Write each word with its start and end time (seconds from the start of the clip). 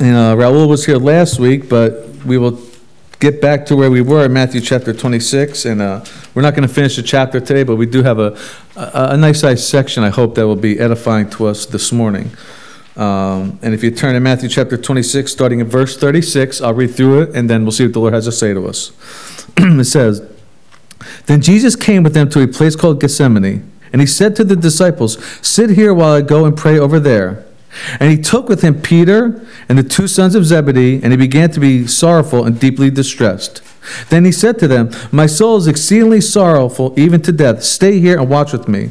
Uh, 0.00 0.36
Raul 0.36 0.68
was 0.68 0.86
here 0.86 0.96
last 0.96 1.40
week, 1.40 1.68
but 1.68 2.06
we 2.24 2.38
will 2.38 2.56
get 3.18 3.40
back 3.40 3.66
to 3.66 3.74
where 3.74 3.90
we 3.90 4.00
were 4.00 4.26
in 4.26 4.32
Matthew 4.32 4.60
chapter 4.60 4.92
26. 4.92 5.64
And 5.64 5.82
uh, 5.82 6.04
we're 6.34 6.42
not 6.42 6.54
going 6.54 6.68
to 6.68 6.72
finish 6.72 6.94
the 6.94 7.02
chapter 7.02 7.40
today, 7.40 7.64
but 7.64 7.74
we 7.74 7.86
do 7.86 8.04
have 8.04 8.20
a, 8.20 8.38
a, 8.76 9.08
a 9.10 9.16
nice 9.16 9.40
sized 9.40 9.64
section, 9.64 10.04
I 10.04 10.10
hope, 10.10 10.36
that 10.36 10.46
will 10.46 10.54
be 10.54 10.78
edifying 10.78 11.28
to 11.30 11.48
us 11.48 11.66
this 11.66 11.90
morning. 11.90 12.30
Um, 12.94 13.58
and 13.60 13.74
if 13.74 13.82
you 13.82 13.90
turn 13.90 14.14
to 14.14 14.20
Matthew 14.20 14.48
chapter 14.48 14.76
26, 14.76 15.32
starting 15.32 15.60
at 15.60 15.66
verse 15.66 15.96
36, 15.96 16.60
I'll 16.60 16.74
read 16.74 16.94
through 16.94 17.22
it, 17.22 17.34
and 17.34 17.50
then 17.50 17.64
we'll 17.64 17.72
see 17.72 17.84
what 17.84 17.92
the 17.92 17.98
Lord 17.98 18.14
has 18.14 18.26
to 18.26 18.32
say 18.32 18.54
to 18.54 18.68
us. 18.68 18.92
it 19.56 19.84
says, 19.84 20.22
Then 21.26 21.40
Jesus 21.40 21.74
came 21.74 22.04
with 22.04 22.14
them 22.14 22.30
to 22.30 22.42
a 22.44 22.46
place 22.46 22.76
called 22.76 23.00
Gethsemane, 23.00 23.68
and 23.92 24.00
he 24.00 24.06
said 24.06 24.36
to 24.36 24.44
the 24.44 24.54
disciples, 24.54 25.20
Sit 25.44 25.70
here 25.70 25.92
while 25.92 26.12
I 26.12 26.20
go 26.20 26.44
and 26.44 26.56
pray 26.56 26.78
over 26.78 27.00
there. 27.00 27.44
And 28.00 28.10
he 28.10 28.20
took 28.20 28.48
with 28.48 28.62
him 28.62 28.80
Peter 28.80 29.46
and 29.68 29.78
the 29.78 29.82
two 29.82 30.08
sons 30.08 30.34
of 30.34 30.44
Zebedee, 30.44 31.00
and 31.02 31.12
he 31.12 31.16
began 31.16 31.50
to 31.50 31.60
be 31.60 31.86
sorrowful 31.86 32.44
and 32.44 32.58
deeply 32.58 32.90
distressed. 32.90 33.62
Then 34.10 34.24
he 34.24 34.32
said 34.32 34.58
to 34.58 34.68
them, 34.68 34.90
My 35.12 35.26
soul 35.26 35.56
is 35.56 35.66
exceedingly 35.66 36.20
sorrowful, 36.20 36.94
even 36.96 37.22
to 37.22 37.32
death. 37.32 37.62
Stay 37.62 38.00
here 38.00 38.18
and 38.18 38.28
watch 38.28 38.52
with 38.52 38.68
me. 38.68 38.90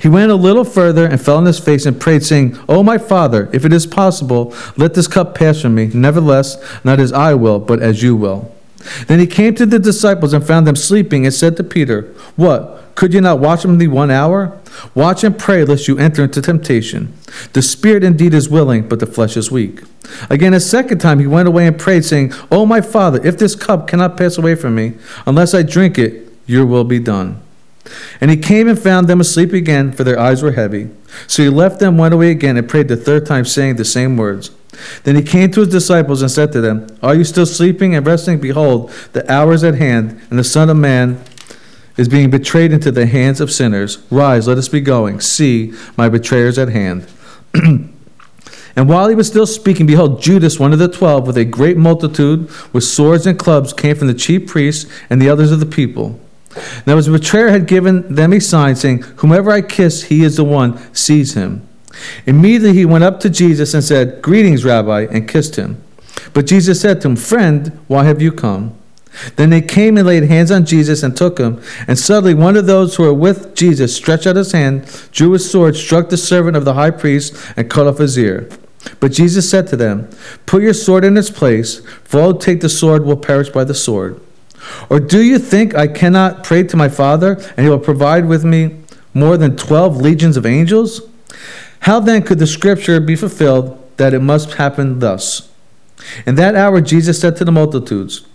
He 0.00 0.08
went 0.08 0.30
a 0.30 0.36
little 0.36 0.64
further 0.64 1.06
and 1.06 1.20
fell 1.20 1.36
on 1.36 1.46
his 1.46 1.58
face 1.58 1.84
and 1.84 2.00
prayed, 2.00 2.24
saying, 2.24 2.58
O 2.68 2.82
my 2.82 2.98
Father, 2.98 3.50
if 3.52 3.64
it 3.64 3.72
is 3.72 3.86
possible, 3.86 4.54
let 4.76 4.94
this 4.94 5.08
cup 5.08 5.34
pass 5.34 5.60
from 5.60 5.74
me. 5.74 5.90
Nevertheless, 5.92 6.56
not 6.84 7.00
as 7.00 7.12
I 7.12 7.34
will, 7.34 7.58
but 7.58 7.82
as 7.82 8.02
you 8.02 8.14
will. 8.14 8.54
Then 9.06 9.18
he 9.18 9.26
came 9.26 9.54
to 9.56 9.66
the 9.66 9.78
disciples 9.78 10.32
and 10.32 10.46
found 10.46 10.66
them 10.66 10.76
sleeping, 10.76 11.24
and 11.24 11.34
said 11.34 11.56
to 11.56 11.64
Peter, 11.64 12.02
What? 12.36 12.83
Could 12.94 13.12
you 13.12 13.20
not 13.20 13.40
watch 13.40 13.62
them 13.62 13.78
the 13.78 13.88
one 13.88 14.10
hour? 14.10 14.58
Watch 14.94 15.24
and 15.24 15.38
pray 15.38 15.64
lest 15.64 15.88
you 15.88 15.98
enter 15.98 16.24
into 16.24 16.40
temptation. 16.40 17.12
The 17.52 17.62
spirit 17.62 18.04
indeed 18.04 18.34
is 18.34 18.48
willing, 18.48 18.88
but 18.88 19.00
the 19.00 19.06
flesh 19.06 19.36
is 19.36 19.50
weak. 19.50 19.82
Again, 20.30 20.54
a 20.54 20.60
second 20.60 20.98
time 20.98 21.18
he 21.18 21.26
went 21.26 21.48
away 21.48 21.66
and 21.66 21.78
prayed, 21.78 22.04
saying, 22.04 22.32
O 22.50 22.66
my 22.66 22.80
Father, 22.80 23.24
if 23.26 23.38
this 23.38 23.56
cup 23.56 23.88
cannot 23.88 24.16
pass 24.16 24.38
away 24.38 24.54
from 24.54 24.74
me, 24.74 24.94
unless 25.26 25.54
I 25.54 25.62
drink 25.62 25.98
it, 25.98 26.28
your 26.46 26.66
will 26.66 26.84
be 26.84 26.98
done. 26.98 27.40
And 28.20 28.30
he 28.30 28.36
came 28.36 28.68
and 28.68 28.78
found 28.78 29.08
them 29.08 29.20
asleep 29.20 29.52
again, 29.52 29.92
for 29.92 30.04
their 30.04 30.18
eyes 30.18 30.42
were 30.42 30.52
heavy. 30.52 30.90
So 31.26 31.42
he 31.42 31.48
left 31.48 31.80
them, 31.80 31.98
went 31.98 32.14
away 32.14 32.30
again, 32.30 32.56
and 32.56 32.68
prayed 32.68 32.88
the 32.88 32.96
third 32.96 33.26
time, 33.26 33.44
saying 33.44 33.76
the 33.76 33.84
same 33.84 34.16
words. 34.16 34.50
Then 35.04 35.16
he 35.16 35.22
came 35.22 35.50
to 35.52 35.60
his 35.60 35.68
disciples 35.68 36.22
and 36.22 36.30
said 36.30 36.52
to 36.52 36.60
them, 36.60 36.86
Are 37.02 37.14
you 37.14 37.24
still 37.24 37.46
sleeping 37.46 37.94
and 37.94 38.06
resting? 38.06 38.40
Behold, 38.40 38.90
the 39.12 39.30
hour 39.30 39.52
is 39.52 39.64
at 39.64 39.76
hand, 39.76 40.20
and 40.30 40.38
the 40.38 40.44
Son 40.44 40.70
of 40.70 40.76
Man 40.76 41.22
is 41.96 42.08
being 42.08 42.30
betrayed 42.30 42.72
into 42.72 42.90
the 42.90 43.06
hands 43.06 43.40
of 43.40 43.52
sinners. 43.52 43.98
Rise, 44.10 44.48
let 44.48 44.58
us 44.58 44.68
be 44.68 44.80
going. 44.80 45.20
See, 45.20 45.72
my 45.96 46.08
betrayer 46.08 46.46
is 46.46 46.58
at 46.58 46.68
hand. 46.68 47.06
and 47.54 48.88
while 48.88 49.08
he 49.08 49.14
was 49.14 49.28
still 49.28 49.46
speaking, 49.46 49.86
behold, 49.86 50.20
Judas, 50.20 50.58
one 50.58 50.72
of 50.72 50.78
the 50.78 50.88
twelve, 50.88 51.26
with 51.26 51.36
a 51.36 51.44
great 51.44 51.76
multitude, 51.76 52.50
with 52.72 52.84
swords 52.84 53.26
and 53.26 53.38
clubs, 53.38 53.72
came 53.72 53.96
from 53.96 54.08
the 54.08 54.14
chief 54.14 54.48
priests 54.48 54.90
and 55.08 55.22
the 55.22 55.28
others 55.28 55.52
of 55.52 55.60
the 55.60 55.66
people. 55.66 56.18
Now 56.86 56.96
his 56.96 57.08
betrayer 57.08 57.48
had 57.48 57.66
given 57.66 58.12
them 58.14 58.32
a 58.32 58.40
sign, 58.40 58.76
saying, 58.76 59.02
Whomever 59.16 59.50
I 59.50 59.62
kiss, 59.62 60.04
he 60.04 60.22
is 60.24 60.36
the 60.36 60.44
one, 60.44 60.78
seize 60.94 61.34
him. 61.34 61.66
Immediately 62.26 62.74
he 62.74 62.84
went 62.84 63.04
up 63.04 63.20
to 63.20 63.30
Jesus 63.30 63.74
and 63.74 63.82
said, 63.82 64.22
Greetings, 64.22 64.64
Rabbi, 64.64 65.06
and 65.10 65.28
kissed 65.28 65.56
him. 65.56 65.82
But 66.32 66.46
Jesus 66.46 66.80
said 66.80 67.00
to 67.00 67.08
him, 67.08 67.16
Friend, 67.16 67.78
why 67.86 68.04
have 68.04 68.20
you 68.20 68.32
come? 68.32 68.76
Then 69.36 69.50
they 69.50 69.62
came 69.62 69.96
and 69.96 70.06
laid 70.06 70.24
hands 70.24 70.50
on 70.50 70.66
Jesus 70.66 71.02
and 71.02 71.16
took 71.16 71.38
him. 71.38 71.62
And 71.86 71.98
suddenly 71.98 72.34
one 72.34 72.56
of 72.56 72.66
those 72.66 72.96
who 72.96 73.04
were 73.04 73.14
with 73.14 73.54
Jesus 73.54 73.94
stretched 73.94 74.26
out 74.26 74.36
his 74.36 74.52
hand, 74.52 74.86
drew 75.12 75.32
his 75.32 75.50
sword, 75.50 75.76
struck 75.76 76.08
the 76.08 76.16
servant 76.16 76.56
of 76.56 76.64
the 76.64 76.74
high 76.74 76.90
priest, 76.90 77.36
and 77.56 77.70
cut 77.70 77.86
off 77.86 77.98
his 77.98 78.18
ear. 78.18 78.48
But 79.00 79.12
Jesus 79.12 79.48
said 79.48 79.66
to 79.68 79.76
them, 79.76 80.10
Put 80.46 80.62
your 80.62 80.74
sword 80.74 81.04
in 81.04 81.16
its 81.16 81.30
place, 81.30 81.80
for 82.02 82.20
all 82.20 82.32
who 82.32 82.38
take 82.38 82.60
the 82.60 82.68
sword 82.68 83.04
will 83.04 83.16
perish 83.16 83.48
by 83.48 83.64
the 83.64 83.74
sword. 83.74 84.20
Or 84.88 85.00
do 85.00 85.22
you 85.22 85.38
think 85.38 85.74
I 85.74 85.86
cannot 85.86 86.44
pray 86.44 86.62
to 86.64 86.76
my 86.76 86.88
Father, 86.88 87.34
and 87.56 87.60
he 87.60 87.68
will 87.68 87.78
provide 87.78 88.26
with 88.26 88.44
me 88.44 88.80
more 89.12 89.36
than 89.36 89.56
twelve 89.56 89.96
legions 89.96 90.36
of 90.36 90.46
angels? 90.46 91.02
How 91.80 92.00
then 92.00 92.22
could 92.22 92.38
the 92.38 92.46
scripture 92.46 93.00
be 93.00 93.16
fulfilled 93.16 93.78
that 93.96 94.14
it 94.14 94.20
must 94.20 94.54
happen 94.54 94.98
thus? 94.98 95.50
In 96.26 96.34
that 96.36 96.54
hour 96.54 96.80
Jesus 96.80 97.20
said 97.20 97.36
to 97.36 97.44
the 97.44 97.52
multitudes, 97.52 98.26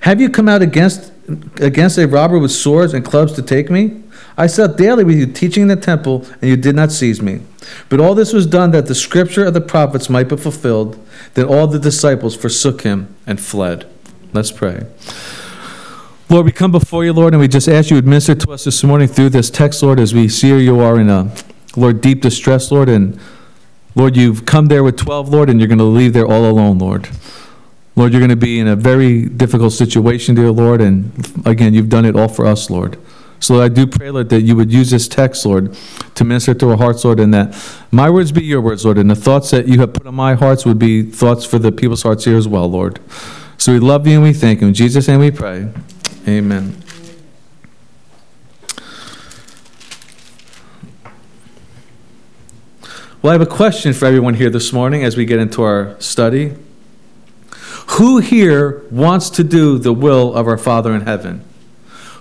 have 0.00 0.20
you 0.20 0.28
come 0.28 0.48
out 0.48 0.62
against, 0.62 1.12
against 1.60 1.98
a 1.98 2.06
robber 2.06 2.38
with 2.38 2.52
swords 2.52 2.94
and 2.94 3.04
clubs 3.04 3.32
to 3.34 3.42
take 3.42 3.70
me? 3.70 4.02
I 4.36 4.48
sat 4.48 4.76
daily 4.76 5.04
with 5.04 5.16
you 5.16 5.26
teaching 5.26 5.62
in 5.62 5.68
the 5.68 5.76
temple, 5.76 6.26
and 6.40 6.50
you 6.50 6.56
did 6.56 6.74
not 6.74 6.90
seize 6.90 7.22
me. 7.22 7.40
But 7.88 8.00
all 8.00 8.14
this 8.14 8.32
was 8.32 8.46
done 8.46 8.72
that 8.72 8.86
the 8.86 8.94
scripture 8.94 9.44
of 9.44 9.54
the 9.54 9.60
prophets 9.60 10.10
might 10.10 10.28
be 10.28 10.36
fulfilled. 10.36 10.98
Then 11.34 11.46
all 11.46 11.66
the 11.66 11.78
disciples 11.78 12.34
forsook 12.34 12.82
him 12.82 13.14
and 13.26 13.40
fled. 13.40 13.86
Let's 14.32 14.50
pray. 14.50 14.86
Lord, 16.28 16.46
we 16.46 16.52
come 16.52 16.72
before 16.72 17.04
you, 17.04 17.12
Lord, 17.12 17.32
and 17.32 17.40
we 17.40 17.46
just 17.46 17.68
ask 17.68 17.90
you 17.90 17.96
to 17.96 17.98
administer 17.98 18.34
to 18.34 18.52
us 18.52 18.64
this 18.64 18.82
morning 18.82 19.06
through 19.06 19.28
this 19.28 19.50
text, 19.50 19.82
Lord, 19.82 20.00
as 20.00 20.14
we 20.14 20.28
see 20.28 20.48
you 20.58 20.80
are 20.80 20.98
in 20.98 21.08
a, 21.08 21.32
Lord, 21.76 22.00
deep 22.00 22.22
distress, 22.22 22.72
Lord. 22.72 22.88
And 22.88 23.20
Lord, 23.94 24.16
you've 24.16 24.44
come 24.44 24.66
there 24.66 24.82
with 24.82 24.96
12, 24.96 25.28
Lord, 25.28 25.48
and 25.48 25.60
you're 25.60 25.68
going 25.68 25.78
to 25.78 25.84
leave 25.84 26.12
there 26.12 26.26
all 26.26 26.50
alone, 26.50 26.78
Lord. 26.78 27.08
Lord, 27.96 28.12
you're 28.12 28.20
going 28.20 28.30
to 28.30 28.36
be 28.36 28.58
in 28.58 28.66
a 28.66 28.74
very 28.74 29.26
difficult 29.26 29.72
situation, 29.72 30.34
dear 30.34 30.50
Lord, 30.50 30.80
and 30.80 31.12
again, 31.46 31.74
you've 31.74 31.88
done 31.88 32.04
it 32.04 32.16
all 32.16 32.28
for 32.28 32.44
us, 32.44 32.68
Lord. 32.68 32.98
So 33.38 33.54
Lord, 33.54 33.70
I 33.70 33.74
do 33.74 33.86
pray, 33.86 34.10
Lord, 34.10 34.30
that 34.30 34.40
you 34.40 34.56
would 34.56 34.72
use 34.72 34.90
this 34.90 35.06
text, 35.06 35.46
Lord, 35.46 35.76
to 36.14 36.24
minister 36.24 36.54
to 36.54 36.70
our 36.70 36.76
hearts, 36.76 37.04
Lord, 37.04 37.20
and 37.20 37.32
that 37.34 37.54
my 37.92 38.10
words 38.10 38.32
be 38.32 38.42
your 38.42 38.60
words, 38.60 38.84
Lord, 38.84 38.98
and 38.98 39.10
the 39.10 39.14
thoughts 39.14 39.50
that 39.50 39.68
you 39.68 39.78
have 39.80 39.92
put 39.92 40.06
on 40.06 40.14
my 40.14 40.34
hearts 40.34 40.64
would 40.64 40.78
be 40.78 41.02
thoughts 41.02 41.44
for 41.44 41.58
the 41.58 41.70
people's 41.70 42.02
hearts 42.02 42.24
here 42.24 42.36
as 42.36 42.48
well, 42.48 42.68
Lord. 42.68 43.00
So 43.58 43.72
we 43.72 43.78
love 43.78 44.06
you 44.06 44.14
and 44.14 44.22
we 44.22 44.32
thank 44.32 44.60
you. 44.60 44.68
In 44.68 44.74
Jesus' 44.74 45.06
name 45.06 45.20
we 45.20 45.30
pray. 45.30 45.68
Amen. 46.26 46.82
Well, 53.22 53.30
I 53.30 53.32
have 53.32 53.40
a 53.40 53.46
question 53.46 53.92
for 53.92 54.06
everyone 54.06 54.34
here 54.34 54.50
this 54.50 54.72
morning 54.72 55.04
as 55.04 55.16
we 55.16 55.24
get 55.24 55.38
into 55.38 55.62
our 55.62 55.98
study. 56.00 56.54
Who 57.86 58.18
here 58.18 58.82
wants 58.90 59.30
to 59.30 59.44
do 59.44 59.78
the 59.78 59.92
will 59.92 60.34
of 60.34 60.46
our 60.46 60.58
Father 60.58 60.94
in 60.94 61.02
heaven? 61.02 61.44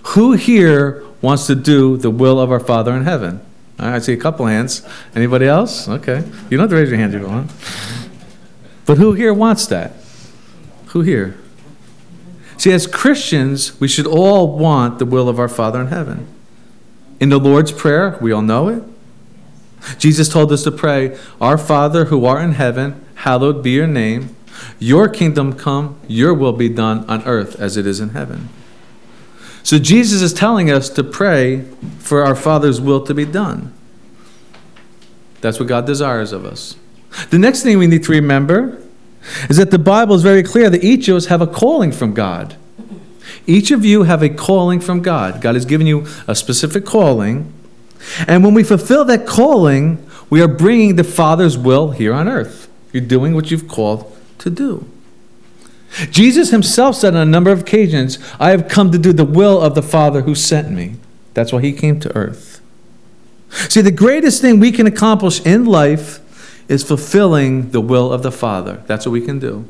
Who 0.08 0.34
here 0.34 1.04
wants 1.22 1.48
to 1.48 1.56
do 1.56 1.98
the 1.98 2.12
will 2.12 2.40
of 2.40 2.52
our 2.52 2.60
Father 2.60 2.94
in 2.94 3.04
heaven? 3.04 3.42
I 3.80 4.00
see 4.00 4.14
a 4.14 4.18
couple 4.18 4.46
hands. 4.46 4.88
Anybody 5.16 5.46
else? 5.46 5.88
Okay. 5.88 6.24
You 6.50 6.58
don't 6.58 6.62
have 6.62 6.70
to 6.70 6.76
raise 6.76 6.90
your 6.90 7.00
hand 7.00 7.14
if 7.14 7.22
you 7.22 7.28
want. 7.28 7.52
But 8.86 8.98
who 8.98 9.14
here 9.14 9.34
wants 9.34 9.66
that? 9.68 9.94
Who 10.88 11.02
here? 11.02 11.38
See, 12.58 12.72
as 12.72 12.86
Christians, 12.86 13.80
we 13.80 13.88
should 13.88 14.06
all 14.06 14.58
want 14.58 15.00
the 15.00 15.06
will 15.06 15.28
of 15.28 15.40
our 15.40 15.50
Father 15.50 15.82
in 15.82 15.88
heaven. 15.88 16.28
In 17.20 17.30
the 17.30 17.40
Lord's 17.40 17.72
Prayer, 17.72 18.18
we 18.22 18.32
all 18.32 18.42
know 18.42 18.70
it. 18.70 18.84
Jesus 19.98 20.30
told 20.30 20.52
us 20.52 20.64
to 20.64 20.72
pray, 20.72 21.18
Our 21.42 21.58
Father 21.58 22.06
who 22.06 22.26
art 22.26 22.44
in 22.44 22.54
heaven, 22.54 23.04
hallowed 23.16 23.64
be 23.64 23.72
your 23.72 23.88
name. 23.88 24.36
Your 24.80 25.08
kingdom 25.10 25.54
come, 25.54 26.00
your 26.08 26.34
will 26.34 26.54
be 26.54 26.70
done 26.70 27.06
on 27.10 27.24
earth 27.24 27.60
as 27.60 27.78
it 27.78 27.88
is 27.88 28.00
in 28.00 28.10
heaven. 28.10 28.50
So 29.64 29.80
Jesus 29.80 30.22
is 30.22 30.34
telling 30.34 30.70
us 30.70 30.90
to 30.90 31.04
pray 31.04 31.62
for 32.00 32.24
our 32.24 32.36
Father's 32.36 32.82
will 32.82 33.06
to 33.06 33.14
be 33.14 33.26
done. 33.26 33.74
That's 35.42 35.60
what 35.60 35.68
God 35.70 35.86
desires 35.86 36.32
of 36.32 36.46
us. 36.46 36.76
The 37.30 37.40
next 37.40 37.64
thing 37.64 37.78
we 37.78 37.88
need 37.88 38.04
to 38.04 38.12
remember 38.12 38.82
is 39.50 39.58
that 39.58 39.72
the 39.72 39.80
Bible 39.80 40.16
is 40.16 40.22
very 40.22 40.44
clear 40.44 40.70
that 40.70 40.84
each 40.84 41.08
of 41.08 41.16
us 41.16 41.28
have 41.28 41.42
a 41.42 41.48
calling 41.48 41.92
from 41.92 42.14
God. 42.14 42.58
Each 43.48 43.72
of 43.72 43.86
you 43.86 44.04
have 44.04 44.22
a 44.22 44.30
calling 44.30 44.80
from 44.80 45.02
God. 45.02 45.42
God 45.42 45.56
has 45.56 45.66
given 45.66 45.88
you 45.88 46.06
a 46.28 46.36
specific 46.36 46.86
calling. 46.86 47.54
And 48.28 48.44
when 48.44 48.54
we 48.54 48.64
fulfill 48.64 49.06
that 49.06 49.26
calling, 49.26 50.06
we 50.30 50.42
are 50.42 50.48
bringing 50.48 50.98
the 50.98 51.04
Father's 51.04 51.58
will 51.58 51.92
here 51.92 52.14
on 52.14 52.28
earth. 52.28 52.70
You're 52.92 53.06
doing 53.06 53.34
what 53.34 53.50
you've 53.50 53.68
called 53.68 54.13
to 54.44 54.50
do. 54.50 54.86
Jesus 56.10 56.52
himself 56.52 56.96
said 56.96 57.16
on 57.16 57.22
a 57.22 57.32
number 57.32 57.52
of 57.52 57.62
occasions, 57.62 58.20
I 58.40 58.50
have 58.52 58.68
come 58.68 58.92
to 58.92 58.98
do 58.98 59.14
the 59.14 59.26
will 59.26 59.62
of 59.62 59.76
the 59.76 59.82
Father 59.82 60.22
who 60.22 60.36
sent 60.36 60.70
me. 60.72 60.96
That's 61.34 61.54
why 61.54 61.62
he 61.62 61.72
came 61.72 62.00
to 62.02 62.16
earth. 62.16 62.62
See, 63.50 63.82
the 63.82 63.92
greatest 63.92 64.42
thing 64.42 64.60
we 64.60 64.72
can 64.72 64.88
accomplish 64.88 65.40
in 65.46 65.66
life 65.66 66.20
is 66.70 66.84
fulfilling 66.84 67.72
the 67.72 67.82
will 67.82 68.12
of 68.12 68.24
the 68.24 68.32
Father. 68.32 68.84
That's 68.88 69.06
what 69.06 69.12
we 69.12 69.22
can 69.22 69.40
do. 69.40 69.68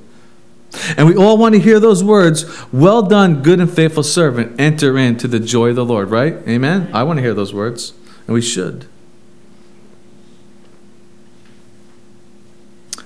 And 0.98 1.08
we 1.08 1.16
all 1.16 1.38
want 1.38 1.54
to 1.54 1.62
hear 1.62 1.80
those 1.80 2.04
words, 2.04 2.46
well 2.72 3.04
done, 3.04 3.44
good 3.44 3.60
and 3.60 3.72
faithful 3.72 4.02
servant, 4.02 4.60
enter 4.60 4.98
into 4.98 5.28
the 5.28 5.40
joy 5.40 5.70
of 5.70 5.76
the 5.76 5.86
Lord, 5.86 6.10
right? 6.10 6.36
Amen? 6.48 6.90
I 6.94 7.04
want 7.04 7.18
to 7.18 7.22
hear 7.22 7.34
those 7.34 7.54
words, 7.54 7.94
and 8.26 8.34
we 8.34 8.42
should. 8.42 8.88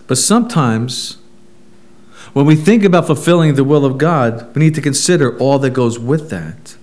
But 0.06 0.18
sometimes 0.18 1.18
when 2.34 2.46
we 2.46 2.56
think 2.56 2.84
about 2.84 3.08
fulfilling 3.08 3.56
the 3.56 3.64
will 3.64 3.86
of 3.86 3.98
God, 3.98 4.54
we 4.56 4.62
need 4.62 4.76
to 4.76 4.82
consider 4.82 5.38
all 5.38 5.60
that 5.60 5.72
goes 5.72 5.98
with 5.98 6.30
that. 6.30 6.76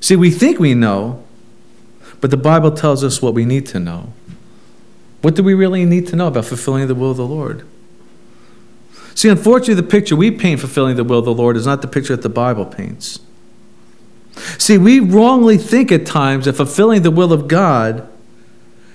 See, 0.00 0.16
we 0.16 0.30
think 0.30 0.58
we 0.58 0.74
know, 0.74 1.22
but 2.20 2.30
the 2.30 2.36
Bible 2.36 2.70
tells 2.70 3.04
us 3.04 3.20
what 3.20 3.34
we 3.34 3.44
need 3.44 3.66
to 3.66 3.78
know. 3.78 4.12
What 5.22 5.34
do 5.34 5.42
we 5.42 5.54
really 5.54 5.84
need 5.84 6.06
to 6.08 6.16
know 6.16 6.28
about 6.28 6.46
fulfilling 6.46 6.86
the 6.86 6.94
will 6.94 7.10
of 7.10 7.16
the 7.16 7.26
Lord? 7.26 7.66
See, 9.14 9.28
unfortunately, 9.28 9.74
the 9.74 9.82
picture 9.82 10.16
we 10.16 10.30
paint 10.30 10.60
fulfilling 10.60 10.96
the 10.96 11.04
will 11.04 11.18
of 11.18 11.26
the 11.26 11.34
Lord 11.34 11.56
is 11.56 11.66
not 11.66 11.82
the 11.82 11.88
picture 11.88 12.16
that 12.16 12.22
the 12.22 12.30
Bible 12.30 12.64
paints. 12.64 13.20
See, 14.58 14.78
we 14.78 15.00
wrongly 15.00 15.58
think 15.58 15.92
at 15.92 16.06
times 16.06 16.46
that 16.46 16.54
fulfilling 16.54 17.02
the 17.02 17.10
will 17.10 17.32
of 17.32 17.46
God 17.46 18.08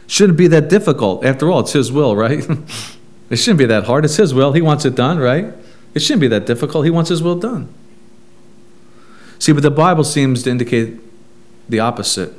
shouldn't 0.07 0.37
be 0.37 0.47
that 0.47 0.69
difficult. 0.69 1.23
After 1.23 1.51
all, 1.51 1.59
it's 1.59 1.73
His 1.73 1.91
will, 1.91 2.15
right? 2.15 2.43
it 3.29 3.37
shouldn't 3.37 3.59
be 3.59 3.65
that 3.65 3.85
hard. 3.85 4.05
It's 4.05 4.17
His 4.17 4.33
will. 4.33 4.53
He 4.53 4.61
wants 4.61 4.85
it 4.85 4.95
done, 4.95 5.17
right? 5.19 5.53
It 5.93 5.99
shouldn't 6.01 6.21
be 6.21 6.27
that 6.27 6.45
difficult. 6.45 6.85
He 6.85 6.91
wants 6.91 7.09
His 7.09 7.23
will 7.23 7.35
done. 7.35 7.73
See, 9.39 9.51
but 9.51 9.63
the 9.63 9.71
Bible 9.71 10.03
seems 10.03 10.43
to 10.43 10.49
indicate 10.49 10.99
the 11.67 11.79
opposite. 11.79 12.33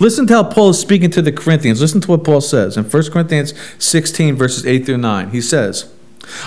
Listen 0.00 0.26
to 0.26 0.34
how 0.34 0.44
Paul 0.44 0.70
is 0.70 0.78
speaking 0.78 1.10
to 1.10 1.22
the 1.22 1.32
Corinthians. 1.32 1.80
Listen 1.80 2.00
to 2.00 2.10
what 2.10 2.24
Paul 2.24 2.40
says 2.40 2.76
in 2.76 2.84
1 2.84 3.10
Corinthians 3.10 3.52
16, 3.78 4.36
verses 4.36 4.66
8 4.66 4.86
through 4.86 4.98
9. 4.98 5.30
He 5.30 5.40
says, 5.40 5.92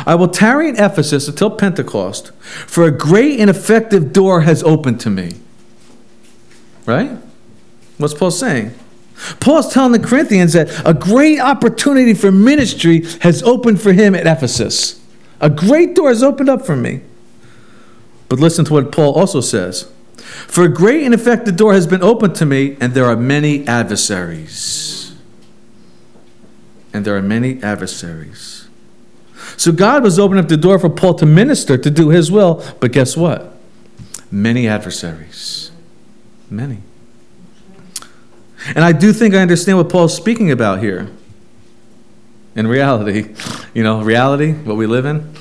I 0.05 0.15
will 0.15 0.27
tarry 0.27 0.69
in 0.69 0.75
Ephesus 0.75 1.27
until 1.27 1.51
Pentecost, 1.51 2.31
for 2.41 2.85
a 2.85 2.91
great 2.91 3.39
and 3.39 3.49
effective 3.49 4.11
door 4.11 4.41
has 4.41 4.63
opened 4.63 4.99
to 5.01 5.09
me. 5.09 5.35
Right? 6.85 7.17
What's 7.97 8.13
Paul 8.13 8.31
saying? 8.31 8.73
Paul's 9.39 9.73
telling 9.73 9.91
the 9.91 10.07
Corinthians 10.07 10.53
that 10.53 10.69
a 10.85 10.93
great 10.93 11.39
opportunity 11.39 12.13
for 12.13 12.31
ministry 12.31 13.03
has 13.21 13.43
opened 13.43 13.81
for 13.81 13.93
him 13.93 14.15
at 14.15 14.25
Ephesus. 14.25 15.01
A 15.41 15.49
great 15.49 15.95
door 15.95 16.09
has 16.09 16.23
opened 16.23 16.49
up 16.49 16.65
for 16.65 16.75
me. 16.75 17.01
But 18.29 18.39
listen 18.39 18.65
to 18.65 18.73
what 18.73 18.91
Paul 18.91 19.13
also 19.15 19.41
says. 19.41 19.91
For 20.47 20.63
a 20.63 20.69
great 20.69 21.03
and 21.03 21.13
effective 21.13 21.55
door 21.57 21.73
has 21.73 21.87
been 21.87 22.03
opened 22.03 22.35
to 22.35 22.45
me, 22.45 22.77
and 22.79 22.93
there 22.93 23.05
are 23.05 23.15
many 23.15 23.67
adversaries. 23.67 25.15
And 26.93 27.05
there 27.05 27.15
are 27.15 27.21
many 27.21 27.61
adversaries. 27.63 28.67
So 29.57 29.71
God 29.71 30.03
was 30.03 30.19
opening 30.19 30.43
up 30.43 30.49
the 30.49 30.57
door 30.57 30.79
for 30.79 30.89
Paul 30.89 31.15
to 31.15 31.25
minister, 31.25 31.77
to 31.77 31.89
do 31.89 32.09
his 32.09 32.31
will. 32.31 32.63
But 32.79 32.91
guess 32.91 33.17
what? 33.17 33.53
Many 34.31 34.67
adversaries. 34.67 35.71
Many. 36.49 36.79
And 38.75 38.79
I 38.79 38.91
do 38.91 39.13
think 39.13 39.33
I 39.33 39.39
understand 39.39 39.77
what 39.77 39.89
Paul's 39.89 40.15
speaking 40.15 40.51
about 40.51 40.79
here. 40.79 41.09
In 42.55 42.67
reality, 42.67 43.35
you 43.73 43.83
know, 43.83 44.01
reality, 44.01 44.53
what 44.53 44.77
we 44.77 44.85
live 44.85 45.05
in. 45.05 45.33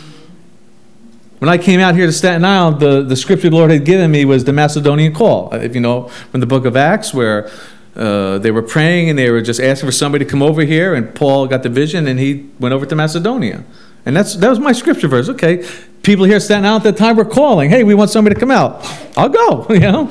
When 1.39 1.49
I 1.49 1.57
came 1.57 1.79
out 1.79 1.95
here 1.95 2.07
to 2.07 2.13
Staten 2.13 2.45
Island, 2.45 2.81
the, 2.81 3.03
the 3.03 3.17
scripture 3.17 3.49
the 3.49 3.57
Lord 3.57 3.71
had 3.71 3.85
given 3.85 4.11
me 4.11 4.25
was 4.25 4.45
the 4.45 4.53
Macedonian 4.53 5.15
call. 5.15 5.55
If 5.55 5.75
you 5.75 5.81
know, 5.81 6.09
from 6.09 6.41
the 6.41 6.47
book 6.47 6.65
of 6.65 6.77
Acts, 6.77 7.15
where 7.15 7.49
uh, 7.95 8.39
they 8.39 8.51
were 8.51 8.63
praying 8.63 9.09
and 9.09 9.19
they 9.19 9.31
were 9.31 9.41
just 9.41 9.61
asking 9.61 9.87
for 9.87 9.93
somebody 9.93 10.25
to 10.25 10.31
come 10.31 10.43
over 10.43 10.63
here, 10.63 10.95
and 10.95 11.15
Paul 11.15 11.47
got 11.47 11.63
the 11.63 11.69
vision 11.69 12.09
and 12.09 12.19
he 12.19 12.51
went 12.59 12.73
over 12.73 12.87
to 12.87 12.97
Macedonia. 12.97 13.65
And 14.05 14.17
that's, 14.17 14.35
that 14.37 14.49
was 14.49 14.59
my 14.59 14.73
scripture 14.73 15.07
verse. 15.07 15.29
Okay, 15.29 15.69
people 16.03 16.25
here 16.25 16.41
standing 16.41 16.69
out 16.69 16.77
at 16.77 16.83
that 16.85 16.97
time 16.97 17.17
were 17.17 17.25
calling, 17.25 17.71
hey, 17.71 17.85
we 17.85 17.95
want 17.95 18.11
somebody 18.11 18.35
to 18.35 18.41
come 18.41 18.51
out. 18.51 18.85
I'll 19.17 19.29
go, 19.29 19.67
you 19.71 19.81
know. 19.81 20.11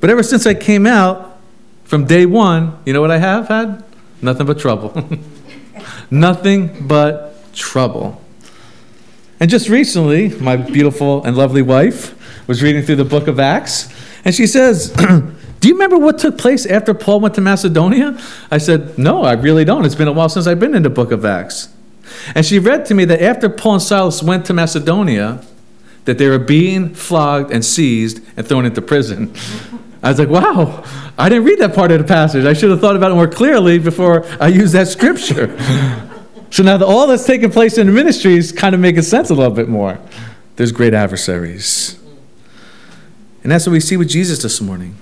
But 0.00 0.10
ever 0.10 0.22
since 0.22 0.46
I 0.46 0.54
came 0.54 0.86
out, 0.86 1.38
from 1.84 2.04
day 2.04 2.26
one, 2.26 2.78
you 2.84 2.92
know 2.92 3.00
what 3.00 3.10
I 3.10 3.18
have 3.18 3.48
had? 3.48 3.82
Nothing 4.20 4.46
but 4.46 4.58
trouble. 4.58 5.08
Nothing 6.10 6.86
but 6.86 7.52
trouble. 7.54 8.22
And 9.40 9.48
just 9.48 9.68
recently, 9.68 10.28
my 10.40 10.56
beautiful 10.56 11.24
and 11.24 11.36
lovely 11.36 11.62
wife 11.62 12.14
was 12.46 12.62
reading 12.62 12.82
through 12.82 12.96
the 12.96 13.04
book 13.04 13.28
of 13.28 13.38
Acts, 13.38 13.88
and 14.24 14.34
she 14.34 14.46
says, 14.46 14.90
Do 15.60 15.68
you 15.68 15.74
remember 15.74 15.98
what 15.98 16.18
took 16.18 16.38
place 16.38 16.66
after 16.66 16.92
Paul 16.92 17.20
went 17.20 17.34
to 17.36 17.40
Macedonia? 17.40 18.18
I 18.50 18.58
said, 18.58 18.98
No, 18.98 19.22
I 19.22 19.32
really 19.32 19.64
don't. 19.64 19.84
It's 19.84 19.94
been 19.94 20.08
a 20.08 20.12
while 20.12 20.28
since 20.28 20.46
I've 20.46 20.60
been 20.60 20.74
in 20.74 20.82
the 20.82 20.90
book 20.90 21.10
of 21.10 21.24
Acts. 21.24 21.68
And 22.34 22.44
she 22.44 22.58
read 22.58 22.84
to 22.86 22.94
me 22.94 23.04
that 23.06 23.22
after 23.22 23.48
Paul 23.48 23.74
and 23.74 23.82
Silas 23.82 24.22
went 24.22 24.46
to 24.46 24.52
Macedonia, 24.52 25.42
that 26.04 26.18
they 26.18 26.28
were 26.28 26.38
being 26.38 26.94
flogged 26.94 27.52
and 27.52 27.64
seized 27.64 28.20
and 28.36 28.46
thrown 28.46 28.64
into 28.64 28.82
prison. 28.82 29.32
I 30.08 30.12
was 30.12 30.18
like, 30.18 30.30
wow, 30.30 30.82
I 31.18 31.28
didn't 31.28 31.44
read 31.44 31.58
that 31.58 31.74
part 31.74 31.92
of 31.92 31.98
the 31.98 32.04
passage. 32.04 32.46
I 32.46 32.54
should 32.54 32.70
have 32.70 32.80
thought 32.80 32.96
about 32.96 33.10
it 33.10 33.14
more 33.14 33.28
clearly 33.28 33.78
before 33.78 34.24
I 34.40 34.48
used 34.48 34.72
that 34.72 34.88
scripture. 34.88 35.54
so 36.50 36.62
now 36.62 36.78
that 36.78 36.86
all 36.86 37.06
that's 37.06 37.26
taking 37.26 37.50
place 37.50 37.76
in 37.76 37.88
the 37.88 37.92
ministry 37.92 38.34
is 38.34 38.50
kind 38.50 38.74
of 38.74 38.80
making 38.80 39.02
sense 39.02 39.28
a 39.28 39.34
little 39.34 39.52
bit 39.52 39.68
more. 39.68 39.98
There's 40.56 40.72
great 40.72 40.94
adversaries. 40.94 42.00
And 43.42 43.52
that's 43.52 43.66
what 43.66 43.72
we 43.72 43.80
see 43.80 43.98
with 43.98 44.08
Jesus 44.08 44.42
this 44.42 44.62
morning. 44.62 44.96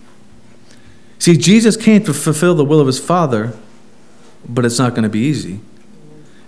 See, 1.20 1.36
Jesus 1.36 1.76
came 1.76 2.02
to 2.02 2.12
fulfill 2.12 2.56
the 2.56 2.64
will 2.64 2.80
of 2.80 2.88
his 2.88 2.98
Father, 2.98 3.52
but 4.48 4.64
it's 4.64 4.80
not 4.80 4.90
going 4.90 5.04
to 5.04 5.08
be 5.08 5.20
easy. 5.20 5.60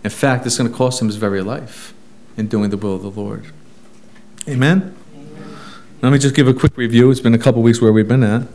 In 0.03 0.11
fact, 0.11 0.45
it's 0.47 0.59
going 0.59 0.69
to 0.69 0.77
cost 0.77 1.01
him 1.01 1.07
his 1.07 1.17
very 1.17 1.43
life 1.43 1.95
in 2.37 2.49
doing 2.49 2.71
the 2.71 2.77
will 2.77 2.97
of 2.97 3.03
the 3.03 3.11
Lord. 3.11 3.53
Amen? 4.49 4.98
Let 6.00 6.12
me 6.12 6.19
just 6.19 6.37
give 6.37 6.47
a 6.47 6.55
quick 6.55 6.77
review. 6.77 7.11
It's 7.11 7.19
been 7.19 7.35
a 7.35 7.39
couple 7.39 7.61
weeks 7.61 7.81
where 7.81 7.93
we've 7.93 8.06
been 8.06 8.23
at. 8.23 8.47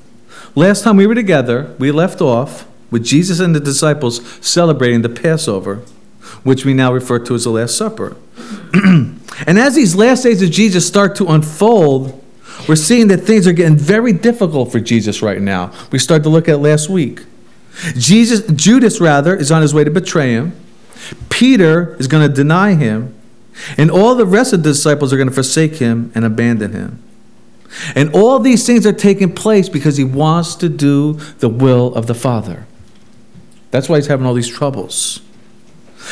Last 0.55 0.83
time 0.83 0.95
we 0.95 1.05
were 1.05 1.15
together, 1.15 1.75
we 1.77 1.91
left 1.91 2.21
off 2.21 2.65
with 2.89 3.03
Jesus 3.03 3.41
and 3.41 3.53
the 3.53 3.59
disciples 3.59 4.25
celebrating 4.39 5.01
the 5.01 5.09
Passover, 5.09 5.81
which 6.43 6.63
we 6.63 6.73
now 6.73 6.93
refer 6.93 7.19
to 7.19 7.35
as 7.35 7.43
the 7.43 7.49
Last 7.49 7.77
Supper. 7.77 8.15
and 8.73 9.19
as 9.59 9.75
these 9.75 9.93
last 9.93 10.23
days 10.23 10.41
of 10.41 10.51
Jesus 10.51 10.87
start 10.87 11.17
to 11.17 11.27
unfold, 11.27 12.23
we're 12.69 12.77
seeing 12.77 13.09
that 13.09 13.17
things 13.17 13.45
are 13.45 13.51
getting 13.51 13.77
very 13.77 14.13
difficult 14.13 14.71
for 14.71 14.79
Jesus 14.79 15.21
right 15.21 15.41
now. 15.41 15.73
We 15.91 15.99
started 15.99 16.23
to 16.23 16.29
look 16.29 16.47
at 16.47 16.59
last 16.59 16.87
week. 16.87 17.25
Jesus, 17.97 18.47
Judas 18.53 19.01
rather, 19.01 19.35
is 19.35 19.51
on 19.51 19.61
his 19.61 19.73
way 19.73 19.83
to 19.83 19.91
betray 19.91 20.31
him. 20.31 20.55
Peter 21.29 21.95
is 21.95 22.07
going 22.07 22.25
to 22.25 22.33
deny 22.33 22.75
him, 22.75 23.13
and 23.77 23.91
all 23.91 24.15
the 24.15 24.25
rest 24.25 24.53
of 24.53 24.63
the 24.63 24.69
disciples 24.69 25.11
are 25.11 25.17
going 25.17 25.27
to 25.27 25.33
forsake 25.33 25.75
him 25.75 26.09
and 26.15 26.23
abandon 26.23 26.71
him. 26.71 27.02
And 27.95 28.13
all 28.13 28.39
these 28.39 28.65
things 28.65 28.85
are 28.85 28.93
taking 28.93 29.33
place 29.33 29.69
because 29.69 29.97
he 29.97 30.03
wants 30.03 30.55
to 30.55 30.69
do 30.69 31.13
the 31.39 31.49
will 31.49 31.93
of 31.95 32.07
the 32.07 32.15
Father. 32.15 32.65
That's 33.71 33.89
why 33.89 33.97
he's 33.97 34.07
having 34.07 34.25
all 34.25 34.33
these 34.33 34.47
troubles. 34.47 35.21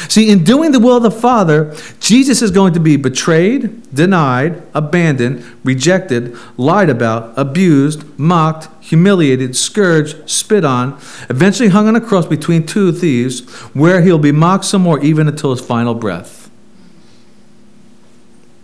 See, 0.08 0.30
in 0.30 0.44
doing 0.44 0.72
the 0.72 0.80
will 0.80 0.98
of 0.98 1.04
the 1.04 1.12
Father, 1.12 1.76
Jesus 2.00 2.42
is 2.42 2.50
going 2.50 2.74
to 2.74 2.80
be 2.80 2.96
betrayed, 2.96 3.94
denied, 3.94 4.64
abandoned, 4.74 5.44
rejected, 5.64 6.36
lied 6.58 6.90
about, 6.90 7.34
abused, 7.38 8.04
mocked, 8.18 8.70
humiliated, 8.84 9.56
scourged, 9.56 10.30
spit 10.30 10.64
on, 10.64 10.94
eventually 11.30 11.70
hung 11.70 11.88
on 11.88 11.96
a 11.96 12.02
cross 12.02 12.26
between 12.26 12.66
two 12.66 12.92
thieves, 12.92 13.42
where 13.74 14.02
he'll 14.02 14.18
be 14.18 14.32
mocked 14.32 14.66
some 14.66 14.82
more 14.82 15.00
even 15.02 15.28
until 15.28 15.52
his 15.52 15.62
final 15.62 15.94
breath. 15.94 16.50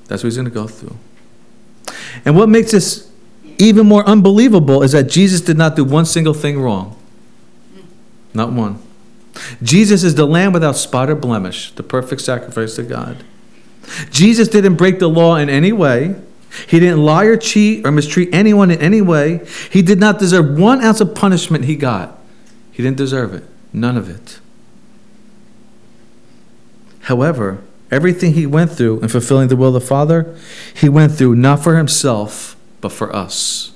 That's 0.07 0.23
what 0.23 0.27
he's 0.27 0.37
going 0.37 0.45
to 0.45 0.51
go 0.51 0.67
through. 0.67 0.97
And 2.27 2.35
what 2.35 2.49
makes 2.49 2.71
this 2.71 3.09
even 3.57 3.87
more 3.87 4.05
unbelievable 4.05 4.83
is 4.83 4.91
that 4.91 5.03
Jesus 5.03 5.39
did 5.39 5.57
not 5.57 5.77
do 5.77 5.85
one 5.85 6.05
single 6.05 6.33
thing 6.33 6.59
wrong. 6.59 7.01
Not 8.33 8.51
one. 8.51 8.81
Jesus 9.63 10.03
is 10.03 10.15
the 10.15 10.25
lamb 10.25 10.51
without 10.51 10.75
spot 10.75 11.09
or 11.09 11.15
blemish, 11.15 11.71
the 11.71 11.83
perfect 11.83 12.19
sacrifice 12.19 12.75
to 12.75 12.83
God. 12.83 13.23
Jesus 14.11 14.49
didn't 14.49 14.75
break 14.75 14.99
the 14.99 15.07
law 15.07 15.37
in 15.37 15.49
any 15.49 15.71
way. 15.71 16.15
He 16.67 16.81
didn't 16.81 17.01
lie 17.01 17.23
or 17.23 17.37
cheat 17.37 17.87
or 17.87 17.93
mistreat 17.93 18.27
anyone 18.33 18.71
in 18.71 18.81
any 18.81 18.99
way. 18.99 19.47
He 19.71 19.81
did 19.81 19.97
not 19.97 20.19
deserve 20.19 20.59
one 20.59 20.81
ounce 20.81 20.99
of 20.99 21.15
punishment 21.15 21.63
he 21.63 21.77
got. 21.77 22.19
He 22.73 22.83
didn't 22.83 22.97
deserve 22.97 23.33
it. 23.33 23.45
None 23.71 23.95
of 23.95 24.09
it. 24.09 24.41
However, 27.03 27.63
everything 27.91 28.33
he 28.33 28.45
went 28.45 28.71
through 28.71 28.99
in 28.99 29.09
fulfilling 29.09 29.47
the 29.47 29.55
will 29.55 29.75
of 29.75 29.81
the 29.81 29.87
Father, 29.87 30.35
he 30.73 30.89
went 30.89 31.13
through 31.13 31.35
not 31.35 31.63
for 31.63 31.77
himself, 31.77 32.55
but 32.81 32.91
for 32.91 33.15
us. 33.15 33.71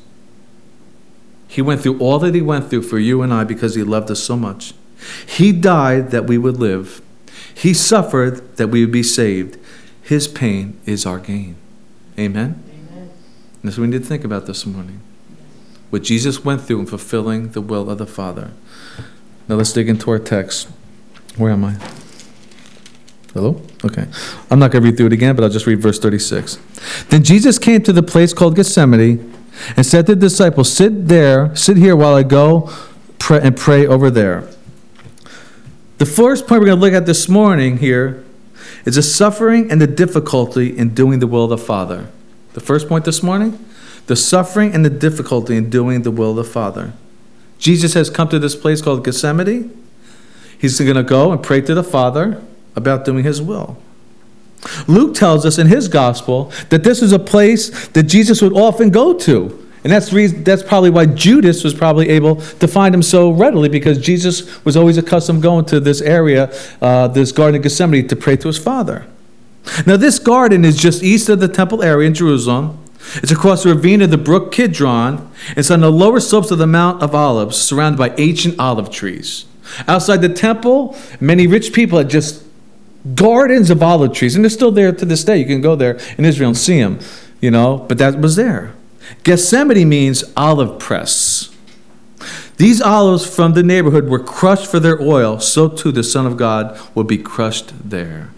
He 1.47 1.61
went 1.61 1.81
through 1.81 1.99
all 1.99 2.19
that 2.19 2.33
he 2.33 2.41
went 2.41 2.69
through 2.69 2.83
for 2.83 2.97
you 2.97 3.21
and 3.21 3.33
I 3.33 3.43
because 3.43 3.75
he 3.75 3.83
loved 3.83 4.09
us 4.09 4.23
so 4.23 4.37
much. 4.37 4.73
He 5.27 5.51
died 5.51 6.11
that 6.11 6.25
we 6.25 6.37
would 6.37 6.57
live. 6.57 7.01
He 7.53 7.73
suffered 7.73 8.57
that 8.57 8.69
we 8.69 8.85
would 8.85 8.91
be 8.93 9.03
saved. 9.03 9.57
His 10.01 10.27
pain 10.27 10.79
is 10.85 11.05
our 11.05 11.19
gain. 11.19 11.55
Amen? 12.17 12.63
Amen. 12.69 13.09
That's 13.63 13.77
what 13.77 13.83
we 13.83 13.89
need 13.89 14.03
to 14.03 14.07
think 14.07 14.23
about 14.23 14.45
this 14.45 14.65
morning. 14.65 15.01
What 15.89 16.03
Jesus 16.03 16.45
went 16.45 16.61
through 16.61 16.79
in 16.79 16.85
fulfilling 16.85 17.51
the 17.51 17.61
will 17.61 17.89
of 17.89 17.97
the 17.97 18.07
Father. 18.07 18.51
Now 19.47 19.55
let's 19.55 19.73
dig 19.73 19.89
into 19.89 20.09
our 20.09 20.19
text. 20.19 20.69
Where 21.35 21.51
am 21.51 21.65
I? 21.65 21.77
Hello? 23.33 23.61
Okay. 23.85 24.05
I'm 24.49 24.59
not 24.59 24.71
going 24.71 24.83
to 24.83 24.89
read 24.89 24.97
through 24.97 25.07
it 25.07 25.13
again, 25.13 25.35
but 25.35 25.43
I'll 25.43 25.49
just 25.49 25.65
read 25.65 25.79
verse 25.79 25.99
36. 25.99 26.59
Then 27.09 27.23
Jesus 27.23 27.57
came 27.57 27.81
to 27.83 27.93
the 27.93 28.03
place 28.03 28.33
called 28.33 28.55
Gethsemane 28.55 29.33
and 29.77 29.85
said 29.85 30.05
to 30.07 30.15
the 30.15 30.21
disciples, 30.21 30.71
Sit 30.71 31.07
there, 31.07 31.55
sit 31.55 31.77
here 31.77 31.95
while 31.95 32.13
I 32.13 32.23
go 32.23 32.69
pray, 33.19 33.39
and 33.41 33.55
pray 33.55 33.87
over 33.87 34.09
there. 34.09 34.49
The 35.97 36.05
first 36.05 36.47
point 36.47 36.61
we're 36.61 36.67
going 36.67 36.79
to 36.79 36.85
look 36.85 36.93
at 36.93 37.05
this 37.05 37.29
morning 37.29 37.77
here 37.77 38.25
is 38.85 38.95
the 38.95 39.03
suffering 39.03 39.71
and 39.71 39.79
the 39.79 39.87
difficulty 39.87 40.75
in 40.77 40.93
doing 40.93 41.19
the 41.19 41.27
will 41.27 41.45
of 41.45 41.51
the 41.51 41.57
Father. 41.57 42.07
The 42.53 42.61
first 42.61 42.89
point 42.89 43.05
this 43.05 43.23
morning 43.23 43.65
the 44.07 44.15
suffering 44.15 44.73
and 44.73 44.83
the 44.83 44.89
difficulty 44.89 45.55
in 45.55 45.69
doing 45.69 46.01
the 46.01 46.11
will 46.11 46.31
of 46.31 46.35
the 46.35 46.43
Father. 46.43 46.93
Jesus 47.59 47.93
has 47.93 48.09
come 48.09 48.27
to 48.29 48.39
this 48.39 48.55
place 48.55 48.81
called 48.81 49.05
Gethsemane. 49.05 49.71
He's 50.57 50.79
going 50.79 50.95
to 50.95 51.03
go 51.03 51.31
and 51.31 51.41
pray 51.41 51.61
to 51.61 51.73
the 51.73 51.83
Father. 51.83 52.43
About 52.75 53.05
doing 53.05 53.23
his 53.23 53.41
will. 53.41 53.77
Luke 54.87 55.15
tells 55.15 55.45
us 55.45 55.57
in 55.57 55.67
his 55.67 55.87
gospel 55.87 56.51
that 56.69 56.83
this 56.83 57.01
is 57.01 57.11
a 57.11 57.19
place 57.19 57.87
that 57.89 58.03
Jesus 58.03 58.41
would 58.41 58.53
often 58.53 58.89
go 58.89 59.13
to. 59.13 59.57
And 59.83 59.91
that's, 59.91 60.13
reason, 60.13 60.43
that's 60.43 60.61
probably 60.61 60.91
why 60.91 61.07
Judas 61.07 61.63
was 61.63 61.73
probably 61.73 62.09
able 62.09 62.35
to 62.35 62.67
find 62.67 62.93
him 62.93 63.01
so 63.01 63.31
readily 63.31 63.67
because 63.67 63.97
Jesus 63.97 64.63
was 64.63 64.77
always 64.77 64.97
accustomed 64.97 65.41
going 65.41 65.65
to 65.65 65.79
this 65.79 66.01
area, 66.01 66.53
uh, 66.81 67.07
this 67.07 67.31
Garden 67.31 67.55
of 67.55 67.63
Gethsemane, 67.63 68.07
to 68.07 68.15
pray 68.15 68.37
to 68.37 68.47
his 68.47 68.59
Father. 68.59 69.07
Now, 69.85 69.97
this 69.97 70.19
garden 70.19 70.65
is 70.65 70.77
just 70.77 71.03
east 71.03 71.29
of 71.29 71.39
the 71.39 71.47
temple 71.47 71.83
area 71.83 72.07
in 72.07 72.13
Jerusalem. 72.13 72.77
It's 73.15 73.31
across 73.31 73.63
the 73.63 73.73
ravine 73.73 74.01
of 74.01 74.11
the 74.11 74.17
brook 74.17 74.51
Kidron. 74.51 75.31
It's 75.55 75.71
on 75.71 75.81
the 75.81 75.91
lower 75.91 76.19
slopes 76.19 76.51
of 76.51 76.59
the 76.59 76.67
Mount 76.67 77.01
of 77.01 77.15
Olives, 77.15 77.57
surrounded 77.57 77.97
by 77.97 78.13
ancient 78.17 78.59
olive 78.59 78.91
trees. 78.91 79.45
Outside 79.87 80.17
the 80.17 80.29
temple, 80.29 80.95
many 81.19 81.47
rich 81.47 81.73
people 81.73 81.97
had 81.97 82.09
just 82.09 82.43
gardens 83.15 83.69
of 83.69 83.81
olive 83.81 84.13
trees, 84.13 84.35
and 84.35 84.43
they're 84.43 84.49
still 84.49 84.71
there 84.71 84.91
to 84.91 85.05
this 85.05 85.23
day. 85.23 85.37
You 85.37 85.45
can 85.45 85.61
go 85.61 85.75
there 85.75 85.99
in 86.17 86.25
Israel 86.25 86.49
and 86.49 86.57
see 86.57 86.79
them, 86.79 86.99
you 87.39 87.51
know, 87.51 87.77
but 87.77 87.97
that 87.97 88.19
was 88.19 88.35
there. 88.35 88.73
Gethsemane 89.23 89.87
means 89.87 90.23
olive 90.37 90.79
press. 90.79 91.55
These 92.57 92.81
olives 92.81 93.25
from 93.25 93.53
the 93.53 93.63
neighborhood 93.63 94.07
were 94.07 94.19
crushed 94.19 94.69
for 94.69 94.79
their 94.79 95.01
oil, 95.01 95.39
so 95.39 95.67
too 95.67 95.91
the 95.91 96.03
Son 96.03 96.27
of 96.27 96.37
God 96.37 96.79
will 96.93 97.03
be 97.03 97.17
crushed 97.17 97.73
there. 97.89 98.29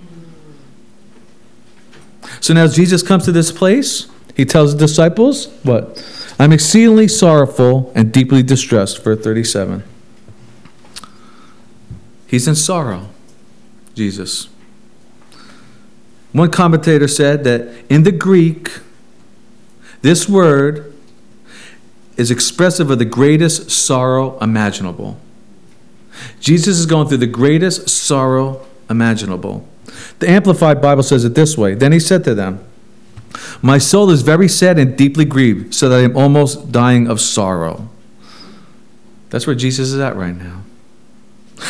So 2.40 2.54
now, 2.54 2.68
Jesus 2.68 3.04
comes 3.04 3.26
to 3.26 3.32
this 3.32 3.52
place, 3.52 4.08
he 4.36 4.46
tells 4.46 4.74
the 4.74 4.80
disciples, 4.80 5.48
What? 5.64 6.04
I'm 6.40 6.52
exceedingly 6.52 7.08
sorrowful 7.08 7.92
and 7.96 8.12
deeply 8.12 8.44
distressed, 8.44 9.04
verse 9.04 9.24
37. 9.24 9.84
He's 12.28 12.48
in 12.48 12.56
sorrow, 12.56 13.10
Jesus. 13.94 14.50
One 16.34 16.52
commentator 16.52 17.08
said 17.08 17.44
that 17.44 17.86
in 17.90 18.04
the 18.04 18.12
Greek, 18.12 18.80
this 20.02 20.28
word 20.28 20.94
is 22.18 22.30
expressive 22.30 22.90
of 22.92 23.00
the 23.00 23.06
greatest 23.06 23.72
sorrow 23.72 24.38
imaginable. 24.40 25.18
Jesus 26.40 26.78
is 26.78 26.86
going 26.86 27.08
through 27.08 27.18
the 27.18 27.28
greatest 27.28 27.90
sorrow 27.90 28.66
imaginable. 28.90 29.68
The 30.20 30.30
Amplified 30.30 30.82
Bible 30.82 31.04
says 31.04 31.24
it 31.24 31.36
this 31.36 31.58
way 31.58 31.76
Then 31.76 31.92
he 31.92 32.00
said 32.00 32.24
to 32.26 32.36
them, 32.36 32.64
My 33.62 33.78
soul 33.78 34.10
is 34.10 34.22
very 34.22 34.48
sad 34.48 34.78
and 34.80 34.98
deeply 34.98 35.26
grieved, 35.26 35.74
so 35.74 35.90
that 35.90 36.00
I 36.00 36.02
am 36.02 36.18
almost 36.18 36.72
dying 36.72 37.08
of 37.08 37.22
sorrow. 37.22 37.90
That's 39.30 39.48
where 39.48 39.56
Jesus 39.56 39.90
is 39.90 40.00
at 40.00 40.16
right 40.16 40.36
now. 40.36 40.64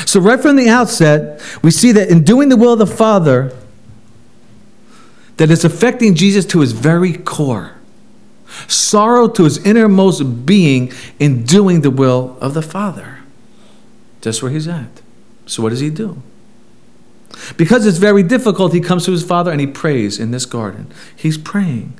So, 0.05 0.19
right 0.19 0.39
from 0.39 0.55
the 0.55 0.69
outset, 0.69 1.41
we 1.61 1.71
see 1.71 1.91
that 1.91 2.09
in 2.09 2.23
doing 2.23 2.49
the 2.49 2.57
will 2.57 2.73
of 2.73 2.79
the 2.79 2.87
Father, 2.87 3.53
that 5.37 5.49
it's 5.49 5.63
affecting 5.63 6.15
Jesus 6.15 6.45
to 6.47 6.59
his 6.59 6.71
very 6.71 7.13
core. 7.13 7.75
Sorrow 8.67 9.27
to 9.29 9.45
his 9.45 9.65
innermost 9.65 10.45
being 10.45 10.91
in 11.19 11.43
doing 11.43 11.81
the 11.81 11.89
will 11.89 12.37
of 12.39 12.53
the 12.53 12.61
Father. 12.61 13.19
That's 14.21 14.41
where 14.41 14.51
he's 14.51 14.67
at. 14.67 15.01
So, 15.45 15.63
what 15.63 15.69
does 15.69 15.79
he 15.79 15.89
do? 15.89 16.21
Because 17.57 17.85
it's 17.85 17.97
very 17.97 18.23
difficult, 18.23 18.73
he 18.73 18.79
comes 18.79 19.05
to 19.05 19.11
his 19.11 19.23
Father 19.23 19.51
and 19.51 19.59
he 19.59 19.67
prays 19.67 20.19
in 20.19 20.31
this 20.31 20.45
garden. 20.45 20.91
He's 21.15 21.37
praying. 21.37 21.99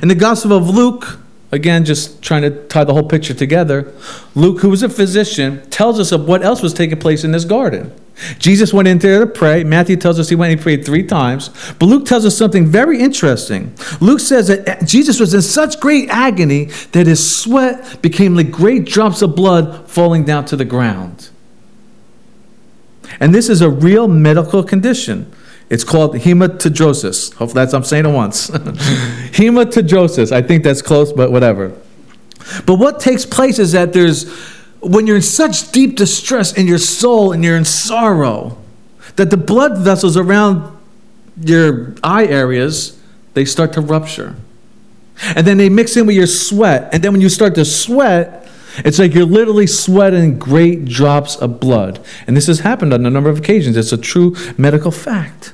In 0.00 0.08
the 0.08 0.14
Gospel 0.14 0.52
of 0.52 0.68
Luke, 0.70 1.18
again, 1.50 1.84
just 1.84 2.22
trying 2.22 2.42
to 2.42 2.66
tie 2.68 2.84
the 2.84 2.94
whole 2.94 3.08
picture 3.08 3.34
together, 3.34 3.92
Luke, 4.34 4.60
who 4.60 4.70
was 4.70 4.82
a 4.82 4.88
physician, 4.88 5.68
tells 5.70 5.98
us 5.98 6.12
of 6.12 6.26
what 6.26 6.42
else 6.42 6.62
was 6.62 6.72
taking 6.72 6.98
place 6.98 7.24
in 7.24 7.32
this 7.32 7.44
garden. 7.44 7.92
Jesus 8.38 8.72
went 8.72 8.88
in 8.88 8.98
there 8.98 9.20
to 9.20 9.26
pray. 9.26 9.64
Matthew 9.64 9.96
tells 9.96 10.18
us 10.20 10.28
he 10.28 10.34
went 10.34 10.52
and 10.52 10.60
prayed 10.60 10.84
three 10.84 11.04
times. 11.04 11.50
But 11.78 11.86
Luke 11.86 12.04
tells 12.04 12.24
us 12.24 12.36
something 12.36 12.66
very 12.66 13.00
interesting. 13.00 13.74
Luke 14.00 14.20
says 14.20 14.48
that 14.48 14.86
Jesus 14.86 15.18
was 15.18 15.34
in 15.34 15.42
such 15.42 15.80
great 15.80 16.08
agony 16.10 16.66
that 16.92 17.06
his 17.06 17.40
sweat 17.40 18.00
became 18.02 18.36
like 18.36 18.50
great 18.50 18.84
drops 18.84 19.22
of 19.22 19.34
blood 19.34 19.88
falling 19.90 20.24
down 20.24 20.44
to 20.46 20.56
the 20.56 20.64
ground. 20.64 21.30
And 23.18 23.34
this 23.34 23.48
is 23.48 23.60
a 23.60 23.70
real 23.70 24.08
medical 24.08 24.62
condition. 24.62 25.32
It's 25.70 25.84
called 25.84 26.14
hematidrosis. 26.16 27.32
Hopefully 27.34 27.62
that's 27.62 27.72
I'm 27.72 27.84
saying 27.84 28.06
it 28.06 28.10
once. 28.10 28.50
hematidrosis. 28.50 30.32
I 30.32 30.42
think 30.42 30.64
that's 30.64 30.82
close, 30.82 31.12
but 31.12 31.32
whatever. 31.32 31.72
But 32.66 32.74
what 32.74 33.00
takes 33.00 33.24
place 33.24 33.58
is 33.58 33.72
that 33.72 33.92
there's 33.92 34.26
when 34.82 35.06
you're 35.06 35.16
in 35.16 35.22
such 35.22 35.70
deep 35.70 35.96
distress 35.96 36.52
in 36.52 36.66
your 36.66 36.78
soul 36.78 37.32
and 37.32 37.44
you're 37.44 37.56
in 37.56 37.64
sorrow, 37.64 38.58
that 39.16 39.30
the 39.30 39.36
blood 39.36 39.78
vessels 39.78 40.16
around 40.16 40.76
your 41.40 41.94
eye 42.02 42.26
areas, 42.26 43.00
they 43.34 43.44
start 43.44 43.72
to 43.74 43.80
rupture. 43.80 44.34
And 45.36 45.46
then 45.46 45.56
they 45.56 45.68
mix 45.68 45.96
in 45.96 46.06
with 46.06 46.16
your 46.16 46.26
sweat. 46.26 46.92
And 46.92 47.02
then 47.02 47.12
when 47.12 47.20
you 47.20 47.28
start 47.28 47.54
to 47.54 47.64
sweat, 47.64 48.48
it's 48.78 48.98
like 48.98 49.14
you're 49.14 49.26
literally 49.26 49.66
sweating 49.66 50.38
great 50.38 50.86
drops 50.86 51.36
of 51.36 51.60
blood. 51.60 52.04
And 52.26 52.36
this 52.36 52.48
has 52.48 52.60
happened 52.60 52.92
on 52.92 53.06
a 53.06 53.10
number 53.10 53.30
of 53.30 53.38
occasions. 53.38 53.76
It's 53.76 53.92
a 53.92 53.98
true 53.98 54.34
medical 54.58 54.90
fact. 54.90 55.52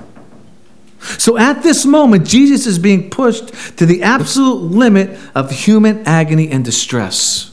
So 1.01 1.37
at 1.37 1.63
this 1.63 1.85
moment, 1.85 2.27
Jesus 2.27 2.67
is 2.67 2.79
being 2.79 3.11
pushed 3.11 3.77
to 3.79 3.85
the 3.85 4.03
absolute 4.03 4.63
limit 4.63 5.19
of 5.35 5.51
human 5.51 6.07
agony 6.07 6.51
and 6.51 6.65
distress 6.65 7.51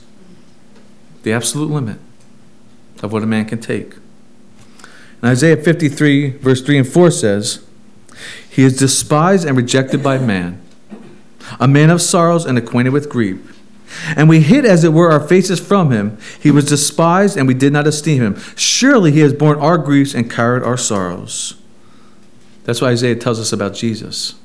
the 1.25 1.33
absolute 1.33 1.71
limit 1.71 1.97
of 3.01 3.11
what 3.11 3.23
a 3.23 3.25
man 3.25 3.45
can 3.45 3.59
take. 3.59 3.95
And 5.21 5.31
Isaiah 5.31 5.57
53, 5.57 6.37
verse 6.37 6.61
3 6.61 6.77
and 6.77 6.87
4 6.87 7.09
says, 7.09 7.65
He 8.47 8.63
is 8.63 8.77
despised 8.77 9.45
and 9.45 9.57
rejected 9.57 10.03
by 10.03 10.19
man, 10.19 10.61
a 11.59 11.67
man 11.67 11.89
of 11.89 11.99
sorrows 11.99 12.45
and 12.45 12.59
acquainted 12.59 12.93
with 12.93 13.09
grief. 13.09 13.59
And 14.15 14.29
we 14.29 14.41
hid, 14.41 14.65
as 14.65 14.83
it 14.83 14.93
were, 14.93 15.11
our 15.11 15.27
faces 15.27 15.59
from 15.59 15.91
him. 15.91 16.19
He 16.39 16.51
was 16.51 16.65
despised, 16.65 17.37
and 17.37 17.47
we 17.47 17.55
did 17.55 17.73
not 17.73 17.87
esteem 17.87 18.21
him. 18.21 18.39
Surely 18.55 19.11
he 19.11 19.21
has 19.21 19.33
borne 19.33 19.57
our 19.57 19.79
griefs 19.79 20.13
and 20.13 20.29
carried 20.29 20.61
our 20.61 20.77
sorrows. 20.77 21.55
That's 22.65 22.81
what 22.81 22.91
Isaiah 22.91 23.15
tells 23.15 23.39
us 23.39 23.51
about 23.51 23.73
Jesus. 23.73 24.35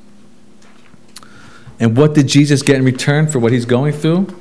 And 1.79 1.95
what 1.95 2.15
did 2.15 2.27
Jesus 2.27 2.63
get 2.63 2.77
in 2.77 2.85
return 2.85 3.27
for 3.27 3.39
what 3.39 3.53
he's 3.53 3.67
going 3.67 3.93
through? 3.93 4.40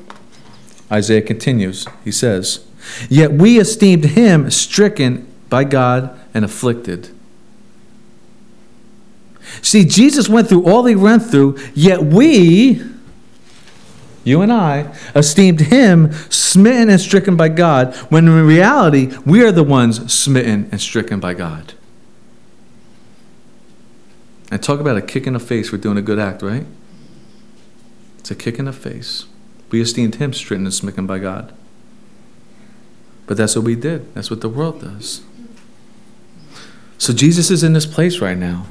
Isaiah 0.91 1.22
continues. 1.22 1.88
He 2.03 2.12
says, 2.12 2.65
Yet 3.10 3.31
we 3.31 3.60
esteemed 3.60 4.05
him 4.05 4.50
stricken 4.50 5.27
by 5.50 5.63
God 5.63 6.17
and 6.34 6.46
afflicted. 6.46 7.10
See, 9.62 9.86
Jesus 9.86 10.29
went 10.29 10.48
through 10.48 10.65
all 10.65 10.86
he 10.86 10.96
went 10.96 11.24
through, 11.24 11.58
yet 11.74 12.03
we, 12.03 12.81
you 14.24 14.41
and 14.41 14.53
I, 14.53 14.96
esteemed 15.15 15.62
him 15.62 16.12
smitten 16.29 16.89
and 16.89 17.01
stricken 17.01 17.36
by 17.36 17.50
God, 17.50 17.96
when 18.10 18.27
in 18.27 18.46
reality, 18.46 19.12
we 19.25 19.43
are 19.43 19.51
the 19.51 19.63
ones 19.63 20.12
smitten 20.13 20.69
and 20.72 20.79
stricken 20.79 21.19
by 21.19 21.34
God. 21.34 21.74
And 24.51 24.62
talk 24.63 24.79
about 24.79 24.98
a 24.98 25.01
kick 25.01 25.27
in 25.27 25.34
the 25.34 25.39
face 25.39 25.69
for 25.69 25.77
doing 25.77 25.98
a 25.98 26.01
good 26.01 26.19
act, 26.19 26.41
right? 26.41 26.65
It's 28.19 28.31
a 28.31 28.36
kick 28.36 28.60
in 28.60 28.65
the 28.65 28.74
face. 28.74 29.25
We 29.70 29.82
esteemed 29.82 30.16
him 30.16 30.34
stricken 30.34 30.66
and 30.66 30.74
smitten 30.74 31.06
by 31.06 31.20
God. 31.20 31.54
But 33.28 33.38
that's 33.38 33.56
what 33.56 33.66
we 33.66 33.76
did. 33.76 34.14
That's 34.16 34.30
what 34.30 34.42
the 34.42 34.50
world 34.50 34.82
does. 34.82 35.22
So 36.98 37.14
Jesus 37.14 37.52
is 37.52 37.64
in 37.64 37.74
this 37.74 37.86
place 37.86 38.20
right 38.20 38.38
now. 38.38 38.66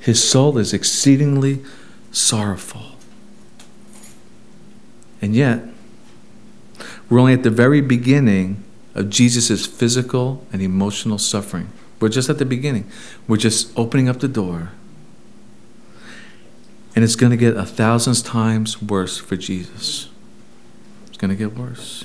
His 0.00 0.22
soul 0.22 0.58
is 0.58 0.74
exceedingly 0.74 1.62
sorrowful. 2.10 2.96
And 5.20 5.36
yet, 5.36 5.62
we're 7.08 7.20
only 7.20 7.34
at 7.34 7.44
the 7.44 7.50
very 7.50 7.80
beginning 7.80 8.64
of 8.94 9.08
Jesus' 9.08 9.64
physical 9.64 10.44
and 10.52 10.60
emotional 10.60 11.18
suffering. 11.18 11.70
We're 12.00 12.08
just 12.08 12.28
at 12.28 12.38
the 12.38 12.44
beginning. 12.44 12.90
We're 13.28 13.36
just 13.36 13.72
opening 13.78 14.08
up 14.08 14.18
the 14.18 14.28
door 14.28 14.72
and 16.94 17.04
it's 17.04 17.16
going 17.16 17.30
to 17.30 17.36
get 17.36 17.56
a 17.56 17.64
thousand 17.64 18.22
times 18.24 18.82
worse 18.82 19.18
for 19.18 19.36
Jesus. 19.36 20.08
It's 21.08 21.16
going 21.16 21.30
to 21.30 21.36
get 21.36 21.56
worse. 21.56 22.04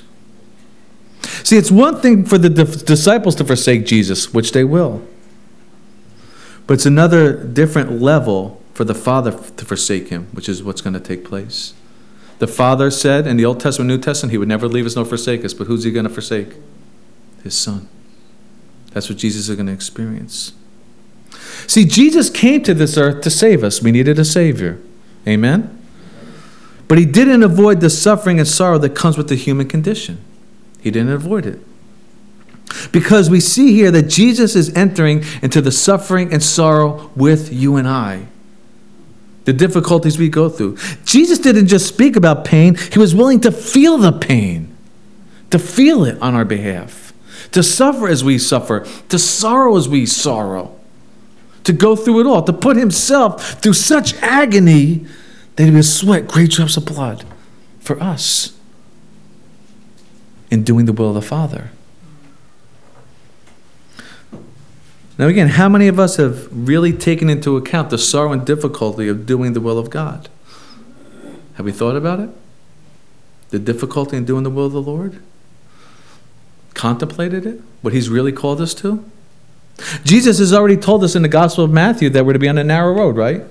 See, 1.44 1.56
it's 1.56 1.70
one 1.70 2.00
thing 2.00 2.24
for 2.24 2.38
the 2.38 2.50
disciples 2.50 3.34
to 3.36 3.44
forsake 3.44 3.86
Jesus, 3.86 4.32
which 4.32 4.52
they 4.52 4.64
will. 4.64 5.06
But 6.66 6.74
it's 6.74 6.86
another 6.86 7.32
different 7.32 8.00
level 8.00 8.62
for 8.74 8.84
the 8.84 8.94
Father 8.94 9.32
to 9.32 9.64
forsake 9.64 10.08
him, 10.08 10.28
which 10.32 10.48
is 10.48 10.62
what's 10.62 10.80
going 10.80 10.94
to 10.94 11.00
take 11.00 11.24
place. 11.24 11.74
The 12.38 12.46
Father 12.46 12.90
said 12.90 13.26
in 13.26 13.36
the 13.36 13.44
Old 13.44 13.60
Testament, 13.60 13.88
New 13.88 13.98
Testament, 13.98 14.30
he 14.30 14.38
would 14.38 14.48
never 14.48 14.68
leave 14.68 14.86
us 14.86 14.94
nor 14.94 15.04
forsake 15.04 15.44
us, 15.44 15.54
but 15.54 15.66
who's 15.66 15.84
he 15.84 15.90
going 15.90 16.06
to 16.06 16.10
forsake? 16.12 16.54
His 17.42 17.56
Son. 17.56 17.88
That's 18.92 19.08
what 19.08 19.18
Jesus 19.18 19.48
is 19.48 19.56
going 19.56 19.66
to 19.66 19.72
experience. 19.72 20.52
See, 21.66 21.84
Jesus 21.84 22.30
came 22.30 22.62
to 22.62 22.74
this 22.74 22.96
earth 22.96 23.22
to 23.22 23.30
save 23.30 23.64
us. 23.64 23.82
We 23.82 23.92
needed 23.92 24.18
a 24.18 24.24
Savior. 24.24 24.78
Amen? 25.26 25.74
But 26.86 26.98
he 26.98 27.04
didn't 27.04 27.42
avoid 27.42 27.80
the 27.80 27.90
suffering 27.90 28.38
and 28.38 28.48
sorrow 28.48 28.78
that 28.78 28.94
comes 28.94 29.18
with 29.18 29.28
the 29.28 29.34
human 29.34 29.68
condition. 29.68 30.18
He 30.80 30.90
didn't 30.90 31.12
avoid 31.12 31.44
it. 31.44 31.60
Because 32.92 33.28
we 33.28 33.40
see 33.40 33.72
here 33.72 33.90
that 33.90 34.04
Jesus 34.04 34.54
is 34.54 34.74
entering 34.74 35.24
into 35.42 35.60
the 35.60 35.72
suffering 35.72 36.32
and 36.32 36.42
sorrow 36.42 37.10
with 37.14 37.52
you 37.52 37.76
and 37.76 37.88
I. 37.88 38.26
The 39.44 39.52
difficulties 39.52 40.18
we 40.18 40.28
go 40.28 40.48
through. 40.48 40.76
Jesus 41.04 41.38
didn't 41.38 41.68
just 41.68 41.86
speak 41.86 42.16
about 42.16 42.44
pain, 42.44 42.74
he 42.74 42.98
was 42.98 43.14
willing 43.14 43.40
to 43.40 43.52
feel 43.52 43.96
the 43.98 44.12
pain, 44.12 44.76
to 45.50 45.58
feel 45.58 46.04
it 46.04 46.20
on 46.20 46.34
our 46.34 46.44
behalf, 46.44 47.14
to 47.52 47.62
suffer 47.62 48.08
as 48.08 48.22
we 48.22 48.38
suffer, 48.38 48.86
to 49.08 49.18
sorrow 49.18 49.76
as 49.76 49.88
we 49.88 50.04
sorrow, 50.04 50.77
to 51.68 51.72
go 51.74 51.94
through 51.94 52.18
it 52.20 52.26
all, 52.26 52.42
to 52.42 52.52
put 52.52 52.78
himself 52.78 53.60
through 53.60 53.74
such 53.74 54.14
agony 54.22 55.04
that 55.56 55.64
he 55.64 55.70
would 55.70 55.84
sweat 55.84 56.26
great 56.26 56.50
drops 56.50 56.78
of 56.78 56.86
blood 56.86 57.26
for 57.78 58.02
us 58.02 58.58
in 60.50 60.64
doing 60.64 60.86
the 60.86 60.94
will 60.94 61.10
of 61.10 61.14
the 61.14 61.20
Father. 61.20 61.70
Now, 65.18 65.26
again, 65.26 65.48
how 65.48 65.68
many 65.68 65.88
of 65.88 65.98
us 65.98 66.16
have 66.16 66.48
really 66.50 66.94
taken 66.94 67.28
into 67.28 67.58
account 67.58 67.90
the 67.90 67.98
sorrow 67.98 68.32
and 68.32 68.46
difficulty 68.46 69.06
of 69.06 69.26
doing 69.26 69.52
the 69.52 69.60
will 69.60 69.78
of 69.78 69.90
God? 69.90 70.30
Have 71.56 71.66
we 71.66 71.72
thought 71.72 71.96
about 71.96 72.18
it? 72.18 72.30
The 73.50 73.58
difficulty 73.58 74.16
in 74.16 74.24
doing 74.24 74.42
the 74.42 74.50
will 74.50 74.64
of 74.64 74.72
the 74.72 74.80
Lord? 74.80 75.20
Contemplated 76.72 77.44
it? 77.44 77.60
What 77.82 77.92
He's 77.92 78.08
really 78.08 78.32
called 78.32 78.62
us 78.62 78.72
to? 78.76 79.04
Jesus 80.04 80.38
has 80.38 80.52
already 80.52 80.76
told 80.76 81.04
us 81.04 81.14
in 81.14 81.22
the 81.22 81.28
Gospel 81.28 81.64
of 81.64 81.70
Matthew 81.70 82.10
that 82.10 82.26
we're 82.26 82.32
to 82.32 82.38
be 82.38 82.48
on 82.48 82.58
a 82.58 82.64
narrow 82.64 82.92
road, 82.92 83.16
right? 83.16 83.42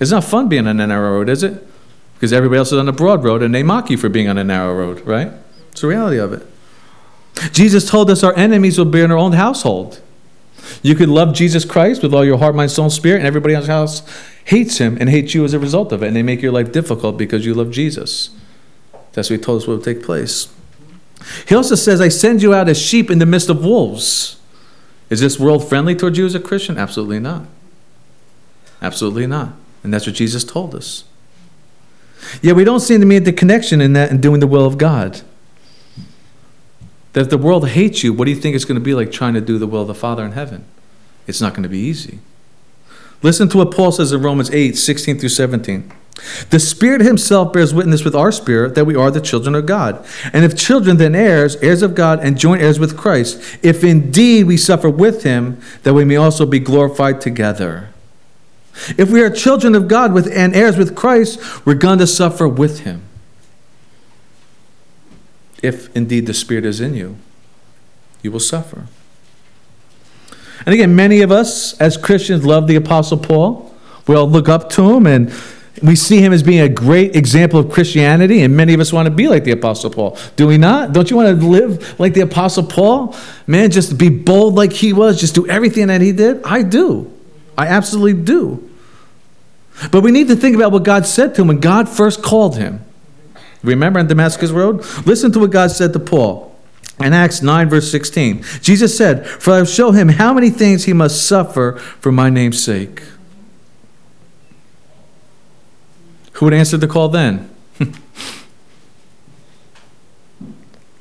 It's 0.00 0.10
not 0.10 0.24
fun 0.24 0.48
being 0.48 0.66
on 0.66 0.80
a 0.80 0.86
narrow 0.86 1.18
road, 1.18 1.28
is 1.28 1.42
it? 1.42 1.66
Because 2.14 2.32
everybody 2.32 2.58
else 2.58 2.72
is 2.72 2.78
on 2.78 2.88
a 2.88 2.92
broad 2.92 3.24
road 3.24 3.42
and 3.42 3.54
they 3.54 3.62
mock 3.62 3.90
you 3.90 3.96
for 3.96 4.08
being 4.08 4.28
on 4.28 4.38
a 4.38 4.44
narrow 4.44 4.74
road, 4.74 5.00
right? 5.00 5.32
It's 5.72 5.80
the 5.80 5.88
reality 5.88 6.18
of 6.18 6.32
it. 6.32 6.46
Jesus 7.52 7.88
told 7.88 8.10
us 8.10 8.22
our 8.22 8.36
enemies 8.36 8.78
will 8.78 8.84
be 8.84 9.00
in 9.00 9.10
our 9.10 9.18
own 9.18 9.32
household. 9.32 10.00
You 10.82 10.94
could 10.94 11.08
love 11.08 11.34
Jesus 11.34 11.64
Christ 11.64 12.02
with 12.02 12.14
all 12.14 12.24
your 12.24 12.38
heart, 12.38 12.54
mind, 12.54 12.70
soul, 12.70 12.86
and 12.86 12.92
spirit, 12.92 13.18
and 13.18 13.26
everybody 13.26 13.54
else 13.54 13.66
house 13.66 14.02
hates 14.44 14.78
him 14.78 14.96
and 15.00 15.10
hates 15.10 15.34
you 15.34 15.44
as 15.44 15.52
a 15.52 15.58
result 15.58 15.92
of 15.92 16.02
it, 16.02 16.06
and 16.06 16.16
they 16.16 16.22
make 16.22 16.42
your 16.42 16.52
life 16.52 16.72
difficult 16.72 17.18
because 17.18 17.44
you 17.44 17.54
love 17.54 17.70
Jesus. 17.70 18.30
That's 19.12 19.30
what 19.30 19.38
he 19.38 19.44
told 19.44 19.62
us 19.62 19.68
will 19.68 19.80
take 19.80 20.02
place. 20.02 20.48
He 21.46 21.54
also 21.54 21.74
says, 21.74 22.00
I 22.00 22.08
send 22.08 22.42
you 22.42 22.54
out 22.54 22.68
as 22.68 22.80
sheep 22.80 23.10
in 23.10 23.18
the 23.18 23.26
midst 23.26 23.48
of 23.48 23.64
wolves. 23.64 24.40
Is 25.10 25.20
this 25.20 25.38
world 25.38 25.68
friendly 25.68 25.94
towards 25.94 26.18
you 26.18 26.26
as 26.26 26.34
a 26.34 26.40
Christian? 26.40 26.78
Absolutely 26.78 27.20
not. 27.20 27.46
Absolutely 28.80 29.26
not. 29.26 29.52
And 29.82 29.92
that's 29.92 30.06
what 30.06 30.14
Jesus 30.14 30.44
told 30.44 30.74
us. 30.74 31.04
Yet 32.40 32.56
we 32.56 32.64
don't 32.64 32.80
seem 32.80 33.00
to 33.00 33.06
make 33.06 33.24
the 33.24 33.32
connection 33.32 33.80
in 33.80 33.92
that 33.92 34.10
and 34.10 34.22
doing 34.22 34.40
the 34.40 34.46
will 34.46 34.64
of 34.64 34.78
God. 34.78 35.20
That 37.12 37.20
if 37.20 37.30
the 37.30 37.38
world 37.38 37.68
hates 37.68 38.02
you, 38.02 38.12
what 38.12 38.24
do 38.24 38.30
you 38.30 38.40
think 38.40 38.56
it's 38.56 38.64
going 38.64 38.78
to 38.78 38.84
be 38.84 38.94
like 38.94 39.12
trying 39.12 39.34
to 39.34 39.40
do 39.40 39.58
the 39.58 39.66
will 39.66 39.82
of 39.82 39.86
the 39.86 39.94
Father 39.94 40.24
in 40.24 40.32
heaven? 40.32 40.64
It's 41.26 41.40
not 41.40 41.52
going 41.52 41.62
to 41.62 41.68
be 41.68 41.78
easy. 41.78 42.18
Listen 43.22 43.48
to 43.50 43.58
what 43.58 43.70
Paul 43.70 43.92
says 43.92 44.12
in 44.12 44.20
Romans 44.20 44.50
8 44.50 44.76
16 44.76 45.18
through 45.18 45.28
17. 45.28 45.90
The 46.50 46.60
Spirit 46.60 47.00
Himself 47.00 47.52
bears 47.52 47.74
witness 47.74 48.04
with 48.04 48.14
our 48.14 48.32
spirit 48.32 48.74
that 48.74 48.84
we 48.84 48.94
are 48.94 49.10
the 49.10 49.20
children 49.20 49.54
of 49.54 49.66
God. 49.66 50.04
And 50.32 50.44
if 50.44 50.56
children, 50.56 50.96
then 50.96 51.14
heirs, 51.14 51.56
heirs 51.56 51.82
of 51.82 51.94
God, 51.94 52.20
and 52.20 52.38
joint 52.38 52.62
heirs 52.62 52.78
with 52.78 52.96
Christ, 52.96 53.58
if 53.62 53.84
indeed 53.84 54.46
we 54.46 54.56
suffer 54.56 54.88
with 54.88 55.22
Him, 55.22 55.60
that 55.82 55.94
we 55.94 56.04
may 56.04 56.16
also 56.16 56.46
be 56.46 56.58
glorified 56.58 57.20
together. 57.20 57.90
If 58.98 59.10
we 59.10 59.22
are 59.22 59.30
children 59.30 59.74
of 59.74 59.86
God 59.86 60.12
with, 60.12 60.26
and 60.32 60.54
heirs 60.54 60.76
with 60.76 60.96
Christ, 60.96 61.66
we're 61.66 61.74
going 61.74 61.98
to 61.98 62.06
suffer 62.06 62.48
with 62.48 62.80
Him 62.80 63.02
if 65.64 65.94
indeed 65.96 66.26
the 66.26 66.34
Spirit 66.34 66.66
is 66.66 66.78
in 66.78 66.94
you, 66.94 67.16
you 68.20 68.30
will 68.30 68.38
suffer. 68.38 68.86
And 70.66 70.74
again, 70.74 70.94
many 70.94 71.22
of 71.22 71.32
us 71.32 71.72
as 71.80 71.96
Christians 71.96 72.44
love 72.44 72.66
the 72.66 72.76
Apostle 72.76 73.16
Paul. 73.16 73.74
We 74.06 74.14
all 74.14 74.28
look 74.28 74.46
up 74.46 74.68
to 74.70 74.94
him 74.94 75.06
and 75.06 75.32
we 75.82 75.96
see 75.96 76.20
him 76.20 76.32
as 76.32 76.42
being 76.42 76.60
a 76.60 76.68
great 76.68 77.16
example 77.16 77.58
of 77.58 77.70
Christianity, 77.70 78.42
and 78.42 78.56
many 78.56 78.74
of 78.74 78.80
us 78.80 78.92
want 78.92 79.06
to 79.06 79.10
be 79.10 79.28
like 79.28 79.44
the 79.44 79.50
Apostle 79.50 79.90
Paul. 79.90 80.16
Do 80.36 80.46
we 80.46 80.56
not? 80.56 80.92
Don't 80.92 81.10
you 81.10 81.16
want 81.16 81.40
to 81.40 81.46
live 81.46 81.98
like 81.98 82.14
the 82.14 82.20
Apostle 82.20 82.64
Paul? 82.64 83.16
Man, 83.46 83.70
just 83.70 83.98
be 83.98 84.08
bold 84.08 84.54
like 84.54 84.72
he 84.72 84.92
was, 84.92 85.20
just 85.20 85.34
do 85.34 85.48
everything 85.48 85.88
that 85.88 86.00
he 86.00 86.12
did? 86.12 86.42
I 86.44 86.62
do. 86.62 87.12
I 87.58 87.66
absolutely 87.66 88.22
do. 88.22 88.70
But 89.90 90.02
we 90.02 90.12
need 90.12 90.28
to 90.28 90.36
think 90.36 90.54
about 90.54 90.70
what 90.70 90.84
God 90.84 91.06
said 91.06 91.34
to 91.34 91.42
him 91.42 91.48
when 91.48 91.60
God 91.60 91.88
first 91.88 92.22
called 92.22 92.56
him. 92.56 92.84
Remember 93.64 93.98
on 93.98 94.06
Damascus 94.06 94.50
Road? 94.50 94.84
Listen 95.06 95.32
to 95.32 95.40
what 95.40 95.50
God 95.50 95.70
said 95.70 95.92
to 95.94 95.98
Paul. 95.98 96.54
In 97.00 97.12
Acts 97.12 97.42
9, 97.42 97.68
verse 97.68 97.90
16, 97.90 98.44
Jesus 98.60 98.96
said, 98.96 99.26
For 99.26 99.52
I 99.52 99.58
will 99.58 99.64
show 99.64 99.90
him 99.90 100.10
how 100.10 100.32
many 100.32 100.50
things 100.50 100.84
he 100.84 100.92
must 100.92 101.26
suffer 101.26 101.76
for 102.00 102.12
my 102.12 102.30
name's 102.30 102.62
sake. 102.62 103.02
Who 106.34 106.46
would 106.46 106.54
answer 106.54 106.76
the 106.76 106.86
call 106.86 107.08
then? 107.08 107.50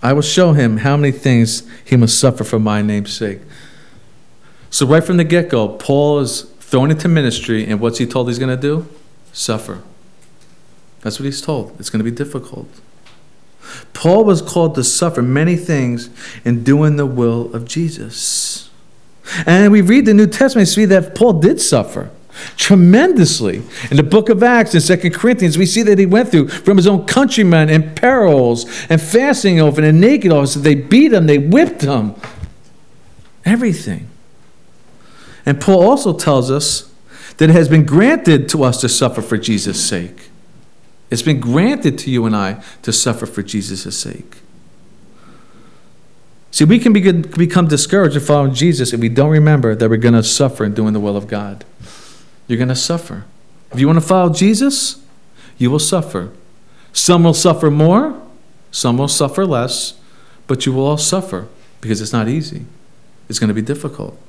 I 0.02 0.14
will 0.14 0.22
show 0.22 0.54
him 0.54 0.78
how 0.78 0.98
many 0.98 1.12
things 1.12 1.64
he 1.86 1.96
must 1.96 2.20
suffer 2.20 2.44
for 2.44 2.60
my 2.60 2.82
name's 2.82 3.14
sake. 3.14 3.40
So, 4.70 4.86
right 4.86 5.04
from 5.04 5.18
the 5.18 5.24
get 5.24 5.50
go, 5.50 5.70
Paul 5.70 6.20
is 6.20 6.42
thrown 6.60 6.92
into 6.92 7.08
ministry, 7.08 7.66
and 7.66 7.80
what's 7.80 8.00
he 8.00 8.06
told 8.06 8.28
he's 8.28 8.40
going 8.40 8.56
to 8.56 8.62
do? 8.62 8.88
Suffer. 9.32 9.82
That's 11.02 11.20
what 11.20 11.26
he's 11.26 11.42
told. 11.42 11.80
It's 11.80 11.90
going 11.90 12.04
to 12.04 12.10
be 12.10 12.16
difficult. 12.16 12.68
Paul 13.94 14.26
was 14.26 14.42
called 14.42 14.76
to 14.76 14.84
suffer 14.84 15.22
many 15.22 15.56
things 15.56 16.10
in 16.44 16.64
doing 16.64 16.98
the 16.98 17.06
will 17.06 17.54
of 17.56 17.66
Jesus. 17.66 18.70
And 19.46 19.72
we 19.72 19.82
read 19.82 20.06
the 20.06 20.14
New 20.14 20.28
Testament, 20.28 20.68
see 20.68 20.86
that 20.86 21.16
Paul 21.16 21.34
did 21.34 21.62
suffer 21.62 22.12
tremendously. 22.58 23.64
In 23.92 23.98
the 23.98 24.04
book 24.04 24.30
of 24.30 24.44
Acts 24.44 24.74
and 24.74 24.84
Second 24.84 25.14
Corinthians, 25.14 25.58
we 25.58 25.66
see 25.66 25.82
that 25.84 26.00
he 26.00 26.06
went 26.06 26.30
through 26.30 26.50
from 26.50 26.78
his 26.78 26.88
own 26.88 27.06
countrymen 27.06 27.70
and 27.70 27.96
perils 27.96 28.66
and 28.90 29.02
fasting 29.02 29.60
over 29.60 29.82
and 29.82 30.00
naked. 30.00 30.32
So 30.50 30.60
they 30.60 30.76
beat 30.76 31.14
him, 31.14 31.28
they 31.28 31.38
whipped 31.38 31.82
him, 31.82 32.16
everything. 33.46 34.10
And 35.46 35.60
Paul 35.60 35.84
also 35.84 36.14
tells 36.14 36.50
us 36.50 36.92
that 37.38 37.50
it 37.50 37.54
has 37.54 37.68
been 37.68 37.86
granted 37.86 38.48
to 38.50 38.64
us 38.64 38.80
to 38.82 38.90
suffer 38.90 39.22
for 39.22 39.38
Jesus' 39.38 39.84
sake. 39.84 40.30
It's 41.10 41.22
been 41.22 41.40
granted 41.40 41.98
to 42.00 42.10
you 42.10 42.26
and 42.26 42.36
I 42.36 42.64
to 42.82 42.94
suffer 42.94 43.26
for 43.26 43.44
Jesus' 43.44 43.98
sake. 43.98 44.38
See, 46.50 46.66
we 46.66 46.78
can 46.78 46.94
become 46.94 47.68
discouraged 47.68 48.16
in 48.16 48.22
following 48.22 48.54
Jesus 48.54 48.94
if 48.94 49.00
we 49.00 49.10
don't 49.10 49.32
remember 49.32 49.74
that 49.76 49.90
we're 49.90 49.98
going 49.98 50.14
to 50.14 50.24
suffer 50.24 50.64
in 50.64 50.74
doing 50.76 50.94
the 50.94 51.00
will 51.00 51.18
of 51.18 51.28
God. 51.28 51.66
You're 52.48 52.58
going 52.58 52.70
to 52.70 52.76
suffer. 52.76 53.26
If 53.72 53.80
you 53.80 53.88
want 53.88 53.98
to 53.98 54.06
follow 54.06 54.32
Jesus, 54.32 55.04
you 55.58 55.72
will 55.72 55.80
suffer. 55.80 56.32
Some 56.92 57.24
will 57.24 57.34
suffer 57.34 57.72
more, 57.72 58.22
some 58.72 58.98
will 58.98 59.08
suffer 59.08 59.46
less, 59.46 59.94
but 60.48 60.66
you 60.66 60.74
will 60.74 60.86
all 60.86 60.98
suffer 60.98 61.48
because 61.82 62.02
it's 62.02 62.14
not 62.14 62.28
easy. 62.28 62.66
It's 63.30 63.40
going 63.40 63.48
to 63.48 63.54
be 63.54 63.62
difficult. 63.62 64.20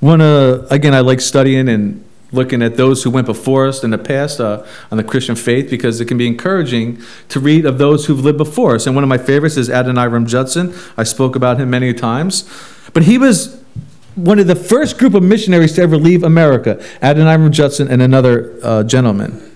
One, 0.00 0.20
uh, 0.20 0.66
again, 0.70 0.94
I 0.94 1.00
like 1.00 1.20
studying 1.20 1.68
and 1.68 2.04
looking 2.32 2.62
at 2.62 2.76
those 2.76 3.04
who 3.04 3.10
went 3.10 3.26
before 3.26 3.68
us 3.68 3.84
in 3.84 3.90
the 3.90 3.98
past 3.98 4.40
uh, 4.40 4.66
on 4.90 4.98
the 4.98 5.04
Christian 5.04 5.36
faith 5.36 5.70
because 5.70 6.00
it 6.00 6.06
can 6.06 6.18
be 6.18 6.26
encouraging 6.26 7.00
to 7.28 7.38
read 7.38 7.64
of 7.64 7.78
those 7.78 8.06
who've 8.06 8.20
lived 8.20 8.38
before 8.38 8.74
us. 8.74 8.86
And 8.86 8.94
one 8.94 9.04
of 9.04 9.08
my 9.08 9.18
favorites 9.18 9.56
is 9.56 9.68
Adoniram 9.68 10.26
Judson. 10.26 10.74
I 10.96 11.04
spoke 11.04 11.36
about 11.36 11.58
him 11.58 11.70
many 11.70 11.94
times. 11.94 12.48
But 12.92 13.04
he 13.04 13.18
was 13.18 13.63
one 14.14 14.38
of 14.38 14.46
the 14.46 14.56
first 14.56 14.98
group 14.98 15.14
of 15.14 15.22
missionaries 15.22 15.72
to 15.74 15.82
ever 15.82 15.96
leave 15.96 16.22
America, 16.22 16.76
Adoniram 17.02 17.50
Judson 17.50 17.88
and 17.88 18.00
another 18.00 18.58
uh, 18.62 18.82
gentleman. 18.84 19.50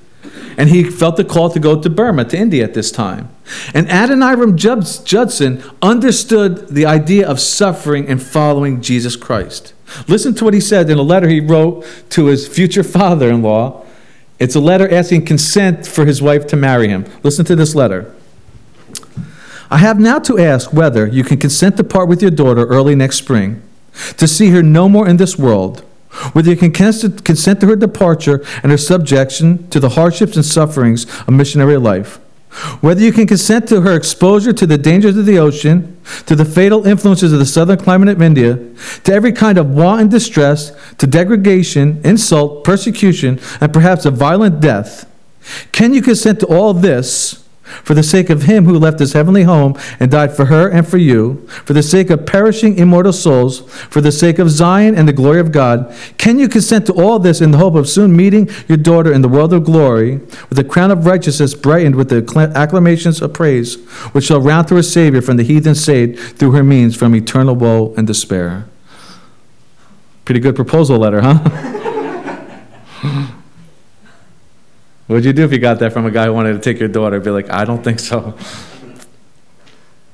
And 0.56 0.70
he 0.70 0.82
felt 0.82 1.16
the 1.16 1.24
call 1.24 1.50
to 1.50 1.60
go 1.60 1.80
to 1.80 1.88
Burma, 1.88 2.24
to 2.24 2.36
India 2.36 2.64
at 2.64 2.74
this 2.74 2.90
time. 2.90 3.28
And 3.72 3.86
Adoniram 3.88 4.56
Judson 4.56 5.62
understood 5.80 6.68
the 6.68 6.84
idea 6.84 7.28
of 7.28 7.38
suffering 7.38 8.08
and 8.08 8.20
following 8.20 8.80
Jesus 8.80 9.14
Christ. 9.14 9.72
Listen 10.08 10.34
to 10.34 10.44
what 10.44 10.54
he 10.54 10.60
said 10.60 10.90
in 10.90 10.98
a 10.98 11.02
letter 11.02 11.28
he 11.28 11.40
wrote 11.40 11.86
to 12.10 12.26
his 12.26 12.48
future 12.48 12.82
father 12.82 13.30
in 13.30 13.42
law. 13.42 13.86
It's 14.40 14.56
a 14.56 14.60
letter 14.60 14.92
asking 14.92 15.24
consent 15.26 15.86
for 15.86 16.04
his 16.04 16.20
wife 16.20 16.46
to 16.48 16.56
marry 16.56 16.88
him. 16.88 17.04
Listen 17.22 17.44
to 17.46 17.56
this 17.56 17.74
letter. 17.74 18.12
I 19.70 19.78
have 19.78 20.00
now 20.00 20.18
to 20.20 20.38
ask 20.38 20.72
whether 20.72 21.06
you 21.06 21.22
can 21.22 21.38
consent 21.38 21.76
to 21.76 21.84
part 21.84 22.08
with 22.08 22.22
your 22.22 22.30
daughter 22.30 22.66
early 22.66 22.94
next 22.94 23.16
spring, 23.16 23.62
to 24.16 24.28
see 24.28 24.50
her 24.50 24.62
no 24.62 24.88
more 24.88 25.08
in 25.08 25.16
this 25.16 25.38
world, 25.38 25.80
whether 26.32 26.50
you 26.50 26.56
can 26.56 26.72
consent 26.72 27.60
to 27.60 27.66
her 27.66 27.76
departure 27.76 28.44
and 28.62 28.72
her 28.72 28.78
subjection 28.78 29.68
to 29.68 29.80
the 29.80 29.90
hardships 29.90 30.36
and 30.36 30.44
sufferings 30.44 31.04
of 31.20 31.30
missionary 31.30 31.76
life. 31.76 32.18
Whether 32.80 33.02
you 33.02 33.12
can 33.12 33.26
consent 33.26 33.68
to 33.68 33.82
her 33.82 33.94
exposure 33.94 34.52
to 34.54 34.66
the 34.66 34.78
dangers 34.78 35.16
of 35.16 35.26
the 35.26 35.38
ocean, 35.38 36.00
to 36.26 36.34
the 36.34 36.46
fatal 36.46 36.86
influences 36.86 37.32
of 37.32 37.38
the 37.38 37.46
southern 37.46 37.78
climate 37.78 38.08
of 38.08 38.22
India, 38.22 38.58
to 39.04 39.12
every 39.12 39.32
kind 39.32 39.58
of 39.58 39.70
want 39.70 40.00
and 40.00 40.10
distress, 40.10 40.72
to 40.96 41.06
degradation, 41.06 42.00
insult, 42.04 42.64
persecution, 42.64 43.38
and 43.60 43.72
perhaps 43.72 44.06
a 44.06 44.10
violent 44.10 44.60
death, 44.60 45.06
can 45.72 45.92
you 45.92 46.02
consent 46.02 46.40
to 46.40 46.46
all 46.46 46.72
this 46.74 47.47
For 47.84 47.94
the 47.94 48.02
sake 48.02 48.30
of 48.30 48.42
him 48.42 48.64
who 48.64 48.78
left 48.78 48.98
his 48.98 49.12
heavenly 49.12 49.42
home 49.42 49.78
and 50.00 50.10
died 50.10 50.34
for 50.36 50.46
her 50.46 50.68
and 50.68 50.86
for 50.86 50.98
you, 50.98 51.46
for 51.48 51.72
the 51.72 51.82
sake 51.82 52.10
of 52.10 52.26
perishing 52.26 52.78
immortal 52.78 53.12
souls, 53.12 53.60
for 53.90 54.00
the 54.00 54.12
sake 54.12 54.38
of 54.38 54.50
Zion 54.50 54.94
and 54.94 55.06
the 55.06 55.12
glory 55.12 55.40
of 55.40 55.52
God, 55.52 55.94
can 56.16 56.38
you 56.38 56.48
consent 56.48 56.86
to 56.86 56.94
all 56.94 57.18
this 57.18 57.40
in 57.40 57.50
the 57.50 57.58
hope 57.58 57.74
of 57.74 57.88
soon 57.88 58.16
meeting 58.16 58.48
your 58.68 58.78
daughter 58.78 59.12
in 59.12 59.22
the 59.22 59.28
world 59.28 59.52
of 59.52 59.64
glory, 59.64 60.18
with 60.48 60.58
a 60.58 60.64
crown 60.64 60.90
of 60.90 61.06
righteousness 61.06 61.54
brightened 61.54 61.96
with 61.96 62.08
the 62.08 62.52
acclamations 62.54 63.20
of 63.20 63.32
praise, 63.32 63.76
which 64.12 64.24
shall 64.24 64.40
round 64.40 64.68
to 64.68 64.76
her 64.76 64.82
Savior 64.82 65.22
from 65.22 65.36
the 65.36 65.42
heathen 65.42 65.74
saved 65.74 66.18
through 66.38 66.52
her 66.52 66.64
means 66.64 66.96
from 66.96 67.14
eternal 67.14 67.54
woe 67.54 67.94
and 67.96 68.06
despair? 68.06 68.66
Pretty 70.24 70.40
good 70.40 70.56
proposal 70.56 70.98
letter, 70.98 71.22
huh? 71.22 71.74
What'd 75.08 75.24
you 75.24 75.32
do 75.32 75.42
if 75.42 75.52
you 75.52 75.58
got 75.58 75.78
that 75.78 75.92
from 75.94 76.04
a 76.04 76.10
guy 76.10 76.26
who 76.26 76.34
wanted 76.34 76.52
to 76.52 76.58
take 76.60 76.78
your 76.78 76.88
daughter? 76.88 77.18
Be 77.18 77.30
like, 77.30 77.50
I 77.50 77.64
don't 77.64 77.82
think 77.82 77.98
so. 77.98 78.36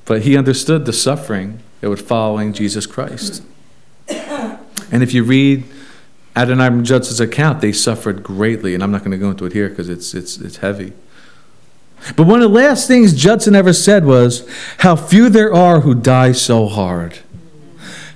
But 0.05 0.21
he 0.21 0.37
understood 0.37 0.85
the 0.85 0.93
suffering 0.93 1.59
that 1.81 1.89
would 1.89 2.01
following 2.01 2.53
Jesus 2.53 2.85
Christ. 2.85 3.43
And 4.07 5.03
if 5.03 5.13
you 5.13 5.23
read 5.23 5.65
Adoniram 6.35 6.83
Judson's 6.83 7.19
account, 7.19 7.59
they 7.59 7.73
suffered 7.73 8.23
greatly, 8.23 8.73
and 8.73 8.81
I'm 8.81 8.91
not 8.91 8.99
going 8.99 9.11
to 9.11 9.17
go 9.17 9.31
into 9.31 9.45
it 9.45 9.51
here 9.51 9.67
because 9.67 9.89
it's, 9.89 10.13
it's, 10.13 10.37
it's 10.37 10.57
heavy. 10.57 10.93
But 12.15 12.27
one 12.27 12.41
of 12.41 12.49
the 12.51 12.57
last 12.57 12.87
things 12.87 13.13
Judson 13.13 13.55
ever 13.55 13.73
said 13.73 14.05
was, 14.05 14.47
How 14.79 14.95
few 14.95 15.27
there 15.27 15.53
are 15.53 15.81
who 15.81 15.93
die 15.93 16.31
so 16.31 16.67
hard. 16.67 17.19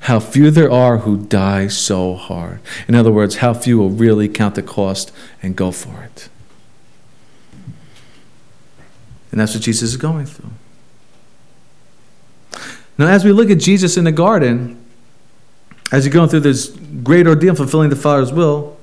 How 0.01 0.19
few 0.21 0.49
there 0.49 0.71
are 0.71 0.99
who 0.99 1.17
die 1.17 1.67
so 1.67 2.15
hard. 2.15 2.61
In 2.87 2.95
other 2.95 3.11
words, 3.11 3.37
how 3.37 3.53
few 3.53 3.77
will 3.77 3.89
really 3.89 4.29
count 4.29 4.55
the 4.55 4.63
cost 4.63 5.11
and 5.41 5.55
go 5.55 5.71
for 5.71 6.03
it. 6.03 6.29
And 9.31 9.39
that's 9.39 9.53
what 9.53 9.63
Jesus 9.63 9.91
is 9.91 9.97
going 9.97 10.25
through. 10.25 10.49
Now, 12.97 13.07
as 13.07 13.23
we 13.23 13.31
look 13.31 13.49
at 13.49 13.59
Jesus 13.59 13.95
in 13.95 14.03
the 14.03 14.11
garden, 14.11 14.83
as 15.91 16.05
he's 16.05 16.13
going 16.13 16.29
through 16.29 16.41
this 16.41 16.67
great 17.03 17.27
ordeal, 17.27 17.55
fulfilling 17.55 17.89
the 17.89 17.95
Father's 17.95 18.33
will, 18.33 18.77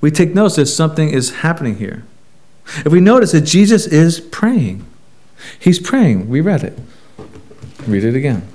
we 0.00 0.10
take 0.10 0.34
notice 0.34 0.56
that 0.56 0.66
something 0.66 1.10
is 1.10 1.36
happening 1.36 1.76
here. 1.76 2.04
If 2.78 2.92
we 2.92 3.00
notice 3.00 3.32
that 3.32 3.42
Jesus 3.42 3.86
is 3.86 4.20
praying, 4.20 4.86
he's 5.58 5.78
praying. 5.78 6.28
We 6.28 6.40
read 6.40 6.62
it. 6.62 6.78
Read 7.86 8.04
it 8.04 8.14
again. 8.14 8.46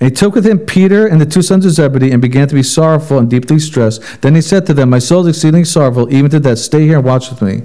And 0.00 0.08
he 0.08 0.14
took 0.14 0.34
with 0.34 0.46
him 0.46 0.58
Peter 0.58 1.06
and 1.06 1.20
the 1.20 1.26
two 1.26 1.42
sons 1.42 1.66
of 1.66 1.72
Zebedee 1.72 2.10
and 2.10 2.22
began 2.22 2.48
to 2.48 2.54
be 2.54 2.62
sorrowful 2.62 3.18
and 3.18 3.28
deeply 3.28 3.56
distressed. 3.56 4.22
Then 4.22 4.34
he 4.34 4.40
said 4.40 4.66
to 4.66 4.74
them, 4.74 4.90
My 4.90 4.98
soul 4.98 5.26
is 5.26 5.36
exceedingly 5.36 5.64
sorrowful, 5.64 6.12
even 6.12 6.30
to 6.30 6.40
death. 6.40 6.58
Stay 6.58 6.86
here 6.86 6.96
and 6.96 7.04
watch 7.04 7.30
with 7.30 7.42
me. 7.42 7.62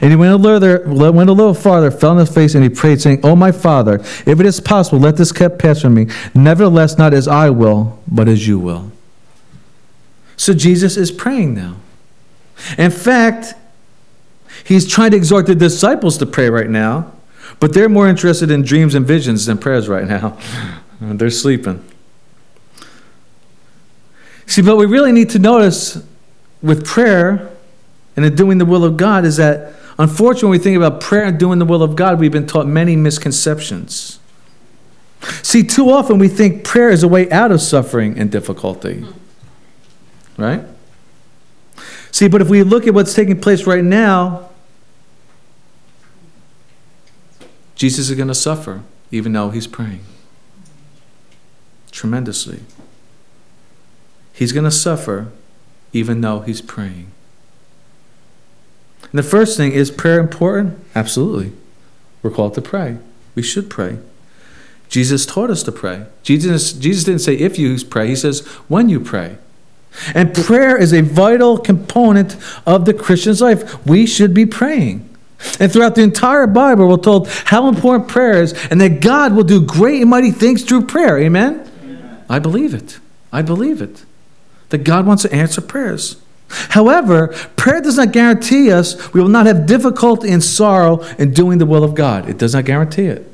And 0.00 0.10
he 0.10 0.16
went 0.16 0.32
a, 0.32 0.36
little, 0.36 1.12
went 1.12 1.30
a 1.30 1.32
little 1.32 1.54
farther, 1.54 1.90
fell 1.90 2.10
on 2.10 2.18
his 2.18 2.32
face, 2.32 2.54
and 2.54 2.62
he 2.62 2.70
prayed, 2.70 3.00
saying, 3.00 3.20
Oh, 3.22 3.34
my 3.34 3.52
father, 3.52 3.94
if 4.26 4.40
it 4.40 4.46
is 4.46 4.60
possible, 4.60 4.98
let 4.98 5.16
this 5.16 5.32
cup 5.32 5.58
pass 5.58 5.80
from 5.80 5.94
me. 5.94 6.08
Nevertheless, 6.34 6.98
not 6.98 7.14
as 7.14 7.26
I 7.26 7.50
will, 7.50 7.98
but 8.06 8.28
as 8.28 8.46
you 8.46 8.58
will. 8.58 8.92
So 10.36 10.52
Jesus 10.52 10.96
is 10.96 11.10
praying 11.10 11.54
now. 11.54 11.76
In 12.76 12.90
fact, 12.90 13.54
he's 14.64 14.90
trying 14.90 15.12
to 15.12 15.16
exhort 15.16 15.46
the 15.46 15.54
disciples 15.54 16.18
to 16.18 16.26
pray 16.26 16.50
right 16.50 16.68
now, 16.68 17.12
but 17.58 17.72
they're 17.72 17.88
more 17.88 18.08
interested 18.08 18.50
in 18.50 18.62
dreams 18.62 18.94
and 18.94 19.06
visions 19.06 19.46
than 19.46 19.58
prayers 19.58 19.88
right 19.88 20.06
now. 20.06 20.38
they're 21.00 21.30
sleeping. 21.30 21.84
See, 24.46 24.62
but 24.62 24.76
we 24.76 24.86
really 24.86 25.12
need 25.12 25.30
to 25.30 25.38
notice 25.38 26.04
with 26.60 26.84
prayer 26.84 27.51
and 28.16 28.24
in 28.24 28.34
doing 28.34 28.58
the 28.58 28.64
will 28.64 28.84
of 28.84 28.96
God 28.96 29.24
is 29.24 29.36
that, 29.38 29.72
unfortunately, 29.98 30.50
when 30.50 30.58
we 30.58 30.62
think 30.62 30.76
about 30.76 31.00
prayer 31.00 31.24
and 31.24 31.38
doing 31.38 31.58
the 31.58 31.64
will 31.64 31.82
of 31.82 31.96
God, 31.96 32.20
we've 32.20 32.32
been 32.32 32.46
taught 32.46 32.66
many 32.66 32.96
misconceptions. 32.96 34.18
See, 35.42 35.62
too 35.62 35.90
often 35.90 36.18
we 36.18 36.28
think 36.28 36.64
prayer 36.64 36.90
is 36.90 37.02
a 37.02 37.08
way 37.08 37.30
out 37.30 37.52
of 37.52 37.60
suffering 37.60 38.18
and 38.18 38.30
difficulty. 38.30 39.06
Right? 40.36 40.62
See, 42.10 42.28
but 42.28 42.42
if 42.42 42.48
we 42.48 42.62
look 42.62 42.86
at 42.86 42.94
what's 42.94 43.14
taking 43.14 43.40
place 43.40 43.66
right 43.66 43.84
now, 43.84 44.50
Jesus 47.74 48.10
is 48.10 48.16
going 48.16 48.28
to 48.28 48.34
suffer 48.34 48.82
even 49.10 49.32
though 49.32 49.50
he's 49.50 49.66
praying. 49.66 50.04
Tremendously. 51.90 52.60
He's 54.32 54.52
going 54.52 54.64
to 54.64 54.70
suffer 54.70 55.30
even 55.92 56.20
though 56.20 56.40
he's 56.40 56.60
praying. 56.60 57.12
And 59.12 59.18
the 59.18 59.22
first 59.22 59.56
thing 59.56 59.72
is 59.72 59.90
prayer 59.90 60.18
important? 60.18 60.78
Absolutely. 60.94 61.52
We're 62.22 62.30
called 62.30 62.54
to 62.54 62.62
pray. 62.62 62.96
We 63.34 63.42
should 63.42 63.68
pray. 63.68 63.98
Jesus 64.88 65.26
taught 65.26 65.50
us 65.50 65.62
to 65.64 65.72
pray. 65.72 66.06
Jesus, 66.22 66.72
Jesus 66.72 67.04
didn't 67.04 67.20
say 67.20 67.34
if 67.34 67.58
you 67.58 67.78
pray, 67.84 68.08
he 68.08 68.16
says 68.16 68.46
when 68.68 68.88
you 68.88 69.00
pray. 69.00 69.36
And 70.14 70.34
prayer 70.34 70.76
is 70.76 70.92
a 70.92 71.02
vital 71.02 71.58
component 71.58 72.36
of 72.66 72.86
the 72.86 72.94
Christian's 72.94 73.42
life. 73.42 73.86
We 73.86 74.06
should 74.06 74.32
be 74.32 74.46
praying. 74.46 75.08
And 75.58 75.70
throughout 75.70 75.94
the 75.94 76.02
entire 76.02 76.46
Bible, 76.46 76.88
we're 76.88 76.96
told 76.96 77.28
how 77.28 77.68
important 77.68 78.08
prayer 78.08 78.42
is 78.42 78.52
and 78.70 78.80
that 78.80 79.00
God 79.00 79.34
will 79.34 79.44
do 79.44 79.60
great 79.60 80.00
and 80.00 80.10
mighty 80.10 80.30
things 80.30 80.64
through 80.64 80.86
prayer. 80.86 81.18
Amen? 81.18 81.68
Amen. 81.82 82.24
I 82.28 82.38
believe 82.38 82.72
it. 82.72 82.98
I 83.32 83.42
believe 83.42 83.82
it. 83.82 84.04
That 84.70 84.84
God 84.84 85.06
wants 85.06 85.22
to 85.24 85.32
answer 85.34 85.60
prayers. 85.60 86.21
However, 86.70 87.28
prayer 87.56 87.80
does 87.80 87.96
not 87.96 88.12
guarantee 88.12 88.70
us 88.70 89.12
we 89.12 89.20
will 89.20 89.28
not 89.28 89.46
have 89.46 89.66
difficulty 89.66 90.30
and 90.30 90.42
sorrow 90.42 91.02
in 91.18 91.32
doing 91.32 91.58
the 91.58 91.66
will 91.66 91.82
of 91.82 91.94
God. 91.94 92.28
It 92.28 92.38
does 92.38 92.54
not 92.54 92.64
guarantee 92.64 93.06
it. 93.06 93.26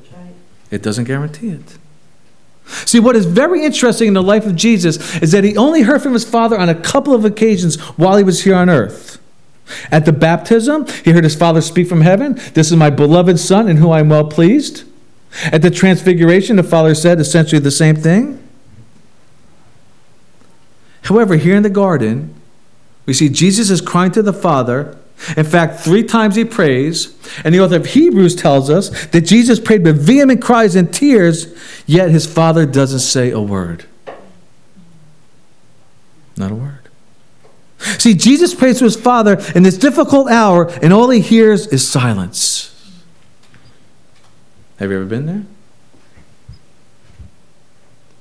It 0.71 0.83
doesn't 0.83 1.05
guarantee 1.05 1.51
it. 1.51 1.79
See, 2.67 3.01
what 3.01 3.17
is 3.17 3.25
very 3.25 3.65
interesting 3.65 4.09
in 4.09 4.15
the 4.15 4.23
life 4.23 4.45
of 4.45 4.55
Jesus 4.55 5.17
is 5.23 5.33
that 5.33 5.43
he 5.43 5.57
only 5.57 5.83
heard 5.83 6.03
from 6.03 6.13
his 6.13 6.25
Father 6.25 6.59
on 6.59 6.69
a 6.69 6.75
couple 6.75 7.15
of 7.15 7.25
occasions 7.25 7.81
while 7.97 8.17
he 8.17 8.25
was 8.25 8.45
here 8.45 8.55
on 8.55 8.69
earth. 8.69 9.19
At 9.91 10.05
the 10.05 10.13
baptism, 10.13 10.87
he 11.05 11.13
heard 11.13 11.25
his 11.25 11.35
Father 11.35 11.61
speak 11.61 11.89
from 11.89 12.03
heaven, 12.03 12.35
This 12.55 12.71
is 12.71 12.77
my 12.77 12.91
beloved 12.91 13.39
Son 13.39 13.69
in 13.69 13.79
whom 13.79 13.91
I 13.91 14.01
am 14.01 14.11
well 14.11 14.27
pleased. 14.27 14.85
At 15.45 15.63
the 15.63 15.71
transfiguration, 15.71 16.57
the 16.57 16.63
Father 16.63 16.95
said 16.95 17.21
essentially 17.21 17.59
the 17.59 17.71
same 17.71 17.97
thing. 17.97 18.43
However, 21.03 21.37
here 21.37 21.57
in 21.57 21.63
the 21.63 21.71
garden, 21.71 22.38
we 23.09 23.15
see 23.15 23.31
Jesus 23.31 23.71
is 23.71 23.81
crying 23.81 24.13
to 24.13 24.23
the 24.23 24.35
Father. 24.35 24.95
In 25.35 25.47
fact, 25.47 25.81
three 25.81 26.05
times 26.05 26.37
he 26.37 26.45
prays, 26.45 27.17
and 27.43 27.55
the 27.55 27.61
author 27.61 27.77
of 27.77 27.87
Hebrews 27.87 28.37
tells 28.37 28.69
us 28.69 29.07
that 29.07 29.23
Jesus 29.23 29.59
prayed 29.59 29.83
with 29.83 29.99
vehement 29.99 30.43
cries 30.43 30.77
and 30.77 30.93
tears, 30.93 31.57
yet 31.87 32.11
his 32.11 32.27
Father 32.27 32.67
doesn't 32.67 32.99
say 32.99 33.31
a 33.31 33.41
word. 33.41 33.87
Not 36.37 36.51
a 36.51 36.55
word. 36.55 36.91
See, 37.99 38.13
Jesus 38.13 38.55
prays 38.55 38.79
to 38.81 38.85
his 38.85 38.97
Father 38.97 39.41
in 39.55 39.63
this 39.63 39.79
difficult 39.79 40.29
hour, 40.31 40.71
and 40.83 40.93
all 40.93 41.09
he 41.09 41.21
hears 41.21 41.67
is 41.69 41.89
silence. 41.89 42.95
Have 44.77 44.91
you 44.91 44.99
ever 44.99 45.07
been 45.07 45.25
there? 45.25 45.45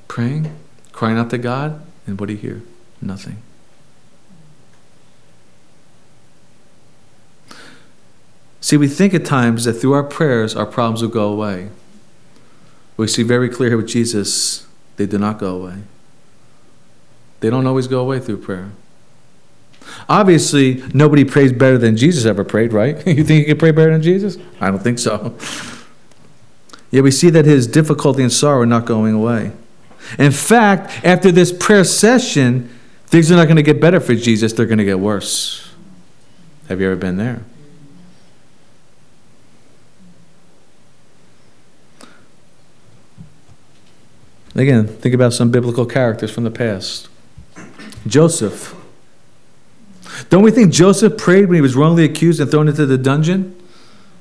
Praying, 0.08 0.56
crying 0.94 1.18
out 1.18 1.30
to 1.32 1.38
God, 1.38 1.82
and 2.08 2.18
what 2.18 2.28
do 2.28 2.34
you 2.34 2.40
hear? 2.40 2.62
Nothing. 3.02 3.44
See, 8.60 8.78
we 8.78 8.88
think 8.88 9.14
at 9.14 9.26
times 9.26 9.66
that 9.66 9.74
through 9.74 9.94
our 9.94 10.04
prayers, 10.04 10.56
our 10.56 10.66
problems 10.66 11.02
will 11.02 11.10
go 11.10 11.32
away. 11.32 11.70
We 12.98 13.08
see 13.08 13.24
very 13.24 13.50
clear 13.50 13.70
here 13.70 13.78
with 13.78 13.88
Jesus, 13.88 14.68
they 14.96 15.06
do 15.06 15.18
not 15.18 15.38
go 15.38 15.56
away. 15.56 15.76
They 17.40 17.50
don't 17.50 17.68
always 17.68 17.88
go 17.88 18.00
away 18.00 18.20
through 18.20 18.38
prayer. 18.38 18.72
Obviously, 20.10 20.84
nobody 20.94 21.24
prays 21.24 21.54
better 21.54 21.78
than 21.78 21.96
Jesus 21.96 22.26
ever 22.26 22.44
prayed, 22.44 22.74
right? 22.74 22.96
you 23.08 23.24
think 23.24 23.42
you 23.42 23.46
can 23.46 23.58
pray 23.58 23.72
better 23.72 23.92
than 23.92 24.02
Jesus? 24.02 24.38
I 24.60 24.72
don't 24.72 24.82
think 24.82 25.00
so. 25.00 25.38
Yet 26.92 27.04
we 27.04 27.12
see 27.12 27.30
that 27.30 27.46
his 27.46 27.68
difficulty 27.68 28.24
and 28.24 28.32
sorrow 28.32 28.62
are 28.62 28.66
not 28.66 28.86
going 28.86 29.14
away. 29.14 29.52
In 30.18 30.32
fact, 30.32 31.06
after 31.06 31.32
this 31.32 31.52
prayer 31.52 31.84
session, 31.84 32.70
things 33.08 33.32
are 33.32 33.36
not 33.36 33.46
going 33.46 33.58
to 33.58 33.64
get 33.64 33.82
better 33.82 34.00
for 34.00 34.16
Jesus, 34.16 34.54
they're 34.54 34.66
going 34.66 34.78
to 34.78 34.86
get 34.86 35.00
worse. 35.00 35.70
Have 36.70 36.80
you 36.82 36.88
ever 36.88 36.96
been 36.96 37.18
there? 37.18 37.44
Again, 44.58 44.88
think 44.88 45.14
about 45.14 45.34
some 45.34 45.52
biblical 45.52 45.86
characters 45.86 46.32
from 46.32 46.44
the 46.44 46.52
past. 46.52 47.10
Joseph. 48.08 48.76
Don't 50.30 50.42
we 50.42 50.50
think 50.50 50.74
Joseph 50.74 51.18
prayed 51.18 51.46
when 51.46 51.56
he 51.56 51.62
was 51.62 51.76
wrongly 51.76 52.04
accused 52.04 52.40
and 52.40 52.50
thrown 52.50 52.68
into 52.68 52.88
the 52.88 52.98
dungeon? 52.98 53.56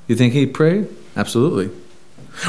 You 0.07 0.15
think 0.15 0.35
he 0.35 0.45
prayed? 0.47 0.89
Absolutely. 1.17 1.71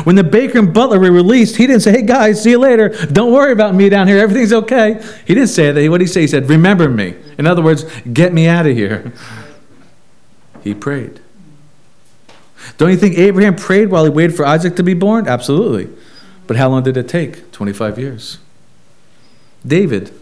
When 0.04 0.18
the 0.18 0.24
baker 0.24 0.60
and 0.60 0.74
butler 0.74 1.00
were 1.00 1.12
released, 1.12 1.56
he 1.56 1.66
didn't 1.66 1.82
say, 1.82 1.92
Hey 1.92 2.02
guys, 2.02 2.44
see 2.44 2.52
you 2.52 2.60
later. 2.60 2.90
Don't 3.08 3.32
worry 3.32 3.54
about 3.54 3.74
me 3.74 3.88
down 3.88 4.10
here. 4.10 4.18
Everything's 4.18 4.52
okay. 4.52 5.02
He 5.26 5.34
didn't 5.34 5.48
say 5.48 5.72
that. 5.72 5.90
What 5.90 6.00
did 6.00 6.08
he 6.08 6.12
say? 6.12 6.22
He 6.22 6.28
said, 6.28 6.50
Remember 6.50 6.90
me. 6.90 7.16
In 7.38 7.48
other 7.48 7.62
words, 7.62 7.86
get 8.12 8.34
me 8.34 8.48
out 8.48 8.66
of 8.66 8.76
here. 8.76 9.14
He 10.62 10.74
prayed. 10.74 11.22
Don't 12.78 12.92
you 12.92 12.98
think 12.98 13.18
Abraham 13.18 13.56
prayed 13.56 13.90
while 13.90 14.04
he 14.04 14.10
waited 14.10 14.36
for 14.36 14.46
Isaac 14.46 14.76
to 14.76 14.84
be 14.84 14.94
born? 14.94 15.26
Absolutely. 15.26 15.90
But 16.48 16.56
how 16.56 16.70
long 16.70 16.84
did 16.84 16.98
it 16.98 17.10
take? 17.10 17.52
25 17.52 18.00
years. 18.00 18.38
David. 19.66 20.14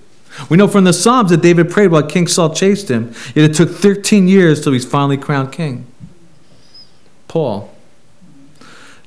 We 0.49 0.57
know 0.57 0.67
from 0.67 0.83
the 0.83 0.91
Psalms 0.91 1.29
that 1.29 1.41
David 1.41 1.69
prayed 1.69 1.91
while 1.91 2.03
King 2.03 2.27
Saul 2.27 2.53
chased 2.53 2.89
him, 2.89 3.13
yet 3.35 3.49
it 3.49 3.53
took 3.53 3.69
13 3.69 4.27
years 4.27 4.61
till 4.61 4.73
he's 4.73 4.85
finally 4.85 5.17
crowned 5.17 5.51
king. 5.53 5.85
Paul. 7.27 7.73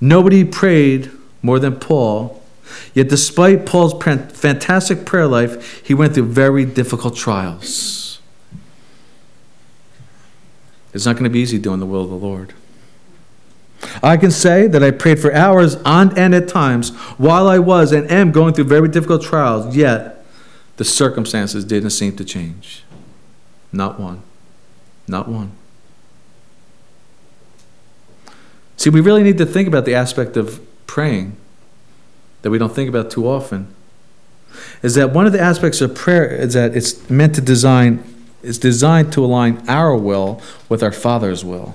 Nobody 0.01 0.45
prayed 0.45 1.11
more 1.43 1.59
than 1.59 1.77
Paul, 1.77 2.43
yet 2.95 3.09
despite 3.09 3.67
Paul's 3.67 3.93
fantastic 4.03 5.05
prayer 5.05 5.27
life, 5.27 5.85
he 5.85 5.93
went 5.93 6.15
through 6.15 6.27
very 6.27 6.65
difficult 6.65 7.17
trials. 7.17 8.21
It's 10.95 11.05
not 11.05 11.15
going 11.15 11.25
to 11.25 11.31
be 11.31 11.41
easy 11.41 11.59
doing 11.59 11.81
the 11.81 11.87
will 11.87 12.03
of 12.03 12.11
the 12.11 12.17
Lord. 12.17 12.55
I 14.03 14.17
can 14.17 14.31
say 14.31 14.67
that 14.67 14.83
I 14.83 14.91
prayed 14.91 15.21
for 15.21 15.33
hours 15.33 15.77
on 15.77 16.17
end 16.19 16.35
at 16.35 16.49
times 16.49 16.91
while 17.17 17.49
I 17.49 17.59
was 17.59 17.93
and 17.93 18.11
am 18.11 18.33
going 18.33 18.55
through 18.55 18.65
very 18.65 18.89
difficult 18.89 19.23
trials, 19.23 19.77
yet 19.77 20.25
the 20.77 20.85
circumstances 20.85 21.65
didn't 21.65 21.91
seem 21.91 22.17
to 22.17 22.25
change. 22.25 22.85
Not 23.73 24.01
one. 24.01 24.23
Not 25.07 25.29
one. 25.29 25.53
See, 28.77 28.91
we 28.91 29.01
really 29.01 29.23
need 29.23 29.39
to 29.39 29.47
think 29.47 29.67
about 29.67 29.85
the 29.85 29.95
aspect 29.95 30.37
of 30.37 30.61
praying 30.87 31.37
that 32.43 32.51
we 32.51 32.59
don't 32.59 32.75
think 32.75 32.89
about 32.89 33.11
too 33.11 33.29
often. 33.29 33.75
Is 34.83 34.95
that 34.95 35.11
one 35.11 35.27
of 35.27 35.33
the 35.33 35.41
aspects 35.41 35.81
of 35.81 35.95
prayer 35.95 36.27
is 36.27 36.55
that 36.55 36.77
it's 36.77 37.09
meant 37.11 37.35
to 37.35 37.41
design, 37.41 38.05
it's 38.43 38.59
designed 38.59 39.13
to 39.15 39.25
align 39.25 39.63
our 39.69 39.97
will 39.97 40.41
with 40.69 40.83
our 40.83 40.93
Father's 40.93 41.45
will. 41.45 41.75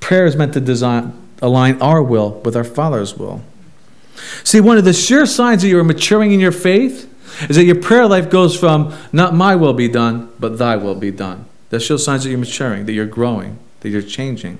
Prayer 0.00 0.26
is 0.26 0.36
meant 0.36 0.54
to 0.54 0.60
design, 0.60 1.12
align 1.42 1.80
our 1.82 2.02
will 2.02 2.40
with 2.44 2.56
our 2.56 2.64
Father's 2.64 3.16
will. 3.16 3.42
See, 4.44 4.60
one 4.60 4.78
of 4.78 4.84
the 4.84 4.92
sure 4.92 5.26
signs 5.26 5.62
that 5.62 5.68
you're 5.68 5.84
maturing 5.84 6.32
in 6.32 6.40
your 6.40 6.52
faith 6.52 7.12
is 7.48 7.56
that 7.56 7.64
your 7.64 7.80
prayer 7.80 8.06
life 8.06 8.30
goes 8.30 8.58
from 8.58 8.94
not 9.12 9.34
my 9.34 9.54
will 9.54 9.74
be 9.74 9.88
done, 9.88 10.30
but 10.38 10.58
thy 10.58 10.76
will 10.76 10.94
be 10.94 11.10
done. 11.10 11.44
That 11.70 11.80
shows 11.80 12.04
signs 12.04 12.24
that 12.24 12.30
you're 12.30 12.38
maturing, 12.38 12.86
that 12.86 12.92
you're 12.92 13.06
growing, 13.06 13.58
that 13.80 13.90
you're 13.90 14.02
changing. 14.02 14.58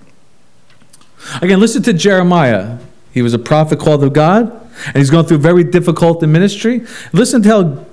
Again, 1.42 1.58
listen 1.58 1.82
to 1.84 1.92
Jeremiah. 1.92 2.78
He 3.12 3.22
was 3.22 3.34
a 3.34 3.38
prophet 3.38 3.78
called 3.80 4.04
of 4.04 4.12
God, 4.12 4.52
and 4.86 4.96
he's 4.96 5.10
going 5.10 5.26
through 5.26 5.38
very 5.38 5.64
difficult 5.64 6.22
in 6.22 6.30
ministry. 6.30 6.86
Listen 7.12 7.42
to 7.42 7.48
how 7.48 7.86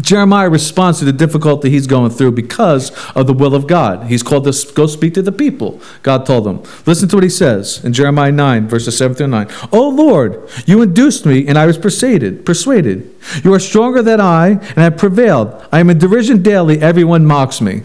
Jeremiah 0.00 0.48
responds 0.48 0.98
to 0.98 1.04
the 1.04 1.12
difficulty 1.12 1.70
he's 1.70 1.86
going 1.86 2.10
through 2.10 2.32
because 2.32 2.90
of 3.10 3.26
the 3.26 3.32
will 3.32 3.54
of 3.54 3.66
God. 3.66 4.08
He's 4.08 4.22
called 4.22 4.44
to 4.44 4.72
go 4.74 4.86
speak 4.86 5.14
to 5.14 5.22
the 5.22 5.30
people. 5.30 5.80
God 6.02 6.26
told 6.26 6.46
him. 6.46 6.62
Listen 6.84 7.08
to 7.10 7.16
what 7.16 7.22
he 7.22 7.30
says 7.30 7.84
in 7.84 7.92
Jeremiah 7.92 8.32
9, 8.32 8.66
verses 8.66 8.98
7 8.98 9.16
through 9.16 9.28
9. 9.28 9.48
Oh 9.72 9.88
Lord, 9.88 10.48
you 10.66 10.82
induced 10.82 11.26
me, 11.26 11.46
and 11.46 11.56
I 11.56 11.66
was 11.66 11.78
persuaded. 11.78 12.44
Persuaded. 12.44 13.14
You 13.44 13.54
are 13.54 13.60
stronger 13.60 14.02
than 14.02 14.20
I, 14.20 14.48
and 14.48 14.78
have 14.78 14.96
prevailed. 14.96 15.64
I 15.70 15.78
am 15.78 15.90
in 15.90 15.98
derision 15.98 16.42
daily. 16.42 16.80
Everyone 16.80 17.24
mocks 17.24 17.60
me. 17.60 17.82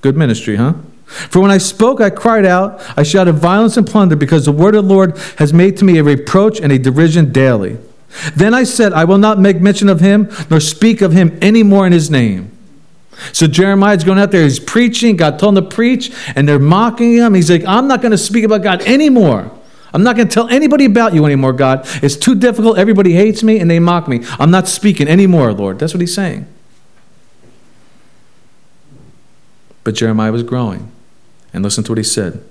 Good 0.00 0.16
ministry, 0.16 0.56
huh? 0.56 0.74
For 1.04 1.40
when 1.40 1.50
I 1.50 1.58
spoke, 1.58 2.00
I 2.00 2.08
cried 2.08 2.46
out, 2.46 2.82
I 2.96 3.02
shouted 3.02 3.34
violence 3.34 3.76
and 3.76 3.86
plunder, 3.86 4.16
because 4.16 4.46
the 4.46 4.52
word 4.52 4.74
of 4.74 4.88
the 4.88 4.94
Lord 4.94 5.18
has 5.36 5.52
made 5.52 5.76
to 5.76 5.84
me 5.84 5.98
a 5.98 6.02
reproach 6.02 6.58
and 6.58 6.72
a 6.72 6.78
derision 6.78 7.30
daily. 7.30 7.76
Then 8.34 8.54
I 8.54 8.64
said, 8.64 8.92
I 8.92 9.04
will 9.04 9.18
not 9.18 9.38
make 9.38 9.60
mention 9.60 9.88
of 9.88 10.00
him, 10.00 10.30
nor 10.50 10.60
speak 10.60 11.00
of 11.00 11.12
him 11.12 11.38
any 11.40 11.62
more 11.62 11.86
in 11.86 11.92
his 11.92 12.10
name. 12.10 12.50
So 13.32 13.46
Jeremiah's 13.46 14.04
going 14.04 14.18
out 14.18 14.30
there, 14.30 14.42
he's 14.42 14.58
preaching, 14.58 15.16
God 15.16 15.38
told 15.38 15.56
him 15.56 15.64
to 15.64 15.70
preach, 15.70 16.12
and 16.34 16.48
they're 16.48 16.58
mocking 16.58 17.12
him. 17.12 17.34
He's 17.34 17.50
like, 17.50 17.64
I'm 17.64 17.86
not 17.86 18.00
going 18.00 18.12
to 18.12 18.18
speak 18.18 18.44
about 18.44 18.62
God 18.62 18.82
anymore. 18.82 19.50
I'm 19.94 20.02
not 20.02 20.16
going 20.16 20.28
to 20.28 20.32
tell 20.32 20.48
anybody 20.48 20.86
about 20.86 21.14
you 21.14 21.24
anymore, 21.26 21.52
God. 21.52 21.86
It's 22.02 22.16
too 22.16 22.34
difficult. 22.34 22.78
Everybody 22.78 23.12
hates 23.12 23.42
me 23.42 23.58
and 23.58 23.70
they 23.70 23.78
mock 23.78 24.08
me. 24.08 24.24
I'm 24.38 24.50
not 24.50 24.66
speaking 24.66 25.06
anymore, 25.06 25.52
Lord. 25.52 25.78
That's 25.78 25.92
what 25.92 26.00
he's 26.00 26.14
saying. 26.14 26.46
But 29.84 29.94
Jeremiah 29.94 30.32
was 30.32 30.42
growing. 30.42 30.90
And 31.52 31.62
listen 31.62 31.84
to 31.84 31.92
what 31.92 31.98
he 31.98 32.04
said. 32.04 32.42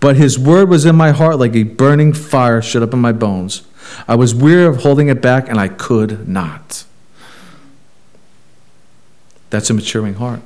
But 0.00 0.16
his 0.16 0.38
word 0.38 0.68
was 0.68 0.84
in 0.84 0.94
my 0.96 1.12
heart 1.12 1.38
like 1.38 1.54
a 1.54 1.62
burning 1.62 2.12
fire 2.12 2.60
shut 2.60 2.82
up 2.82 2.92
in 2.92 2.98
my 2.98 3.12
bones. 3.12 3.62
I 4.06 4.14
was 4.14 4.34
weary 4.34 4.64
of 4.64 4.82
holding 4.82 5.08
it 5.08 5.20
back, 5.20 5.48
and 5.48 5.58
I 5.58 5.68
could 5.68 6.28
not. 6.28 6.84
That's 9.50 9.70
a 9.70 9.74
maturing 9.74 10.14
heart. 10.14 10.42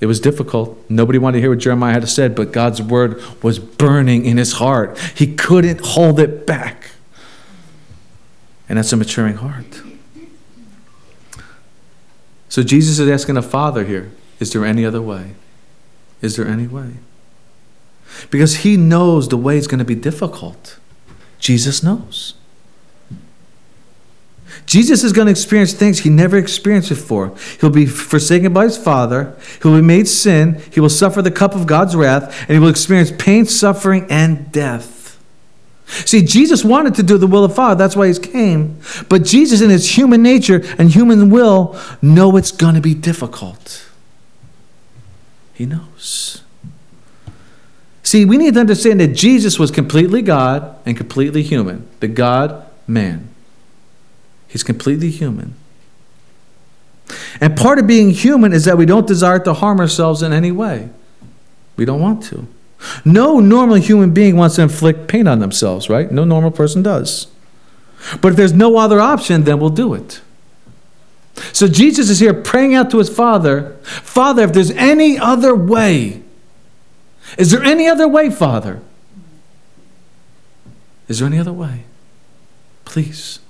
It 0.00 0.06
was 0.06 0.18
difficult. 0.18 0.82
Nobody 0.88 1.18
wanted 1.18 1.36
to 1.36 1.40
hear 1.42 1.50
what 1.50 1.58
Jeremiah 1.58 1.92
had 1.92 2.02
to 2.02 2.08
say, 2.08 2.28
but 2.28 2.52
God's 2.52 2.80
word 2.80 3.22
was 3.42 3.58
burning 3.58 4.24
in 4.24 4.38
his 4.38 4.54
heart. 4.54 4.98
He 5.14 5.34
couldn't 5.34 5.84
hold 5.84 6.18
it 6.18 6.46
back. 6.46 6.90
And 8.68 8.78
that's 8.78 8.92
a 8.92 8.96
maturing 8.96 9.36
heart. 9.36 9.82
So 12.48 12.62
Jesus 12.62 12.98
is 12.98 13.08
asking 13.08 13.34
the 13.34 13.42
Father 13.42 13.84
here 13.84 14.10
is 14.38 14.52
there 14.52 14.64
any 14.64 14.86
other 14.86 15.02
way? 15.02 15.34
Is 16.22 16.36
there 16.36 16.48
any 16.48 16.66
way? 16.66 16.94
Because 18.30 18.58
he 18.58 18.76
knows 18.76 19.28
the 19.28 19.36
way 19.36 19.58
is 19.58 19.66
going 19.66 19.78
to 19.78 19.84
be 19.84 19.94
difficult. 19.94 20.78
Jesus 21.40 21.82
knows. 21.82 22.34
Jesus 24.66 25.02
is 25.02 25.12
going 25.12 25.26
to 25.26 25.32
experience 25.32 25.72
things 25.72 26.00
he 26.00 26.10
never 26.10 26.36
experienced 26.38 26.90
before. 26.90 27.34
He'll 27.60 27.70
be 27.70 27.86
forsaken 27.86 28.52
by 28.52 28.64
his 28.64 28.78
Father. 28.78 29.36
He'll 29.62 29.74
be 29.74 29.82
made 29.82 30.06
sin. 30.06 30.62
He 30.70 30.78
will 30.78 30.88
suffer 30.88 31.22
the 31.22 31.30
cup 31.30 31.54
of 31.54 31.66
God's 31.66 31.96
wrath, 31.96 32.38
and 32.42 32.50
he 32.50 32.58
will 32.58 32.68
experience 32.68 33.12
pain, 33.18 33.46
suffering, 33.46 34.06
and 34.10 34.52
death. 34.52 35.18
See, 35.86 36.22
Jesus 36.22 36.64
wanted 36.64 36.94
to 36.96 37.02
do 37.02 37.18
the 37.18 37.26
will 37.26 37.42
of 37.42 37.54
Father. 37.54 37.74
That's 37.76 37.96
why 37.96 38.06
he 38.06 38.18
came. 38.18 38.78
But 39.08 39.24
Jesus, 39.24 39.60
in 39.60 39.70
his 39.70 39.96
human 39.96 40.22
nature 40.22 40.62
and 40.78 40.90
human 40.90 41.30
will, 41.30 41.76
know 42.00 42.36
it's 42.36 42.52
going 42.52 42.76
to 42.76 42.80
be 42.80 42.94
difficult. 42.94 43.88
He 45.52 45.66
knows. 45.66 46.42
See, 48.10 48.24
we 48.24 48.38
need 48.38 48.54
to 48.54 48.60
understand 48.60 48.98
that 48.98 49.14
Jesus 49.14 49.56
was 49.56 49.70
completely 49.70 50.20
God 50.20 50.74
and 50.84 50.96
completely 50.96 51.44
human, 51.44 51.88
the 52.00 52.08
God 52.08 52.66
man. 52.88 53.28
He's 54.48 54.64
completely 54.64 55.10
human. 55.10 55.54
And 57.40 57.56
part 57.56 57.78
of 57.78 57.86
being 57.86 58.10
human 58.10 58.52
is 58.52 58.64
that 58.64 58.76
we 58.76 58.84
don't 58.84 59.06
desire 59.06 59.38
to 59.38 59.54
harm 59.54 59.78
ourselves 59.78 60.24
in 60.24 60.32
any 60.32 60.50
way. 60.50 60.88
We 61.76 61.84
don't 61.84 62.00
want 62.00 62.24
to. 62.24 62.48
No 63.04 63.38
normal 63.38 63.76
human 63.76 64.12
being 64.12 64.36
wants 64.36 64.56
to 64.56 64.62
inflict 64.62 65.06
pain 65.06 65.28
on 65.28 65.38
themselves, 65.38 65.88
right? 65.88 66.10
No 66.10 66.24
normal 66.24 66.50
person 66.50 66.82
does. 66.82 67.28
But 68.20 68.32
if 68.32 68.36
there's 68.36 68.52
no 68.52 68.76
other 68.76 68.98
option, 68.98 69.44
then 69.44 69.60
we'll 69.60 69.70
do 69.70 69.94
it. 69.94 70.20
So 71.52 71.68
Jesus 71.68 72.10
is 72.10 72.18
here 72.18 72.34
praying 72.34 72.74
out 72.74 72.90
to 72.90 72.98
his 72.98 73.08
Father 73.08 73.76
Father, 73.84 74.42
if 74.42 74.52
there's 74.52 74.72
any 74.72 75.16
other 75.16 75.54
way, 75.54 76.24
is 77.38 77.50
there 77.50 77.62
any 77.62 77.86
other 77.86 78.08
way, 78.08 78.30
Father? 78.30 78.80
Is 81.08 81.18
there 81.18 81.26
any 81.26 81.38
other 81.38 81.52
way? 81.52 81.84
Please. 82.84 83.40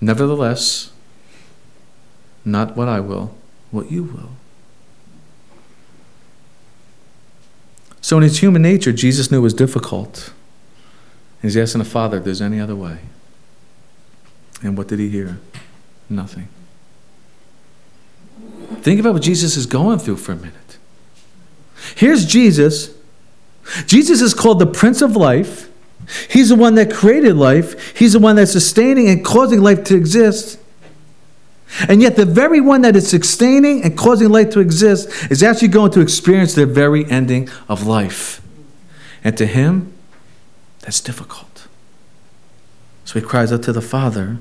Nevertheless, 0.00 0.92
not 2.44 2.76
what 2.76 2.88
I 2.88 3.00
will, 3.00 3.34
what 3.70 3.90
you 3.90 4.04
will. 4.04 4.30
So, 8.00 8.16
in 8.16 8.22
his 8.22 8.40
human 8.40 8.62
nature, 8.62 8.92
Jesus 8.92 9.30
knew 9.30 9.38
it 9.38 9.42
was 9.42 9.54
difficult. 9.54 10.32
He's 11.42 11.56
asking 11.56 11.80
the 11.80 11.84
Father 11.84 12.18
if 12.18 12.24
there's 12.24 12.40
any 12.40 12.58
other 12.60 12.74
way. 12.74 13.00
And 14.62 14.76
what 14.76 14.88
did 14.88 14.98
he 14.98 15.08
hear? 15.08 15.38
Nothing. 16.08 16.48
Think 18.80 19.00
about 19.00 19.14
what 19.14 19.22
Jesus 19.22 19.56
is 19.56 19.66
going 19.66 19.98
through 19.98 20.16
for 20.16 20.32
a 20.32 20.36
minute. 20.36 20.54
Here's 21.94 22.26
Jesus. 22.26 22.94
Jesus 23.86 24.20
is 24.20 24.34
called 24.34 24.58
the 24.58 24.66
Prince 24.66 25.02
of 25.02 25.16
Life. 25.16 25.68
He's 26.30 26.48
the 26.48 26.56
one 26.56 26.74
that 26.76 26.92
created 26.92 27.36
life, 27.36 27.96
He's 27.96 28.14
the 28.14 28.18
one 28.18 28.36
that's 28.36 28.52
sustaining 28.52 29.08
and 29.08 29.24
causing 29.24 29.60
life 29.60 29.84
to 29.84 29.96
exist. 29.96 30.58
And 31.86 32.00
yet, 32.00 32.16
the 32.16 32.24
very 32.24 32.62
one 32.62 32.80
that 32.80 32.96
is 32.96 33.08
sustaining 33.08 33.84
and 33.84 33.96
causing 33.96 34.30
life 34.30 34.50
to 34.50 34.60
exist 34.60 35.30
is 35.30 35.42
actually 35.42 35.68
going 35.68 35.90
to 35.92 36.00
experience 36.00 36.54
the 36.54 36.64
very 36.64 37.04
ending 37.10 37.48
of 37.68 37.86
life. 37.86 38.40
And 39.22 39.36
to 39.36 39.44
him, 39.44 39.92
that's 40.80 41.00
difficult. 41.00 41.66
So 43.04 43.20
he 43.20 43.24
cries 43.24 43.52
out 43.52 43.62
to 43.64 43.72
the 43.72 43.82
Father 43.82 44.38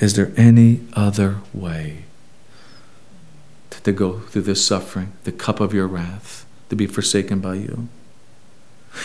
Is 0.00 0.16
there 0.16 0.32
any 0.36 0.80
other 0.94 1.36
way? 1.52 2.04
To 3.84 3.92
go 3.92 4.20
through 4.20 4.42
this 4.42 4.66
suffering, 4.66 5.12
the 5.24 5.32
cup 5.32 5.60
of 5.60 5.72
your 5.72 5.86
wrath, 5.86 6.46
to 6.70 6.76
be 6.76 6.86
forsaken 6.86 7.40
by 7.40 7.54
you. 7.54 7.88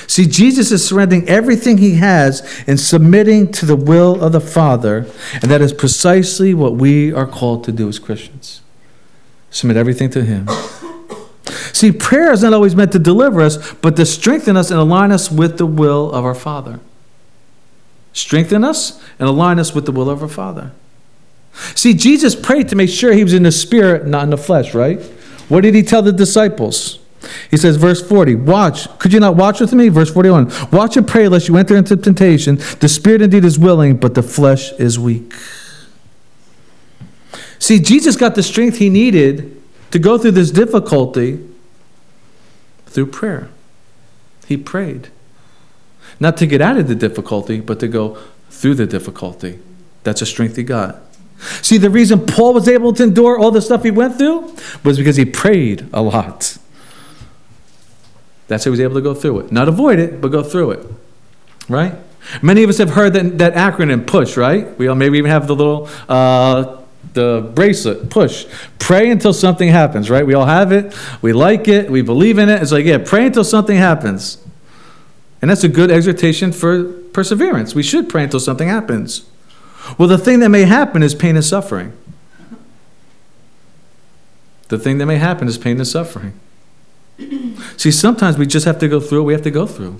See, 0.07 0.25
Jesus 0.25 0.71
is 0.71 0.87
surrendering 0.87 1.27
everything 1.27 1.79
he 1.79 1.95
has 1.95 2.63
and 2.67 2.79
submitting 2.79 3.51
to 3.53 3.65
the 3.65 3.75
will 3.75 4.21
of 4.21 4.31
the 4.31 4.41
Father, 4.41 5.07
and 5.33 5.49
that 5.51 5.61
is 5.61 5.73
precisely 5.73 6.53
what 6.53 6.75
we 6.75 7.11
are 7.11 7.25
called 7.25 7.63
to 7.65 7.71
do 7.71 7.87
as 7.87 7.99
Christians. 7.99 8.61
Submit 9.49 9.77
everything 9.77 10.09
to 10.11 10.23
him. 10.23 10.47
See, 11.73 11.91
prayer 11.91 12.31
is 12.31 12.43
not 12.43 12.53
always 12.53 12.75
meant 12.75 12.91
to 12.91 12.99
deliver 12.99 13.41
us, 13.41 13.73
but 13.75 13.95
to 13.95 14.05
strengthen 14.05 14.55
us 14.55 14.69
and 14.69 14.79
align 14.79 15.11
us 15.11 15.31
with 15.31 15.57
the 15.57 15.65
will 15.65 16.11
of 16.11 16.23
our 16.23 16.35
Father. 16.35 16.79
Strengthen 18.13 18.63
us 18.63 19.01
and 19.17 19.27
align 19.27 19.59
us 19.59 19.73
with 19.73 19.85
the 19.85 19.91
will 19.91 20.09
of 20.09 20.21
our 20.21 20.29
Father. 20.29 20.71
See, 21.53 21.93
Jesus 21.93 22.35
prayed 22.35 22.69
to 22.69 22.75
make 22.75 22.89
sure 22.89 23.13
he 23.13 23.23
was 23.23 23.33
in 23.33 23.43
the 23.43 23.51
spirit, 23.51 24.07
not 24.07 24.23
in 24.23 24.29
the 24.29 24.37
flesh, 24.37 24.73
right? 24.73 25.01
What 25.49 25.61
did 25.61 25.75
he 25.75 25.83
tell 25.83 26.01
the 26.01 26.13
disciples? 26.13 26.99
He 27.51 27.57
says, 27.57 27.75
verse 27.75 28.07
40, 28.07 28.35
watch. 28.35 28.87
Could 28.99 29.11
you 29.11 29.19
not 29.19 29.35
watch 29.35 29.59
with 29.59 29.73
me? 29.73 29.89
Verse 29.89 30.11
41, 30.11 30.51
watch 30.71 30.95
and 30.95 31.07
pray 31.07 31.27
lest 31.27 31.47
you 31.47 31.57
enter 31.57 31.75
into 31.75 31.97
temptation. 31.97 32.55
The 32.79 32.87
spirit 32.87 33.21
indeed 33.21 33.43
is 33.43 33.59
willing, 33.59 33.97
but 33.97 34.15
the 34.15 34.23
flesh 34.23 34.71
is 34.73 34.97
weak. 34.97 35.33
See, 37.57 37.79
Jesus 37.79 38.15
got 38.15 38.35
the 38.35 38.43
strength 38.43 38.77
he 38.77 38.89
needed 38.89 39.61
to 39.91 39.99
go 39.99 40.17
through 40.17 40.31
this 40.31 40.51
difficulty 40.51 41.45
through 42.85 43.07
prayer. 43.07 43.49
He 44.47 44.55
prayed. 44.55 45.09
Not 46.19 46.37
to 46.37 46.47
get 46.47 46.61
out 46.61 46.77
of 46.77 46.87
the 46.87 46.95
difficulty, 46.95 47.59
but 47.59 47.79
to 47.81 47.87
go 47.87 48.17
through 48.49 48.75
the 48.75 48.87
difficulty. 48.87 49.59
That's 50.03 50.21
a 50.21 50.25
strength 50.25 50.55
he 50.55 50.63
got. 50.63 51.01
See, 51.39 51.77
the 51.77 51.89
reason 51.89 52.25
Paul 52.25 52.53
was 52.53 52.67
able 52.67 52.93
to 52.93 53.03
endure 53.03 53.39
all 53.39 53.51
the 53.51 53.61
stuff 53.61 53.83
he 53.83 53.91
went 53.91 54.17
through 54.17 54.55
was 54.83 54.97
because 54.97 55.15
he 55.15 55.25
prayed 55.25 55.87
a 55.93 56.01
lot. 56.01 56.57
That's 58.47 58.65
how 58.65 58.69
he 58.69 58.71
was 58.71 58.79
able 58.79 58.95
to 58.95 59.01
go 59.01 59.13
through 59.13 59.39
it. 59.39 59.51
Not 59.51 59.67
avoid 59.67 59.99
it, 59.99 60.21
but 60.21 60.29
go 60.29 60.43
through 60.43 60.71
it. 60.71 60.87
Right? 61.67 61.95
Many 62.41 62.63
of 62.63 62.69
us 62.69 62.77
have 62.79 62.91
heard 62.91 63.13
that, 63.13 63.37
that 63.37 63.53
acronym 63.53 64.05
PUSH, 64.05 64.37
right? 64.37 64.77
We 64.77 64.87
all 64.87 64.95
maybe 64.95 65.17
even 65.17 65.31
have 65.31 65.47
the 65.47 65.55
little 65.55 65.89
uh, 66.09 66.77
the 67.13 67.49
bracelet, 67.55 68.09
push. 68.09 68.45
Pray 68.77 69.09
until 69.09 69.33
something 69.33 69.69
happens, 69.69 70.09
right? 70.09 70.25
We 70.25 70.33
all 70.33 70.45
have 70.45 70.71
it. 70.71 70.95
We 71.21 71.33
like 71.33 71.67
it. 71.67 71.89
We 71.89 72.01
believe 72.01 72.37
in 72.37 72.49
it. 72.49 72.61
It's 72.61 72.71
like, 72.71 72.85
yeah, 72.85 72.97
pray 73.03 73.27
until 73.27 73.43
something 73.43 73.77
happens. 73.77 74.37
And 75.41 75.49
that's 75.49 75.63
a 75.63 75.69
good 75.69 75.89
exhortation 75.89 76.51
for 76.51 76.83
perseverance. 76.83 77.73
We 77.73 77.83
should 77.83 78.09
pray 78.09 78.23
until 78.23 78.39
something 78.39 78.67
happens. 78.67 79.25
Well, 79.97 80.07
the 80.07 80.17
thing 80.17 80.39
that 80.39 80.49
may 80.49 80.63
happen 80.63 81.03
is 81.03 81.15
pain 81.15 81.35
and 81.35 81.45
suffering. 81.45 81.93
The 84.69 84.77
thing 84.77 84.99
that 84.99 85.05
may 85.05 85.17
happen 85.17 85.47
is 85.47 85.57
pain 85.57 85.77
and 85.77 85.87
suffering. 85.87 86.39
See, 87.75 87.91
sometimes 87.91 88.37
we 88.37 88.45
just 88.45 88.65
have 88.65 88.79
to 88.79 88.87
go 88.87 88.99
through 88.99 89.21
what 89.21 89.27
we 89.27 89.33
have 89.33 89.41
to 89.43 89.51
go 89.51 89.65
through. 89.65 89.99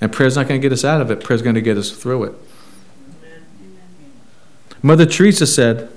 And 0.00 0.10
prayer's 0.10 0.36
not 0.36 0.48
going 0.48 0.60
to 0.60 0.62
get 0.62 0.72
us 0.72 0.84
out 0.84 1.00
of 1.00 1.10
it, 1.10 1.22
prayer's 1.22 1.42
going 1.42 1.54
to 1.54 1.60
get 1.60 1.76
us 1.76 1.90
through 1.90 2.24
it. 2.24 2.34
Mother 4.82 5.04
Teresa 5.04 5.46
said, 5.46 5.90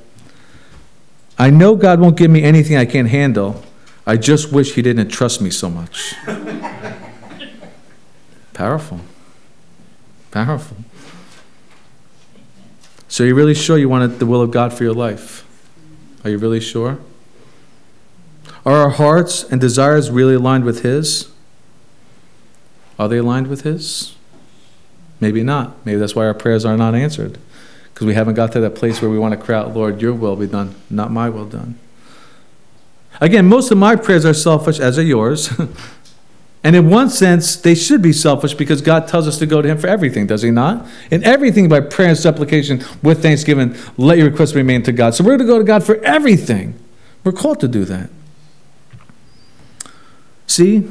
I 1.37 1.49
know 1.49 1.75
God 1.75 2.01
won't 2.01 2.17
give 2.17 2.29
me 2.29 2.43
anything 2.43 2.75
I 2.75 2.85
can't 2.85 3.07
handle. 3.07 3.63
I 4.05 4.17
just 4.17 4.51
wish 4.51 4.75
He 4.75 4.81
didn't 4.81 5.07
trust 5.07 5.41
me 5.41 5.49
so 5.49 5.69
much. 5.69 6.13
Powerful. 8.53 8.99
Powerful. 10.31 10.77
So, 13.13 13.23
are 13.23 13.27
you 13.27 13.35
really 13.35 13.53
sure 13.53 13.77
you 13.77 13.89
wanted 13.89 14.17
the 14.17 14.25
will 14.25 14.41
of 14.41 14.49
God 14.49 14.73
for 14.73 14.83
your 14.83 14.95
life? 14.95 15.45
Are 16.23 16.31
you 16.31 16.39
really 16.39 16.59
sure? 16.59 16.97
Are 18.65 18.73
our 18.73 18.89
hearts 18.89 19.43
and 19.43 19.61
desires 19.61 20.09
really 20.09 20.33
aligned 20.33 20.63
with 20.63 20.81
His? 20.81 21.31
Are 22.97 23.07
they 23.07 23.17
aligned 23.17 23.49
with 23.49 23.61
His? 23.61 24.15
Maybe 25.19 25.43
not. 25.43 25.75
Maybe 25.85 25.99
that's 25.99 26.15
why 26.15 26.25
our 26.25 26.33
prayers 26.33 26.65
are 26.65 26.75
not 26.75 26.95
answered 26.95 27.37
because 27.93 28.07
we 28.07 28.15
haven't 28.15 28.33
got 28.33 28.51
to 28.53 28.59
that 28.61 28.73
place 28.73 28.99
where 28.99 29.11
we 29.11 29.19
want 29.19 29.39
to 29.39 29.39
cry 29.39 29.59
out, 29.59 29.75
Lord, 29.75 30.01
your 30.01 30.15
will 30.15 30.35
be 30.35 30.47
done, 30.47 30.73
not 30.89 31.11
my 31.11 31.29
will 31.29 31.45
done. 31.45 31.77
Again, 33.21 33.45
most 33.45 33.69
of 33.69 33.77
my 33.77 33.95
prayers 33.95 34.25
are 34.25 34.33
selfish, 34.33 34.79
as 34.79 34.97
are 34.97 35.03
yours. 35.03 35.53
and 36.63 36.77
in 36.77 36.89
one 36.89 37.09
sense, 37.09 37.57
they 37.57 37.75
should 37.75 38.01
be 38.01 38.13
selfish 38.13 38.53
because 38.53 38.81
God 38.81 39.07
tells 39.07 39.27
us 39.27 39.37
to 39.39 39.45
go 39.45 39.61
to 39.61 39.67
Him 39.67 39.77
for 39.77 39.87
everything, 39.87 40.27
does 40.27 40.43
He 40.43 40.51
not? 40.51 40.87
In 41.11 41.21
everything 41.23 41.67
by 41.67 41.81
prayer 41.81 42.09
and 42.09 42.17
supplication 42.17 42.81
with 43.01 43.21
thanksgiving, 43.21 43.75
let 43.97 44.17
your 44.17 44.29
requests 44.29 44.55
remain 44.55 44.81
to 44.83 44.93
God. 44.93 45.13
So 45.13 45.25
we're 45.25 45.37
going 45.37 45.47
to 45.47 45.53
go 45.53 45.57
to 45.57 45.65
God 45.65 45.83
for 45.83 45.97
everything. 46.05 46.79
We're 47.25 47.33
called 47.33 47.59
to 47.59 47.67
do 47.67 47.83
that. 47.85 48.09
See? 50.47 50.89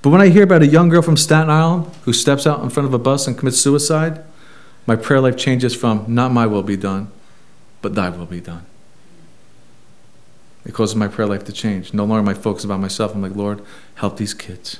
But 0.00 0.10
when 0.10 0.20
I 0.20 0.28
hear 0.28 0.44
about 0.44 0.62
a 0.62 0.66
young 0.66 0.88
girl 0.88 1.02
from 1.02 1.16
Staten 1.16 1.50
Island 1.50 1.92
who 2.02 2.12
steps 2.12 2.46
out 2.46 2.62
in 2.62 2.70
front 2.70 2.86
of 2.86 2.94
a 2.94 2.98
bus 2.98 3.26
and 3.26 3.36
commits 3.36 3.58
suicide, 3.58 4.22
my 4.86 4.94
prayer 4.96 5.20
life 5.20 5.36
changes 5.36 5.74
from 5.74 6.04
not 6.08 6.32
my 6.32 6.46
will 6.46 6.62
be 6.62 6.76
done, 6.76 7.10
but 7.80 7.94
thy 7.94 8.10
will 8.10 8.26
be 8.26 8.40
done. 8.40 8.66
It 10.64 10.74
causes 10.74 10.94
my 10.94 11.08
prayer 11.08 11.26
life 11.26 11.44
to 11.44 11.52
change. 11.52 11.92
No 11.92 12.04
longer 12.04 12.20
am 12.20 12.28
I 12.28 12.34
focused 12.34 12.64
about 12.64 12.80
myself. 12.80 13.14
I'm 13.14 13.22
like, 13.22 13.34
Lord, 13.34 13.62
help 13.96 14.16
these 14.16 14.34
kids. 14.34 14.78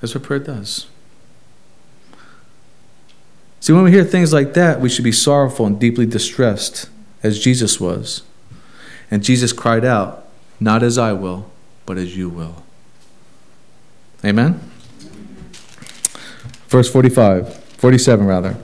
That's 0.00 0.14
what 0.14 0.24
prayer 0.24 0.40
does. 0.40 0.86
See, 3.60 3.72
when 3.72 3.84
we 3.84 3.90
hear 3.90 4.04
things 4.04 4.32
like 4.32 4.54
that, 4.54 4.80
we 4.80 4.88
should 4.88 5.04
be 5.04 5.12
sorrowful 5.12 5.66
and 5.66 5.78
deeply 5.78 6.06
distressed, 6.06 6.88
as 7.22 7.38
Jesus 7.38 7.78
was. 7.78 8.22
And 9.10 9.22
Jesus 9.22 9.52
cried 9.52 9.84
out, 9.84 10.26
Not 10.58 10.82
as 10.82 10.96
I 10.96 11.12
will, 11.12 11.50
but 11.84 11.98
as 11.98 12.16
you 12.16 12.28
will. 12.28 12.62
Amen? 14.24 14.60
Verse 16.68 16.90
45. 16.90 17.56
47 17.80 18.26
rather. 18.26 18.56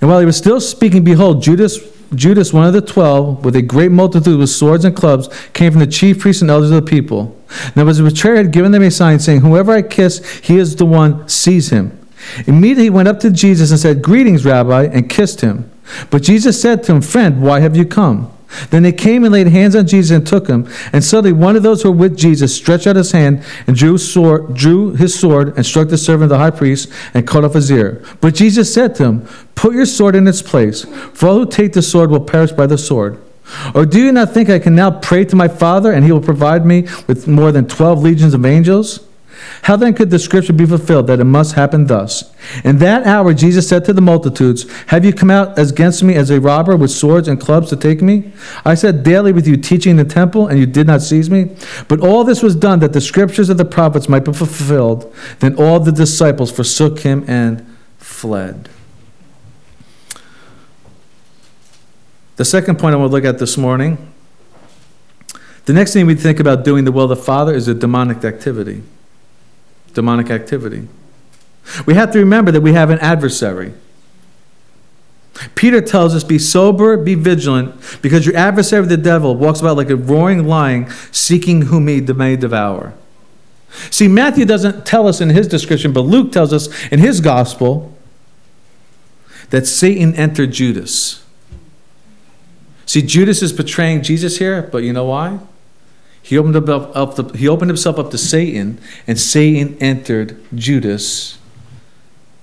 And 0.00 0.10
while 0.10 0.20
he 0.20 0.26
was 0.26 0.36
still 0.36 0.60
speaking, 0.60 1.04
behold, 1.04 1.42
Judas, 1.42 1.78
Judas, 2.14 2.52
one 2.52 2.66
of 2.66 2.72
the 2.72 2.80
twelve, 2.80 3.44
with 3.44 3.56
a 3.56 3.62
great 3.62 3.90
multitude 3.90 4.38
with 4.38 4.50
swords 4.50 4.84
and 4.84 4.94
clubs, 4.94 5.28
came 5.52 5.72
from 5.72 5.80
the 5.80 5.86
chief 5.86 6.20
priests 6.20 6.42
and 6.42 6.50
elders 6.50 6.70
of 6.70 6.84
the 6.84 6.90
people. 6.90 7.36
Now, 7.74 7.86
as 7.88 7.98
the 7.98 8.04
betrayer 8.04 8.36
had 8.36 8.52
given 8.52 8.72
them 8.72 8.82
a 8.82 8.90
sign, 8.90 9.18
saying, 9.18 9.40
Whoever 9.40 9.72
I 9.72 9.82
kiss, 9.82 10.24
he 10.38 10.58
is 10.58 10.76
the 10.76 10.86
one, 10.86 11.28
seize 11.28 11.70
him. 11.70 11.98
Immediately 12.46 12.84
he 12.84 12.90
went 12.90 13.08
up 13.08 13.20
to 13.20 13.30
Jesus 13.30 13.70
and 13.70 13.80
said, 13.80 14.02
Greetings, 14.02 14.44
Rabbi, 14.44 14.84
and 14.84 15.10
kissed 15.10 15.40
him. 15.40 15.70
But 16.10 16.22
Jesus 16.22 16.60
said 16.60 16.82
to 16.84 16.94
him, 16.94 17.02
Friend, 17.02 17.42
why 17.42 17.60
have 17.60 17.76
you 17.76 17.84
come? 17.84 18.32
Then 18.70 18.82
they 18.82 18.92
came 18.92 19.24
and 19.24 19.32
laid 19.32 19.48
hands 19.48 19.74
on 19.74 19.86
Jesus 19.86 20.16
and 20.16 20.26
took 20.26 20.46
him. 20.46 20.68
And 20.92 21.02
suddenly 21.02 21.32
one 21.32 21.56
of 21.56 21.62
those 21.62 21.82
who 21.82 21.90
were 21.90 21.96
with 21.96 22.16
Jesus 22.16 22.54
stretched 22.54 22.86
out 22.86 22.96
his 22.96 23.12
hand 23.12 23.44
and 23.66 23.76
drew, 23.76 23.98
sword, 23.98 24.54
drew 24.54 24.94
his 24.94 25.18
sword 25.18 25.56
and 25.56 25.66
struck 25.66 25.88
the 25.88 25.98
servant 25.98 26.24
of 26.24 26.28
the 26.30 26.38
high 26.38 26.50
priest 26.50 26.90
and 27.14 27.26
cut 27.26 27.44
off 27.44 27.54
his 27.54 27.70
ear. 27.70 28.02
But 28.20 28.34
Jesus 28.34 28.72
said 28.72 28.94
to 28.96 29.04
him, 29.04 29.28
Put 29.54 29.74
your 29.74 29.86
sword 29.86 30.14
in 30.14 30.28
its 30.28 30.42
place, 30.42 30.84
for 30.84 31.28
all 31.28 31.38
who 31.38 31.46
take 31.46 31.72
the 31.72 31.82
sword 31.82 32.10
will 32.10 32.20
perish 32.20 32.52
by 32.52 32.66
the 32.66 32.78
sword. 32.78 33.20
Or 33.74 33.86
do 33.86 34.00
you 34.00 34.12
not 34.12 34.32
think 34.32 34.50
I 34.50 34.58
can 34.58 34.74
now 34.74 34.90
pray 34.90 35.24
to 35.24 35.36
my 35.36 35.48
Father, 35.48 35.92
and 35.92 36.04
he 36.04 36.12
will 36.12 36.20
provide 36.20 36.66
me 36.66 36.82
with 37.06 37.28
more 37.28 37.52
than 37.52 37.66
twelve 37.66 38.02
legions 38.02 38.34
of 38.34 38.44
angels? 38.44 39.05
How 39.62 39.76
then 39.76 39.94
could 39.94 40.10
the 40.10 40.18
scripture 40.18 40.52
be 40.52 40.66
fulfilled 40.66 41.06
that 41.08 41.20
it 41.20 41.24
must 41.24 41.54
happen 41.54 41.86
thus? 41.86 42.32
In 42.64 42.78
that 42.78 43.06
hour 43.06 43.34
Jesus 43.34 43.68
said 43.68 43.84
to 43.84 43.92
the 43.92 44.00
multitudes, 44.00 44.70
Have 44.88 45.04
you 45.04 45.12
come 45.12 45.30
out 45.30 45.58
against 45.58 46.02
me 46.02 46.14
as 46.14 46.30
a 46.30 46.40
robber 46.40 46.76
with 46.76 46.90
swords 46.90 47.28
and 47.28 47.40
clubs 47.40 47.68
to 47.70 47.76
take 47.76 48.02
me? 48.02 48.32
I 48.64 48.74
sat 48.74 49.02
daily 49.02 49.32
with 49.32 49.46
you 49.46 49.56
teaching 49.56 49.92
in 49.92 49.96
the 49.96 50.04
temple, 50.04 50.46
and 50.46 50.58
you 50.58 50.66
did 50.66 50.86
not 50.86 51.02
seize 51.02 51.30
me. 51.30 51.56
But 51.88 52.00
all 52.00 52.24
this 52.24 52.42
was 52.42 52.56
done 52.56 52.78
that 52.80 52.92
the 52.92 53.00
scriptures 53.00 53.48
of 53.48 53.58
the 53.58 53.64
prophets 53.64 54.08
might 54.08 54.24
be 54.24 54.32
fulfilled. 54.32 55.12
Then 55.40 55.54
all 55.56 55.80
the 55.80 55.92
disciples 55.92 56.50
forsook 56.50 57.00
him 57.00 57.24
and 57.26 57.66
fled. 57.98 58.68
The 62.36 62.44
second 62.44 62.78
point 62.78 62.94
I 62.94 62.98
want 62.98 63.10
to 63.10 63.12
look 63.14 63.24
at 63.24 63.38
this 63.38 63.56
morning 63.56 64.12
the 65.66 65.72
next 65.72 65.92
thing 65.92 66.06
we 66.06 66.14
think 66.14 66.38
about 66.38 66.64
doing 66.64 66.84
the 66.84 66.92
will 66.92 67.04
of 67.04 67.08
the 67.08 67.16
Father 67.16 67.52
is 67.52 67.66
a 67.66 67.74
demonic 67.74 68.24
activity 68.24 68.84
demonic 69.96 70.30
activity. 70.30 70.86
We 71.86 71.94
have 71.94 72.12
to 72.12 72.20
remember 72.20 72.52
that 72.52 72.60
we 72.60 72.74
have 72.74 72.90
an 72.90 73.00
adversary. 73.00 73.72
Peter 75.54 75.80
tells 75.80 76.14
us, 76.14 76.22
Be 76.22 76.38
sober, 76.38 76.96
be 76.96 77.14
vigilant, 77.14 77.74
because 78.02 78.24
your 78.24 78.36
adversary, 78.36 78.86
the 78.86 78.96
devil, 78.96 79.34
walks 79.34 79.60
about 79.60 79.76
like 79.76 79.90
a 79.90 79.96
roaring 79.96 80.46
lion, 80.46 80.88
seeking 81.10 81.62
whom 81.62 81.88
he 81.88 82.00
may 82.00 82.36
devour. 82.36 82.94
See, 83.90 84.06
Matthew 84.06 84.44
doesn't 84.44 84.86
tell 84.86 85.08
us 85.08 85.20
in 85.20 85.30
his 85.30 85.48
description, 85.48 85.92
but 85.92 86.02
Luke 86.02 86.30
tells 86.30 86.52
us 86.52 86.68
in 86.92 87.00
his 87.00 87.20
gospel 87.20 87.96
that 89.50 89.66
Satan 89.66 90.14
entered 90.14 90.52
Judas. 90.52 91.24
See, 92.84 93.02
Judas 93.02 93.42
is 93.42 93.52
betraying 93.52 94.02
Jesus 94.02 94.38
here, 94.38 94.62
but 94.62 94.82
you 94.82 94.92
know 94.92 95.06
why? 95.06 95.40
He 96.26 96.36
opened, 96.36 96.56
up, 96.56 96.96
up 96.96 97.14
the, 97.14 97.22
he 97.38 97.46
opened 97.46 97.68
himself 97.68 98.00
up 98.00 98.10
to 98.10 98.18
Satan, 98.18 98.80
and 99.06 99.16
Satan 99.16 99.76
entered 99.80 100.36
Judas 100.52 101.38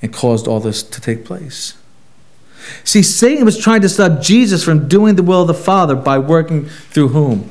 and 0.02 0.14
caused 0.14 0.48
all 0.48 0.62
this 0.62 0.82
to 0.84 1.02
take 1.02 1.26
place. 1.26 1.78
See, 2.86 3.02
Satan 3.04 3.44
was 3.44 3.58
trying 3.58 3.82
to 3.82 3.90
stop 3.90 4.22
Jesus 4.22 4.64
from 4.64 4.88
doing 4.88 5.16
the 5.16 5.24
will 5.24 5.42
of 5.42 5.48
the 5.48 5.54
Father 5.54 5.96
by 5.96 6.18
working 6.18 6.68
through 6.68 7.10
whom? 7.10 7.50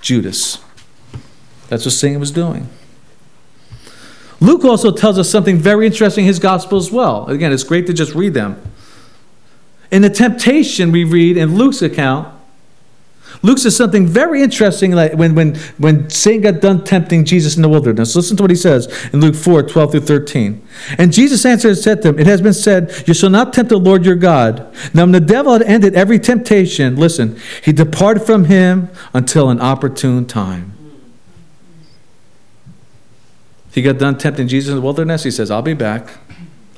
Judas. 0.00 0.58
That's 1.68 1.86
what 1.86 1.92
Satan 1.92 2.20
was 2.20 2.30
doing. 2.30 2.68
Luke 4.38 4.64
also 4.64 4.92
tells 4.92 5.18
us 5.18 5.28
something 5.28 5.56
very 5.56 5.86
interesting 5.86 6.22
in 6.22 6.28
his 6.28 6.38
gospel 6.38 6.78
as 6.78 6.92
well. 6.92 7.26
Again, 7.26 7.52
it's 7.52 7.64
great 7.64 7.88
to 7.88 7.92
just 7.92 8.14
read 8.14 8.34
them. 8.34 8.62
In 9.90 10.02
the 10.02 10.10
temptation 10.10 10.92
we 10.92 11.02
read 11.02 11.36
in 11.36 11.56
Luke's 11.56 11.82
account, 11.82 12.32
Luke 13.42 13.58
says 13.58 13.76
something 13.76 14.06
very 14.06 14.40
interesting 14.40 14.92
like 14.92 15.14
when, 15.14 15.34
when, 15.34 15.56
when 15.78 16.08
Satan 16.08 16.42
got 16.42 16.60
done 16.60 16.84
tempting 16.84 17.24
Jesus 17.24 17.56
in 17.56 17.62
the 17.62 17.68
wilderness. 17.68 18.14
Listen 18.14 18.36
to 18.36 18.42
what 18.44 18.50
he 18.50 18.56
says 18.56 18.86
in 19.12 19.20
Luke 19.20 19.34
4 19.34 19.64
12 19.64 19.90
through 19.90 20.00
13. 20.00 20.68
And 20.96 21.12
Jesus 21.12 21.44
answered 21.44 21.70
and 21.70 21.78
said 21.78 22.02
to 22.02 22.08
him, 22.10 22.20
It 22.20 22.26
has 22.26 22.40
been 22.40 22.52
said, 22.52 23.04
You 23.08 23.14
shall 23.14 23.30
not 23.30 23.52
tempt 23.52 23.70
the 23.70 23.78
Lord 23.78 24.04
your 24.04 24.14
God. 24.14 24.72
Now, 24.94 25.02
when 25.02 25.12
the 25.12 25.20
devil 25.20 25.52
had 25.52 25.62
ended 25.62 25.94
every 25.94 26.20
temptation, 26.20 26.94
listen, 26.94 27.36
he 27.64 27.72
departed 27.72 28.22
from 28.22 28.44
him 28.44 28.90
until 29.12 29.50
an 29.50 29.60
opportune 29.60 30.24
time. 30.24 30.72
He 33.72 33.82
got 33.82 33.98
done 33.98 34.18
tempting 34.18 34.46
Jesus 34.48 34.70
in 34.70 34.76
the 34.76 34.82
wilderness. 34.82 35.24
He 35.24 35.30
says, 35.30 35.50
I'll 35.50 35.62
be 35.62 35.74
back. 35.74 36.10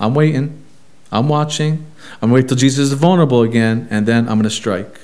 I'm 0.01 0.15
waiting. 0.15 0.65
I'm 1.13 1.29
watching. 1.29 1.87
I'm 2.23 2.31
waiting 2.31 2.49
till 2.49 2.57
Jesus 2.57 2.91
is 2.91 2.93
vulnerable 2.95 3.43
again, 3.43 3.87
and 3.91 4.07
then 4.07 4.29
I'm 4.29 4.37
going 4.37 4.45
to 4.45 4.51
strike. 4.51 4.99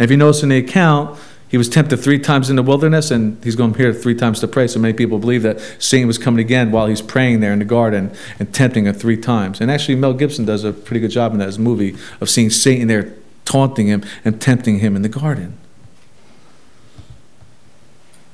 And 0.00 0.06
if 0.06 0.10
you 0.10 0.16
notice 0.16 0.42
in 0.42 0.48
the 0.48 0.56
account, 0.56 1.20
he 1.50 1.58
was 1.58 1.68
tempted 1.68 1.98
three 1.98 2.18
times 2.18 2.48
in 2.48 2.56
the 2.56 2.62
wilderness, 2.62 3.10
and 3.10 3.36
he's 3.44 3.54
going 3.54 3.74
here 3.74 3.92
three 3.92 4.14
times 4.14 4.40
to 4.40 4.48
pray. 4.48 4.66
So 4.66 4.80
many 4.80 4.94
people 4.94 5.18
believe 5.18 5.42
that 5.42 5.60
Satan 5.78 6.06
was 6.06 6.16
coming 6.16 6.40
again 6.40 6.72
while 6.72 6.86
he's 6.86 7.02
praying 7.02 7.40
there 7.40 7.52
in 7.52 7.58
the 7.58 7.66
garden 7.66 8.10
and 8.38 8.54
tempting 8.54 8.86
him 8.86 8.94
three 8.94 9.18
times. 9.18 9.60
And 9.60 9.70
actually, 9.70 9.96
Mel 9.96 10.14
Gibson 10.14 10.46
does 10.46 10.64
a 10.64 10.72
pretty 10.72 11.00
good 11.00 11.10
job 11.10 11.34
in 11.34 11.38
that 11.40 11.58
movie 11.58 11.98
of 12.18 12.30
seeing 12.30 12.48
Satan 12.48 12.88
there 12.88 13.12
taunting 13.44 13.88
him 13.88 14.02
and 14.24 14.40
tempting 14.40 14.78
him 14.78 14.96
in 14.96 15.02
the 15.02 15.08
garden. 15.10 15.58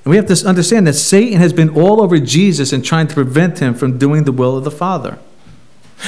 And 0.04 0.10
we 0.10 0.16
have 0.16 0.26
to 0.26 0.46
understand 0.46 0.86
that 0.86 0.92
Satan 0.92 1.40
has 1.40 1.52
been 1.52 1.70
all 1.70 2.00
over 2.00 2.20
Jesus 2.20 2.72
and 2.72 2.84
trying 2.84 3.08
to 3.08 3.14
prevent 3.14 3.58
him 3.58 3.74
from 3.74 3.98
doing 3.98 4.22
the 4.22 4.30
will 4.30 4.56
of 4.56 4.62
the 4.62 4.70
Father. 4.70 5.18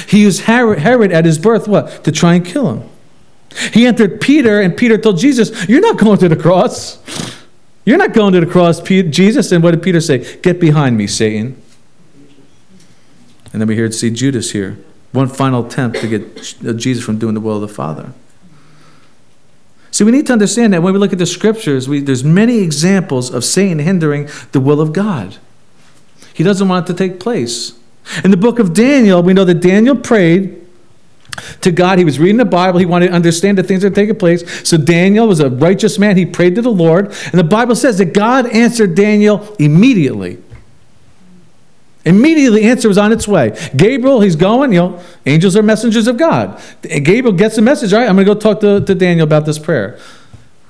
He 0.06 0.20
used 0.20 0.42
Herod, 0.42 0.78
Herod 0.78 1.11
at 1.11 1.24
his 1.24 1.36
birth, 1.36 1.66
what? 1.66 2.04
To 2.04 2.12
try 2.12 2.34
and 2.34 2.46
kill 2.46 2.70
him. 2.70 2.88
He 3.72 3.86
entered 3.86 4.20
Peter, 4.20 4.61
and 4.61 4.76
Peter 4.76 4.98
told 4.98 5.18
Jesus, 5.18 5.68
You're 5.68 5.80
not 5.80 5.98
going 5.98 6.18
to 6.18 6.28
the 6.28 6.36
cross. 6.36 6.98
You're 7.84 7.98
not 7.98 8.12
going 8.12 8.34
to 8.34 8.40
the 8.40 8.46
cross, 8.46 8.80
Jesus. 8.80 9.50
And 9.50 9.62
what 9.62 9.70
did 9.70 9.82
Peter 9.82 10.00
say? 10.00 10.38
Get 10.40 10.61
behind 10.61 10.96
me, 10.96 11.06
Satan. 11.06 11.61
And 13.52 13.62
then 13.62 13.66
we 13.66 13.74
hear 13.74 13.90
see 13.90 14.11
Judas 14.11 14.50
here. 14.50 14.78
One 15.12 15.28
final 15.28 15.66
attempt 15.66 16.00
to 16.00 16.06
get 16.06 16.56
uh, 16.66 16.74
Jesus 16.74 17.02
from 17.02 17.18
doing 17.18 17.34
the 17.34 17.40
will 17.40 17.54
of 17.54 17.62
the 17.62 17.68
Father. 17.68 18.12
See, 19.90 20.04
we 20.04 20.12
need 20.12 20.26
to 20.26 20.34
understand 20.34 20.74
that 20.74 20.82
when 20.82 20.92
we 20.92 20.98
look 20.98 21.14
at 21.14 21.18
the 21.18 21.26
scriptures, 21.26 21.88
we, 21.88 22.00
there's 22.00 22.22
many 22.22 22.59
examples 22.59 23.32
of 23.32 23.42
Satan 23.42 23.78
hindering 23.78 24.28
the 24.52 24.61
will 24.61 24.82
of 24.82 24.92
God. 24.92 25.38
He 26.34 26.44
doesn't 26.44 26.68
want 26.68 26.88
it 26.88 26.92
to 26.92 26.98
take 26.98 27.18
place. 27.18 27.72
In 28.22 28.30
the 28.30 28.36
book 28.36 28.59
of 28.59 28.74
Daniel, 28.74 29.22
we 29.22 29.32
know 29.32 29.44
that 29.44 29.61
Daniel 29.61 29.96
prayed 29.96 30.67
to 31.61 31.70
God. 31.70 31.99
He 31.99 32.05
was 32.05 32.18
reading 32.18 32.36
the 32.36 32.45
Bible. 32.45 32.78
He 32.78 32.86
wanted 32.86 33.09
to 33.09 33.14
understand 33.14 33.59
the 33.59 33.62
things 33.62 33.82
that 33.82 33.93
are 33.93 33.95
taking 33.95 34.16
place. 34.16 34.68
So 34.68 34.76
Daniel 34.76 35.28
was 35.28 35.41
a 35.41 35.51
righteous 35.51 35.99
man. 35.99 36.16
He 36.16 36.26
prayed 36.26 36.55
to 36.57 36.62
the 36.62 36.70
Lord. 36.70 37.07
And 37.07 37.34
the 37.34 37.45
Bible 37.45 37.74
says 37.74 37.99
that 37.99 38.14
God 38.14 38.47
answered 38.47 38.95
Daniel 38.95 39.55
immediately. 39.59 40.39
Immediately, 42.05 42.62
the 42.62 42.68
answer 42.68 42.89
was 42.89 42.97
on 42.97 43.12
its 43.12 43.28
way. 43.28 43.59
Gabriel, 43.76 44.20
he's 44.20 44.36
going, 44.36 44.72
you 44.72 44.78
know, 44.78 45.03
angels 45.26 45.57
are 45.57 45.62
messengers 45.62 46.07
of 46.07 46.16
God. 46.16 46.59
Gabriel 46.82 47.32
gets 47.32 47.57
the 47.57 47.62
message, 47.62 47.93
all 47.93 48.01
right, 48.01 48.09
I'm 48.09 48.16
going 48.16 48.26
to 48.26 48.34
go 48.34 48.41
talk 48.41 48.61
to, 48.61 48.80
to 48.80 48.95
Daniel 48.95 49.24
about 49.24 49.45
this 49.45 49.59
prayer. 49.59 49.99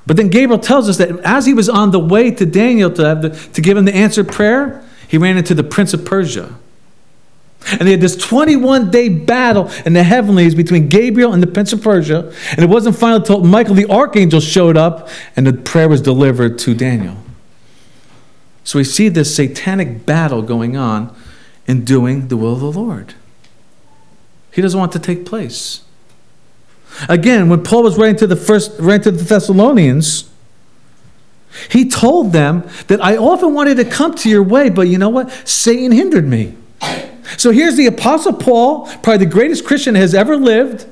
But 0.07 0.17
then 0.17 0.31
Gabriel 0.31 0.59
tells 0.59 0.89
us 0.89 0.97
that 0.97 1.11
as 1.21 1.45
he 1.45 1.53
was 1.53 1.69
on 1.69 1.91
the 1.91 2.01
way 2.01 2.31
to 2.31 2.47
Daniel 2.47 2.91
to, 2.91 3.03
the, 3.15 3.51
to 3.53 3.61
give 3.61 3.77
him 3.77 3.85
the 3.85 3.95
answered 3.95 4.29
prayer, 4.29 4.83
he 5.07 5.19
ran 5.19 5.37
into 5.37 5.55
the 5.55 5.63
prince 5.63 5.93
of 5.93 6.05
Persia. 6.05 6.55
And 7.73 7.81
they 7.81 7.93
had 7.93 8.01
this 8.01 8.17
21 8.17 8.91
day 8.91 9.09
battle 9.09 9.71
in 9.85 9.93
the 9.93 10.03
heavenlies 10.03 10.55
between 10.55 10.89
Gabriel 10.89 11.33
and 11.33 11.43
the 11.43 11.47
Prince 11.47 11.73
of 11.73 11.83
Persia. 11.83 12.33
And 12.51 12.61
it 12.61 12.69
wasn't 12.69 12.97
final 12.97 13.19
until 13.19 13.45
Michael 13.45 13.75
the 13.75 13.91
archangel 13.91 14.41
showed 14.41 14.77
up 14.77 15.09
and 15.37 15.47
the 15.47 15.53
prayer 15.53 15.89
was 15.89 16.01
delivered 16.01 16.59
to 16.61 16.75
Daniel. 16.75 17.17
So 18.65 18.79
we 18.79 18.85
see 18.85 19.09
this 19.09 19.35
satanic 19.35 20.05
battle 20.05 20.43
going 20.43 20.77
on 20.77 21.15
in 21.67 21.85
doing 21.85 22.29
the 22.29 22.37
will 22.37 22.53
of 22.55 22.61
the 22.61 22.73
Lord. 22.73 23.15
He 24.53 24.63
doesn't 24.63 24.79
want 24.79 24.93
to 24.93 24.99
take 24.99 25.25
place. 25.25 25.83
Again, 27.09 27.49
when 27.49 27.63
Paul 27.63 27.83
was 27.83 27.97
writing 27.97 28.17
to 28.17 28.27
the 28.27 28.37
first 28.37 28.73
writing 28.81 29.05
to 29.05 29.11
the 29.11 29.23
Thessalonians, 29.23 30.29
he 31.71 31.89
told 31.89 32.33
them 32.33 32.69
that 32.89 33.03
I 33.03 33.17
often 33.17 33.55
wanted 33.55 33.77
to 33.77 33.85
come 33.85 34.15
to 34.17 34.29
your 34.29 34.43
way, 34.43 34.69
but 34.69 34.83
you 34.83 34.99
know 34.99 35.09
what? 35.09 35.31
Satan 35.49 35.93
hindered 35.93 36.27
me. 36.27 36.55
So 37.37 37.51
here's 37.51 37.77
the 37.77 37.87
Apostle 37.87 38.33
Paul, 38.33 38.87
probably 39.03 39.19
the 39.19 39.27
greatest 39.27 39.65
Christian 39.67 39.95
has 39.95 40.15
ever 40.15 40.37
lived. 40.37 40.87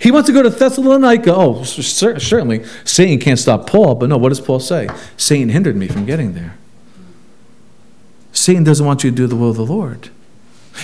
He 0.00 0.10
wants 0.10 0.26
to 0.26 0.32
go 0.32 0.42
to 0.42 0.50
Thessalonica. 0.50 1.34
Oh, 1.34 1.62
certainly, 1.64 2.64
Satan 2.84 3.18
can't 3.18 3.38
stop 3.38 3.68
Paul, 3.68 3.94
but 3.94 4.08
no, 4.08 4.16
what 4.16 4.30
does 4.30 4.40
Paul 4.40 4.60
say? 4.60 4.88
Satan 5.16 5.50
hindered 5.50 5.76
me 5.76 5.88
from 5.88 6.04
getting 6.04 6.34
there. 6.34 6.56
Satan 8.32 8.64
doesn't 8.64 8.84
want 8.84 9.04
you 9.04 9.10
to 9.10 9.16
do 9.16 9.26
the 9.26 9.36
will 9.36 9.50
of 9.50 9.56
the 9.56 9.66
Lord. 9.66 10.10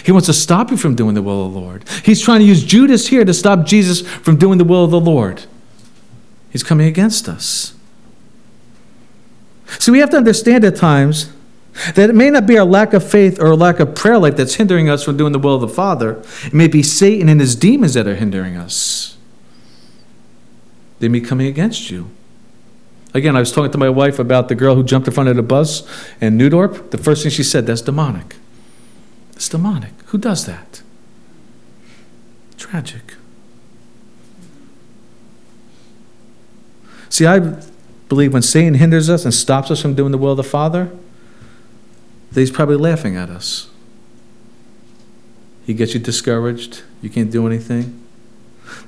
He 0.05 0.13
wants 0.13 0.27
to 0.27 0.33
stop 0.33 0.71
you 0.71 0.77
from 0.77 0.95
doing 0.95 1.15
the 1.15 1.23
will 1.23 1.47
of 1.47 1.53
the 1.53 1.61
Lord. 1.61 1.85
He's 2.05 2.21
trying 2.21 2.41
to 2.41 2.47
use 2.47 2.65
Judas 2.65 3.09
here 3.09 3.25
to 3.25 3.35
stop 3.35 3.65
Jesus 3.65 4.01
from 4.01 4.37
doing 4.37 4.59
the 4.59 4.65
will 4.65 4.85
of 4.85 4.91
the 4.91 5.01
Lord. 5.01 5.45
He's 6.51 6.63
coming 6.63 6.87
against 6.87 7.29
us. 7.29 7.75
So 9.79 9.93
we 9.93 9.99
have 9.99 10.11
to 10.11 10.17
understand 10.17 10.65
at 10.65 10.77
times 10.77 11.33
that 11.95 12.11
it 12.11 12.15
may 12.15 12.31
not 12.31 12.47
be 12.47 12.57
our 12.57 12.65
lack 12.65 12.93
of 12.93 13.09
faith 13.09 13.41
or 13.41 13.55
lack 13.57 13.81
of 13.81 13.95
prayer 13.95 14.19
life 14.19 14.37
that's 14.37 14.55
hindering 14.55 14.89
us 14.89 15.05
from 15.05 15.17
doing 15.17 15.33
the 15.33 15.39
will 15.39 15.57
of 15.57 15.61
the 15.61 15.69
Father. 15.69 16.23
It 16.45 16.55
may 16.55 16.69
be 16.69 16.83
Satan 16.83 17.29
and 17.29 17.41
his 17.41 17.57
demons 17.57 17.95
that 17.95 18.07
are 18.07 18.15
hindering 18.15 18.57
us. 18.57 19.17
They 21.01 21.09
may 21.09 21.21
be 21.21 21.27
coming 21.27 21.47
against 21.47 21.91
you. 21.91 22.11
Again, 23.13 23.37
I 23.37 23.41
was 23.41 23.53
talking 23.53 23.73
to 23.73 23.79
my 23.79 23.89
wife 23.89 24.19
about 24.19 24.49
the 24.49 24.55
girl 24.55 24.75
who 24.75 24.83
jumped 24.83 25.07
in 25.07 25.15
front 25.15 25.29
of 25.29 25.37
the 25.37 25.43
bus 25.43 25.87
in 26.21 26.37
New 26.37 26.51
Dorp. 26.51 26.91
The 26.91 26.99
first 26.99 27.23
thing 27.23 27.31
she 27.31 27.45
said, 27.45 27.67
that's 27.67 27.83
demonic. 27.83 28.37
It's 29.33 29.49
demonic. 29.49 29.93
Who 30.07 30.19
does 30.19 30.47
that? 30.47 30.83
Tragic. 32.57 33.15
See, 37.09 37.27
I 37.27 37.61
believe 38.09 38.33
when 38.33 38.43
Satan 38.43 38.75
hinders 38.75 39.09
us 39.09 39.25
and 39.25 39.33
stops 39.33 39.71
us 39.71 39.81
from 39.83 39.95
doing 39.95 40.11
the 40.11 40.19
will 40.19 40.33
of 40.33 40.37
the 40.37 40.43
Father, 40.43 40.91
that 42.35 42.41
he's 42.41 42.51
probably 42.51 42.77
laughing 42.77 43.17
at 43.17 43.31
us. 43.31 43.69
He 45.65 45.73
gets 45.73 45.95
you 45.95 46.01
discouraged. 46.01 46.83
You 47.01 47.09
can't 47.09 47.31
do 47.31 47.47
anything. 47.47 48.01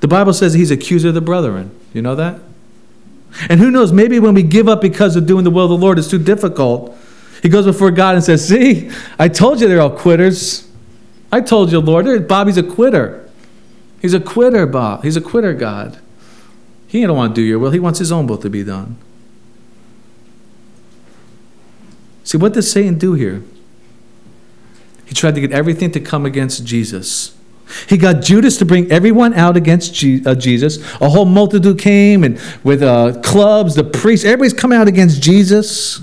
The 0.00 0.08
Bible 0.08 0.32
says 0.32 0.54
he's 0.54 0.70
accuser 0.70 1.08
of 1.08 1.14
the 1.14 1.20
brethren. 1.20 1.70
You 1.94 2.02
know 2.02 2.14
that? 2.16 2.40
And 3.48 3.60
who 3.60 3.70
knows, 3.70 3.92
maybe 3.92 4.18
when 4.18 4.34
we 4.34 4.42
give 4.42 4.68
up 4.68 4.80
because 4.80 5.16
of 5.16 5.26
doing 5.26 5.44
the 5.44 5.50
will 5.50 5.64
of 5.64 5.70
the 5.70 5.76
Lord, 5.76 5.98
it's 5.98 6.08
too 6.08 6.18
difficult. 6.18 6.96
He 7.42 7.48
goes 7.48 7.66
before 7.66 7.90
God 7.90 8.14
and 8.14 8.24
says, 8.24 8.46
See, 8.46 8.90
I 9.18 9.28
told 9.28 9.60
you 9.60 9.68
they're 9.68 9.80
all 9.80 9.90
quitters. 9.90 10.68
I 11.30 11.40
told 11.40 11.70
you, 11.70 11.80
Lord, 11.80 12.28
Bobby's 12.28 12.56
a 12.56 12.62
quitter. 12.62 13.28
He's 14.00 14.14
a 14.14 14.20
quitter, 14.20 14.66
Bob. 14.66 15.04
He's 15.04 15.16
a 15.16 15.20
quitter, 15.20 15.52
God. 15.52 15.98
He 16.86 17.02
don't 17.02 17.16
want 17.16 17.34
to 17.34 17.40
do 17.40 17.46
your 17.46 17.58
will, 17.58 17.70
he 17.70 17.80
wants 17.80 17.98
his 17.98 18.10
own 18.10 18.26
will 18.26 18.38
to 18.38 18.50
be 18.50 18.64
done. 18.64 18.96
See, 22.26 22.38
what 22.38 22.54
does 22.54 22.68
Satan 22.68 22.98
do 22.98 23.14
here? 23.14 23.44
He 25.04 25.14
tried 25.14 25.36
to 25.36 25.40
get 25.40 25.52
everything 25.52 25.92
to 25.92 26.00
come 26.00 26.26
against 26.26 26.66
Jesus. 26.66 27.36
He 27.88 27.96
got 27.96 28.20
Judas 28.20 28.56
to 28.56 28.64
bring 28.64 28.90
everyone 28.90 29.32
out 29.34 29.56
against 29.56 29.92
uh, 30.02 30.34
Jesus. 30.34 30.78
A 31.00 31.08
whole 31.08 31.24
multitude 31.24 31.78
came 31.78 32.24
and 32.24 32.40
with 32.64 32.82
uh, 32.82 33.20
clubs, 33.22 33.76
the 33.76 33.84
priests, 33.84 34.26
everybody's 34.26 34.54
coming 34.54 34.76
out 34.76 34.88
against 34.88 35.22
Jesus. 35.22 36.00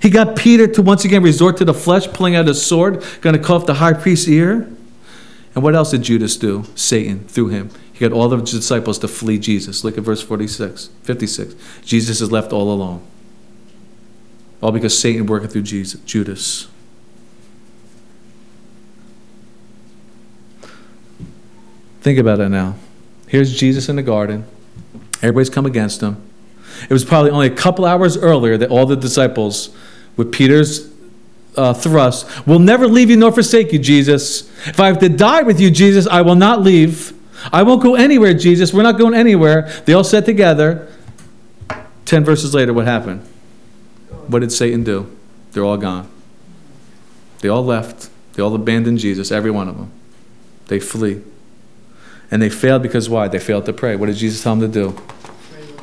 He 0.00 0.08
got 0.08 0.36
Peter 0.36 0.66
to 0.68 0.80
once 0.80 1.04
again 1.04 1.22
resort 1.22 1.58
to 1.58 1.66
the 1.66 1.74
flesh, 1.74 2.06
pulling 2.06 2.34
out 2.34 2.46
his 2.46 2.64
sword, 2.64 3.04
going 3.20 3.36
to 3.36 3.42
cut 3.42 3.56
off 3.56 3.66
the 3.66 3.74
high 3.74 3.92
priest's 3.92 4.26
ear. 4.26 4.72
And 5.54 5.62
what 5.62 5.74
else 5.74 5.90
did 5.90 6.02
Judas 6.02 6.34
do? 6.38 6.64
Satan, 6.74 7.28
through 7.28 7.48
him. 7.48 7.70
He 7.92 7.98
got 7.98 8.12
all 8.12 8.30
the 8.30 8.38
disciples 8.38 8.98
to 9.00 9.08
flee 9.08 9.38
Jesus. 9.38 9.84
Look 9.84 9.98
at 9.98 10.04
verse 10.04 10.22
46, 10.22 10.88
56. 11.02 11.54
Jesus 11.82 12.22
is 12.22 12.32
left 12.32 12.54
all 12.54 12.72
alone. 12.72 13.06
All 14.60 14.72
because 14.72 14.98
Satan 14.98 15.26
working 15.26 15.48
through 15.48 15.62
Jesus, 15.62 16.00
Judas. 16.00 16.68
Think 22.00 22.18
about 22.18 22.40
it 22.40 22.48
now. 22.48 22.76
Here's 23.26 23.58
Jesus 23.58 23.88
in 23.88 23.96
the 23.96 24.02
garden. 24.02 24.46
Everybody's 25.16 25.50
come 25.50 25.66
against 25.66 26.00
him. 26.00 26.22
It 26.88 26.92
was 26.92 27.04
probably 27.04 27.30
only 27.30 27.48
a 27.48 27.54
couple 27.54 27.84
hours 27.84 28.16
earlier 28.16 28.56
that 28.56 28.70
all 28.70 28.86
the 28.86 28.96
disciples, 28.96 29.74
with 30.16 30.30
Peter's 30.30 30.92
uh, 31.56 31.74
thrust, 31.74 32.46
will 32.46 32.58
never 32.58 32.86
leave 32.86 33.10
you 33.10 33.16
nor 33.16 33.32
forsake 33.32 33.72
you, 33.72 33.78
Jesus. 33.78 34.48
If 34.68 34.78
I 34.78 34.86
have 34.86 35.00
to 35.00 35.08
die 35.08 35.42
with 35.42 35.60
you, 35.60 35.70
Jesus, 35.70 36.06
I 36.06 36.22
will 36.22 36.34
not 36.34 36.62
leave. 36.62 37.12
I 37.52 37.62
won't 37.62 37.82
go 37.82 37.94
anywhere, 37.94 38.34
Jesus. 38.34 38.72
We're 38.72 38.82
not 38.82 38.98
going 38.98 39.14
anywhere. 39.14 39.70
They 39.84 39.92
all 39.92 40.04
sat 40.04 40.24
together. 40.24 40.88
Ten 42.04 42.24
verses 42.24 42.54
later, 42.54 42.72
what 42.72 42.86
happened? 42.86 43.26
What 44.28 44.40
did 44.40 44.52
Satan 44.52 44.84
do? 44.84 45.14
They're 45.52 45.64
all 45.64 45.76
gone. 45.76 46.08
They 47.40 47.48
all 47.48 47.64
left. 47.64 48.10
They 48.34 48.42
all 48.42 48.54
abandoned 48.54 48.98
Jesus, 48.98 49.32
every 49.32 49.50
one 49.50 49.68
of 49.68 49.76
them. 49.76 49.90
They 50.66 50.80
flee. 50.80 51.22
And 52.30 52.42
they 52.42 52.50
failed 52.50 52.82
because 52.82 53.08
why? 53.08 53.28
They 53.28 53.38
failed 53.38 53.66
to 53.66 53.72
pray. 53.72 53.96
What 53.96 54.06
did 54.06 54.16
Jesus 54.16 54.42
tell 54.42 54.56
them 54.56 54.70
to 54.70 54.92
do? 54.92 55.00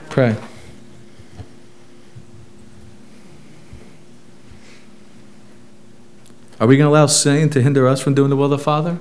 Pray. 0.09 0.35
Are 6.59 6.67
we 6.67 6.77
going 6.77 6.85
to 6.85 6.91
allow 6.91 7.07
sin 7.07 7.49
to 7.49 7.61
hinder 7.61 7.87
us 7.87 8.01
from 8.01 8.13
doing 8.13 8.29
the 8.29 8.35
will 8.35 8.45
of 8.45 8.51
the 8.51 8.57
Father? 8.57 8.99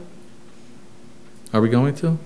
Are 1.52 1.60
we 1.60 1.68
going 1.68 1.94
to? 1.96 2.18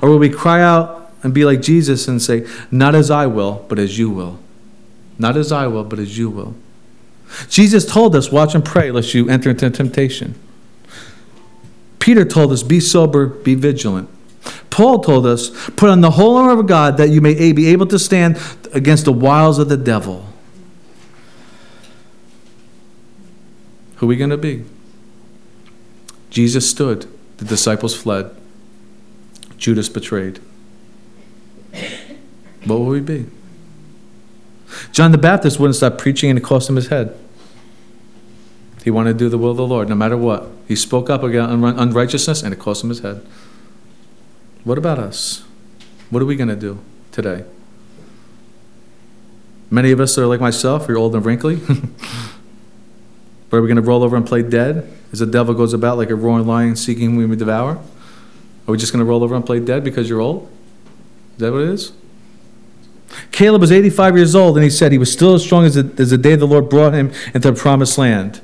Or 0.00 0.10
will 0.10 0.18
we 0.18 0.28
cry 0.28 0.60
out 0.60 1.12
and 1.22 1.32
be 1.32 1.44
like 1.44 1.62
Jesus 1.62 2.06
and 2.08 2.20
say, 2.20 2.46
Not 2.70 2.94
as 2.94 3.10
I 3.10 3.26
will, 3.26 3.64
but 3.68 3.78
as 3.78 3.98
you 3.98 4.10
will? 4.10 4.38
Not 5.18 5.36
as 5.36 5.52
I 5.52 5.66
will, 5.66 5.84
but 5.84 5.98
as 5.98 6.18
you 6.18 6.30
will. 6.30 6.54
Jesus 7.48 7.86
told 7.86 8.14
us, 8.14 8.30
Watch 8.30 8.54
and 8.54 8.64
pray 8.64 8.90
lest 8.90 9.14
you 9.14 9.28
enter 9.28 9.50
into 9.50 9.68
temptation. 9.70 10.34
Peter 11.98 12.24
told 12.24 12.52
us, 12.52 12.62
Be 12.62 12.80
sober, 12.80 13.26
be 13.26 13.54
vigilant. 13.54 14.08
Paul 14.70 15.00
told 15.00 15.26
us, 15.26 15.50
Put 15.70 15.90
on 15.90 16.00
the 16.00 16.12
whole 16.12 16.36
armor 16.36 16.60
of 16.60 16.66
God 16.66 16.96
that 16.96 17.10
you 17.10 17.20
may 17.20 17.52
be 17.52 17.68
able 17.68 17.86
to 17.86 17.98
stand 17.98 18.38
against 18.72 19.04
the 19.04 19.12
wiles 19.12 19.58
of 19.58 19.68
the 19.68 19.76
devil. 19.76 20.26
Who 23.96 24.06
are 24.06 24.08
we 24.08 24.16
going 24.16 24.30
to 24.30 24.36
be? 24.36 24.64
Jesus 26.30 26.68
stood, 26.68 27.06
the 27.36 27.44
disciples 27.44 27.94
fled, 27.94 28.34
Judas 29.58 29.88
betrayed. 29.88 30.40
What 32.64 32.78
will 32.78 32.86
we 32.86 33.00
be? 33.00 33.26
John 34.92 35.12
the 35.12 35.18
Baptist 35.18 35.58
wouldn't 35.58 35.76
stop 35.76 35.98
preaching 35.98 36.30
and 36.30 36.38
it 36.38 36.42
cost 36.42 36.68
him 36.68 36.76
his 36.76 36.88
head. 36.88 37.18
He 38.84 38.90
wanted 38.90 39.12
to 39.12 39.18
do 39.18 39.28
the 39.28 39.38
will 39.38 39.52
of 39.52 39.56
the 39.56 39.66
Lord 39.66 39.88
no 39.88 39.94
matter 39.94 40.16
what. 40.16 40.48
He 40.66 40.76
spoke 40.76 41.08
up 41.08 41.22
against 41.22 41.52
unrighteousness 41.52 42.42
and 42.42 42.52
it 42.52 42.58
cost 42.58 42.82
him 42.82 42.88
his 42.88 43.00
head. 43.00 43.24
What 44.64 44.78
about 44.78 44.98
us? 44.98 45.44
What 46.10 46.22
are 46.22 46.26
we 46.26 46.36
going 46.36 46.48
to 46.48 46.56
do 46.56 46.80
today? 47.10 47.44
Many 49.70 49.90
of 49.92 50.00
us 50.00 50.18
are 50.18 50.26
like 50.26 50.40
myself, 50.40 50.86
you're 50.88 50.98
old 50.98 51.14
and 51.14 51.24
wrinkly. 51.24 51.60
But 53.52 53.58
are 53.58 53.60
we 53.60 53.68
going 53.68 53.76
to 53.76 53.82
roll 53.82 54.02
over 54.02 54.16
and 54.16 54.26
play 54.26 54.40
dead 54.40 54.90
as 55.12 55.18
the 55.18 55.26
devil 55.26 55.52
goes 55.52 55.74
about 55.74 55.98
like 55.98 56.08
a 56.08 56.14
roaring 56.14 56.46
lion 56.46 56.74
seeking 56.74 57.10
whom 57.10 57.16
we 57.16 57.26
may 57.26 57.36
devour? 57.36 57.72
Are 57.72 58.72
we 58.72 58.78
just 58.78 58.94
going 58.94 59.04
to 59.04 59.08
roll 59.08 59.22
over 59.22 59.34
and 59.34 59.44
play 59.44 59.60
dead 59.60 59.84
because 59.84 60.08
you're 60.08 60.22
old? 60.22 60.50
Is 61.34 61.40
that 61.40 61.52
what 61.52 61.60
it 61.60 61.68
is? 61.68 61.92
Caleb 63.30 63.60
was 63.60 63.72
85 63.72 64.16
years 64.16 64.34
old 64.34 64.56
and 64.56 64.64
he 64.64 64.70
said 64.70 64.92
he 64.92 64.98
was 64.98 65.12
still 65.12 65.34
as 65.34 65.42
strong 65.42 65.64
as 65.64 65.74
the, 65.74 65.92
as 66.00 66.10
the 66.10 66.18
day 66.18 66.34
the 66.34 66.46
Lord 66.46 66.68
brought 66.68 66.94
him 66.94 67.12
into 67.34 67.50
the 67.50 67.52
promised 67.52 67.98
land. 67.98 68.40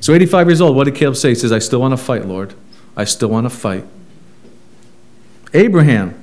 So, 0.00 0.14
85 0.14 0.48
years 0.48 0.60
old, 0.60 0.76
what 0.76 0.84
did 0.84 0.96
Caleb 0.96 1.16
say? 1.16 1.30
He 1.30 1.34
says, 1.36 1.52
I 1.52 1.60
still 1.60 1.80
want 1.80 1.92
to 1.92 1.96
fight, 1.96 2.26
Lord. 2.26 2.54
I 2.96 3.04
still 3.04 3.28
want 3.28 3.46
to 3.46 3.50
fight. 3.50 3.84
Abraham 5.54 6.20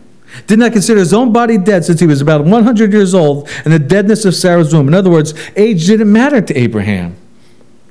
did 0.48 0.60
not 0.60 0.74
consider 0.74 1.00
his 1.00 1.14
own 1.14 1.32
body 1.32 1.58
dead 1.58 1.86
since 1.86 2.00
he 2.00 2.08
was 2.08 2.22
about 2.22 2.44
100 2.46 2.92
years 2.92 3.14
old 3.14 3.50
and 3.64 3.74
the 3.74 3.80
deadness 3.80 4.26
of 4.26 4.36
Sarah's 4.36 4.74
womb. 4.74 4.88
In 4.88 4.94
other 4.94 5.10
words, 5.10 5.34
age 5.56 5.88
didn't 5.88 6.12
matter 6.12 6.42
to 6.42 6.58
Abraham. 6.58 7.16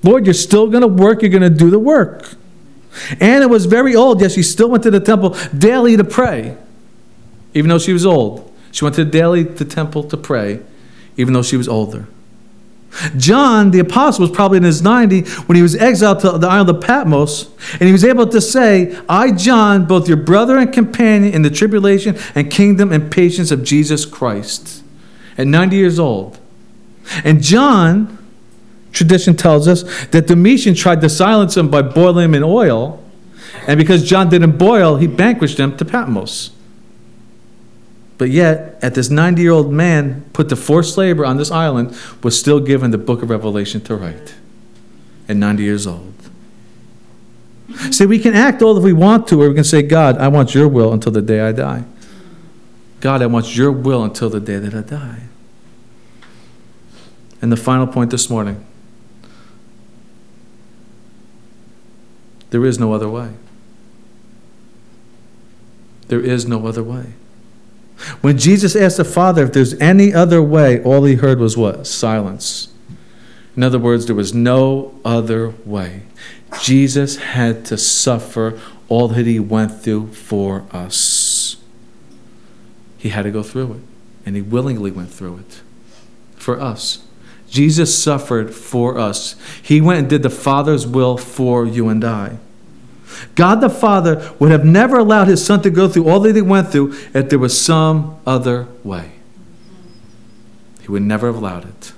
Lord, 0.02 0.26
you're 0.26 0.34
still 0.34 0.68
going 0.68 0.82
to 0.82 0.88
work, 0.88 1.22
you're 1.22 1.30
going 1.30 1.42
to 1.42 1.50
do 1.50 1.70
the 1.70 1.78
work. 1.78 2.34
Anna 3.20 3.48
was 3.48 3.66
very 3.66 3.94
old, 3.94 4.20
yet 4.20 4.32
she 4.32 4.42
still 4.42 4.70
went 4.70 4.82
to 4.84 4.90
the 4.90 5.00
temple 5.00 5.36
daily 5.56 5.96
to 5.96 6.04
pray, 6.04 6.56
even 7.54 7.68
though 7.68 7.78
she 7.78 7.92
was 7.92 8.06
old. 8.06 8.47
She 8.72 8.84
went 8.84 8.96
to 8.96 9.04
daily 9.04 9.44
to 9.44 9.50
the 9.50 9.64
temple 9.64 10.04
to 10.04 10.16
pray, 10.16 10.60
even 11.16 11.34
though 11.34 11.42
she 11.42 11.56
was 11.56 11.68
older. 11.68 12.06
John, 13.16 13.70
the 13.70 13.80
apostle, 13.80 14.22
was 14.22 14.30
probably 14.30 14.56
in 14.58 14.64
his 14.64 14.80
90 14.80 15.22
when 15.22 15.56
he 15.56 15.62
was 15.62 15.76
exiled 15.76 16.20
to 16.20 16.38
the 16.38 16.48
island 16.48 16.70
of 16.70 16.80
Patmos, 16.80 17.50
and 17.72 17.82
he 17.82 17.92
was 17.92 18.04
able 18.04 18.26
to 18.26 18.40
say, 18.40 18.98
I, 19.08 19.32
John, 19.32 19.86
both 19.86 20.08
your 20.08 20.16
brother 20.16 20.56
and 20.56 20.72
companion 20.72 21.34
in 21.34 21.42
the 21.42 21.50
tribulation 21.50 22.16
and 22.34 22.50
kingdom 22.50 22.90
and 22.92 23.12
patience 23.12 23.50
of 23.50 23.62
Jesus 23.62 24.04
Christ. 24.06 24.82
At 25.36 25.46
90 25.46 25.76
years 25.76 25.98
old. 25.98 26.38
And 27.24 27.42
John 27.42 28.18
Tradition 28.92 29.36
tells 29.36 29.68
us 29.68 29.84
that 30.06 30.26
Domitian 30.26 30.74
tried 30.74 31.00
to 31.02 31.08
silence 31.08 31.56
him 31.56 31.68
by 31.68 31.82
boiling 31.82 32.24
him 32.24 32.34
in 32.34 32.42
oil, 32.42 33.02
and 33.66 33.78
because 33.78 34.08
John 34.08 34.28
didn't 34.28 34.58
boil, 34.58 34.96
he 34.96 35.06
vanquished 35.06 35.58
him 35.58 35.76
to 35.76 35.84
Patmos. 35.84 36.50
But 38.18 38.30
yet, 38.30 38.78
at 38.82 38.94
this 38.94 39.10
90 39.10 39.40
year 39.40 39.52
old 39.52 39.72
man 39.72 40.28
put 40.32 40.48
to 40.48 40.56
forced 40.56 40.98
labor 40.98 41.24
on 41.24 41.36
this 41.36 41.50
island, 41.50 41.96
was 42.22 42.38
still 42.38 42.60
given 42.60 42.90
the 42.90 42.98
book 42.98 43.22
of 43.22 43.30
Revelation 43.30 43.80
to 43.82 43.96
write 43.96 44.34
at 45.28 45.36
90 45.36 45.62
years 45.62 45.86
old. 45.86 46.14
See, 47.90 48.06
we 48.06 48.18
can 48.18 48.34
act 48.34 48.60
all 48.60 48.74
that 48.74 48.80
we 48.80 48.92
want 48.92 49.28
to, 49.28 49.40
or 49.40 49.48
we 49.48 49.54
can 49.54 49.64
say, 49.64 49.82
God, 49.82 50.18
I 50.18 50.28
want 50.28 50.54
your 50.54 50.66
will 50.66 50.92
until 50.92 51.12
the 51.12 51.22
day 51.22 51.40
I 51.40 51.52
die. 51.52 51.84
God, 53.00 53.22
I 53.22 53.26
want 53.26 53.56
your 53.56 53.70
will 53.70 54.02
until 54.02 54.28
the 54.30 54.40
day 54.40 54.58
that 54.58 54.74
I 54.74 54.80
die. 54.80 55.22
And 57.40 57.52
the 57.52 57.56
final 57.56 57.86
point 57.86 58.10
this 58.10 58.28
morning 58.28 58.64
There 62.50 62.64
is 62.64 62.78
no 62.78 62.92
other 62.92 63.08
way. 63.08 63.30
There 66.08 66.20
is 66.20 66.46
no 66.46 66.66
other 66.66 66.82
way. 66.82 67.12
When 68.20 68.38
Jesus 68.38 68.76
asked 68.76 68.96
the 68.96 69.04
Father 69.04 69.44
if 69.44 69.52
there's 69.52 69.74
any 69.74 70.14
other 70.14 70.42
way, 70.42 70.82
all 70.82 71.04
he 71.04 71.16
heard 71.16 71.40
was 71.40 71.56
what? 71.56 71.86
Silence. 71.86 72.68
In 73.56 73.62
other 73.62 73.78
words, 73.78 74.06
there 74.06 74.14
was 74.14 74.32
no 74.32 74.98
other 75.04 75.52
way. 75.64 76.02
Jesus 76.62 77.16
had 77.16 77.64
to 77.66 77.76
suffer 77.76 78.58
all 78.88 79.08
that 79.08 79.26
he 79.26 79.40
went 79.40 79.80
through 79.80 80.12
for 80.12 80.64
us. 80.72 81.56
He 82.96 83.10
had 83.10 83.22
to 83.22 83.30
go 83.30 83.42
through 83.42 83.74
it, 83.74 83.80
and 84.24 84.36
he 84.36 84.42
willingly 84.42 84.90
went 84.90 85.10
through 85.10 85.38
it 85.38 85.62
for 86.36 86.60
us. 86.60 87.04
Jesus 87.50 87.96
suffered 87.96 88.54
for 88.54 88.98
us. 88.98 89.34
He 89.62 89.80
went 89.80 90.00
and 90.00 90.10
did 90.10 90.22
the 90.22 90.30
Father's 90.30 90.86
will 90.86 91.16
for 91.16 91.66
you 91.66 91.88
and 91.88 92.04
I. 92.04 92.38
God 93.34 93.60
the 93.60 93.70
Father 93.70 94.32
would 94.38 94.50
have 94.50 94.64
never 94.64 94.98
allowed 94.98 95.28
his 95.28 95.44
son 95.44 95.62
to 95.62 95.70
go 95.70 95.88
through 95.88 96.08
all 96.08 96.20
that 96.20 96.34
he 96.36 96.42
went 96.42 96.68
through 96.68 96.92
if 97.14 97.28
there 97.28 97.38
was 97.38 97.60
some 97.60 98.18
other 98.26 98.66
way. 98.84 99.12
He 100.80 100.88
would 100.88 101.02
never 101.02 101.26
have 101.26 101.36
allowed 101.36 101.66
it. 101.66 101.92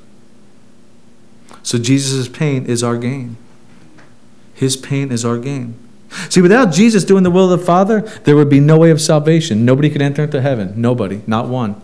So 1.63 1.79
Jesus' 1.79 2.29
pain 2.29 2.67
is 2.67 2.83
our 2.83 2.97
gain. 2.97 3.37
His 4.55 4.77
pain 4.77 5.13
is 5.13 5.25
our 5.25 5.39
gain. 5.39 5.75
See, 6.29 6.41
without 6.41 6.73
Jesus 6.73 7.05
doing 7.05 7.23
the 7.23 7.31
will 7.31 7.53
of 7.53 7.59
the 7.59 7.65
Father, 7.65 8.01
there 8.25 8.35
would 8.37 8.49
be 8.49 8.61
no 8.61 8.79
way 8.79 8.91
of 8.91 9.01
salvation. 9.01 9.65
Nobody 9.65 9.89
could 9.91 10.03
enter 10.03 10.25
into 10.25 10.41
heaven. 10.41 10.75
Nobody, 10.77 11.23
not 11.27 11.47
one. 11.49 11.81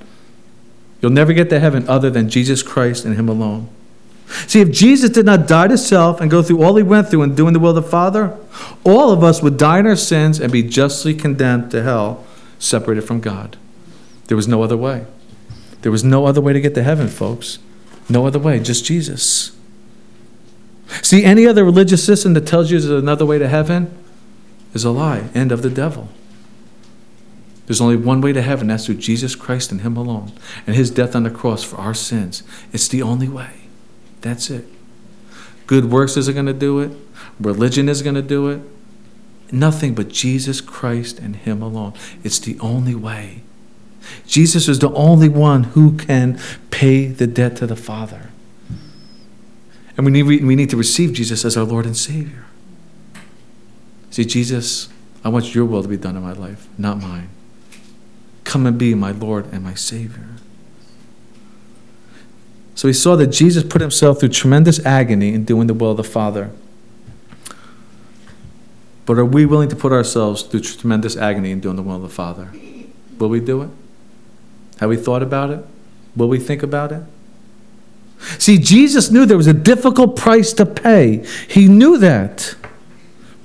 You'll 1.00 1.12
never 1.12 1.32
get 1.32 1.48
to 1.50 1.60
heaven 1.60 1.88
other 1.88 2.10
than 2.10 2.28
Jesus 2.28 2.62
Christ 2.62 3.04
and 3.04 3.16
Him 3.16 3.28
alone. 3.28 3.68
See, 4.28 4.60
if 4.60 4.72
Jesus 4.72 5.10
did 5.10 5.26
not 5.26 5.46
die 5.46 5.68
to 5.68 5.78
self 5.78 6.20
and 6.20 6.30
go 6.30 6.42
through 6.42 6.62
all 6.62 6.76
He 6.76 6.82
went 6.82 7.08
through 7.08 7.22
in 7.22 7.34
doing 7.34 7.52
the 7.52 7.60
will 7.60 7.76
of 7.76 7.84
the 7.84 7.90
Father, 7.90 8.36
all 8.84 9.12
of 9.12 9.22
us 9.22 9.42
would 9.42 9.56
die 9.56 9.78
in 9.78 9.86
our 9.86 9.96
sins 9.96 10.40
and 10.40 10.52
be 10.52 10.62
justly 10.62 11.14
condemned 11.14 11.70
to 11.70 11.82
hell, 11.82 12.24
separated 12.58 13.02
from 13.02 13.20
God. 13.20 13.56
There 14.26 14.36
was 14.36 14.48
no 14.48 14.62
other 14.62 14.76
way. 14.76 15.06
There 15.82 15.92
was 15.92 16.02
no 16.02 16.26
other 16.26 16.40
way 16.40 16.52
to 16.52 16.60
get 16.60 16.74
to 16.74 16.82
heaven, 16.82 17.08
folks. 17.08 17.58
No 18.08 18.26
other 18.26 18.38
way, 18.38 18.58
just 18.60 18.84
Jesus. 18.84 19.56
See, 21.02 21.24
any 21.24 21.46
other 21.46 21.64
religious 21.64 22.04
system 22.04 22.34
that 22.34 22.46
tells 22.46 22.70
you 22.70 22.80
there's 22.80 23.02
another 23.02 23.26
way 23.26 23.38
to 23.38 23.48
heaven 23.48 23.96
is 24.74 24.84
a 24.84 24.90
lie, 24.90 25.28
end 25.34 25.52
of 25.52 25.62
the 25.62 25.70
devil. 25.70 26.08
There's 27.66 27.80
only 27.80 27.96
one 27.96 28.20
way 28.20 28.32
to 28.32 28.42
heaven, 28.42 28.68
that's 28.68 28.86
through 28.86 28.96
Jesus 28.96 29.34
Christ 29.34 29.72
and 29.72 29.80
Him 29.80 29.96
alone, 29.96 30.32
and 30.66 30.76
His 30.76 30.90
death 30.90 31.16
on 31.16 31.24
the 31.24 31.30
cross 31.30 31.64
for 31.64 31.76
our 31.76 31.94
sins. 31.94 32.42
It's 32.72 32.88
the 32.88 33.02
only 33.02 33.28
way. 33.28 33.65
That's 34.26 34.50
it. 34.50 34.64
Good 35.66 35.90
works 35.90 36.16
isn't 36.16 36.34
going 36.34 36.46
to 36.46 36.52
do 36.52 36.80
it, 36.80 36.90
religion 37.38 37.88
is 37.88 38.02
going 38.02 38.16
to 38.16 38.22
do 38.22 38.48
it. 38.48 38.60
Nothing 39.52 39.94
but 39.94 40.08
Jesus 40.08 40.60
Christ 40.60 41.20
and 41.20 41.36
Him 41.36 41.62
alone. 41.62 41.94
It's 42.24 42.40
the 42.40 42.58
only 42.58 42.96
way. 42.96 43.42
Jesus 44.26 44.66
is 44.68 44.80
the 44.80 44.90
only 44.90 45.28
one 45.28 45.64
who 45.64 45.96
can 45.96 46.40
pay 46.70 47.06
the 47.06 47.28
debt 47.28 47.56
to 47.56 47.66
the 47.66 47.76
Father. 47.76 48.30
And 49.96 50.04
we 50.04 50.10
need, 50.10 50.24
we 50.24 50.56
need 50.56 50.70
to 50.70 50.76
receive 50.76 51.12
Jesus 51.12 51.44
as 51.44 51.56
our 51.56 51.64
Lord 51.64 51.86
and 51.86 51.96
Savior. 51.96 52.44
See, 54.10 54.24
Jesus, 54.24 54.88
I 55.24 55.28
want 55.28 55.54
your 55.54 55.64
will 55.64 55.82
to 55.82 55.88
be 55.88 55.96
done 55.96 56.16
in 56.16 56.22
my 56.22 56.32
life, 56.32 56.68
not 56.76 57.00
mine. 57.00 57.28
Come 58.42 58.66
and 58.66 58.76
be 58.76 58.94
my 58.94 59.12
Lord 59.12 59.52
and 59.52 59.62
my 59.62 59.74
Savior. 59.74 60.35
So 62.76 62.86
we 62.88 62.92
saw 62.92 63.16
that 63.16 63.28
Jesus 63.28 63.64
put 63.64 63.80
himself 63.80 64.20
through 64.20 64.28
tremendous 64.28 64.84
agony 64.84 65.32
in 65.32 65.44
doing 65.44 65.66
the 65.66 65.74
will 65.74 65.92
of 65.92 65.96
the 65.96 66.04
Father. 66.04 66.50
But 69.06 69.18
are 69.18 69.24
we 69.24 69.46
willing 69.46 69.70
to 69.70 69.76
put 69.76 69.92
ourselves 69.92 70.42
through 70.42 70.60
tremendous 70.60 71.16
agony 71.16 71.52
in 71.52 71.60
doing 71.60 71.76
the 71.76 71.82
will 71.82 71.96
of 71.96 72.02
the 72.02 72.08
Father? 72.08 72.52
Will 73.18 73.30
we 73.30 73.40
do 73.40 73.62
it? 73.62 73.70
Have 74.78 74.90
we 74.90 74.96
thought 74.98 75.22
about 75.22 75.50
it? 75.50 75.64
Will 76.14 76.28
we 76.28 76.38
think 76.38 76.62
about 76.62 76.92
it? 76.92 77.02
See, 78.38 78.58
Jesus 78.58 79.10
knew 79.10 79.24
there 79.24 79.36
was 79.38 79.46
a 79.46 79.54
difficult 79.54 80.16
price 80.16 80.52
to 80.52 80.66
pay. 80.66 81.24
He 81.48 81.68
knew 81.68 81.96
that. 81.96 82.56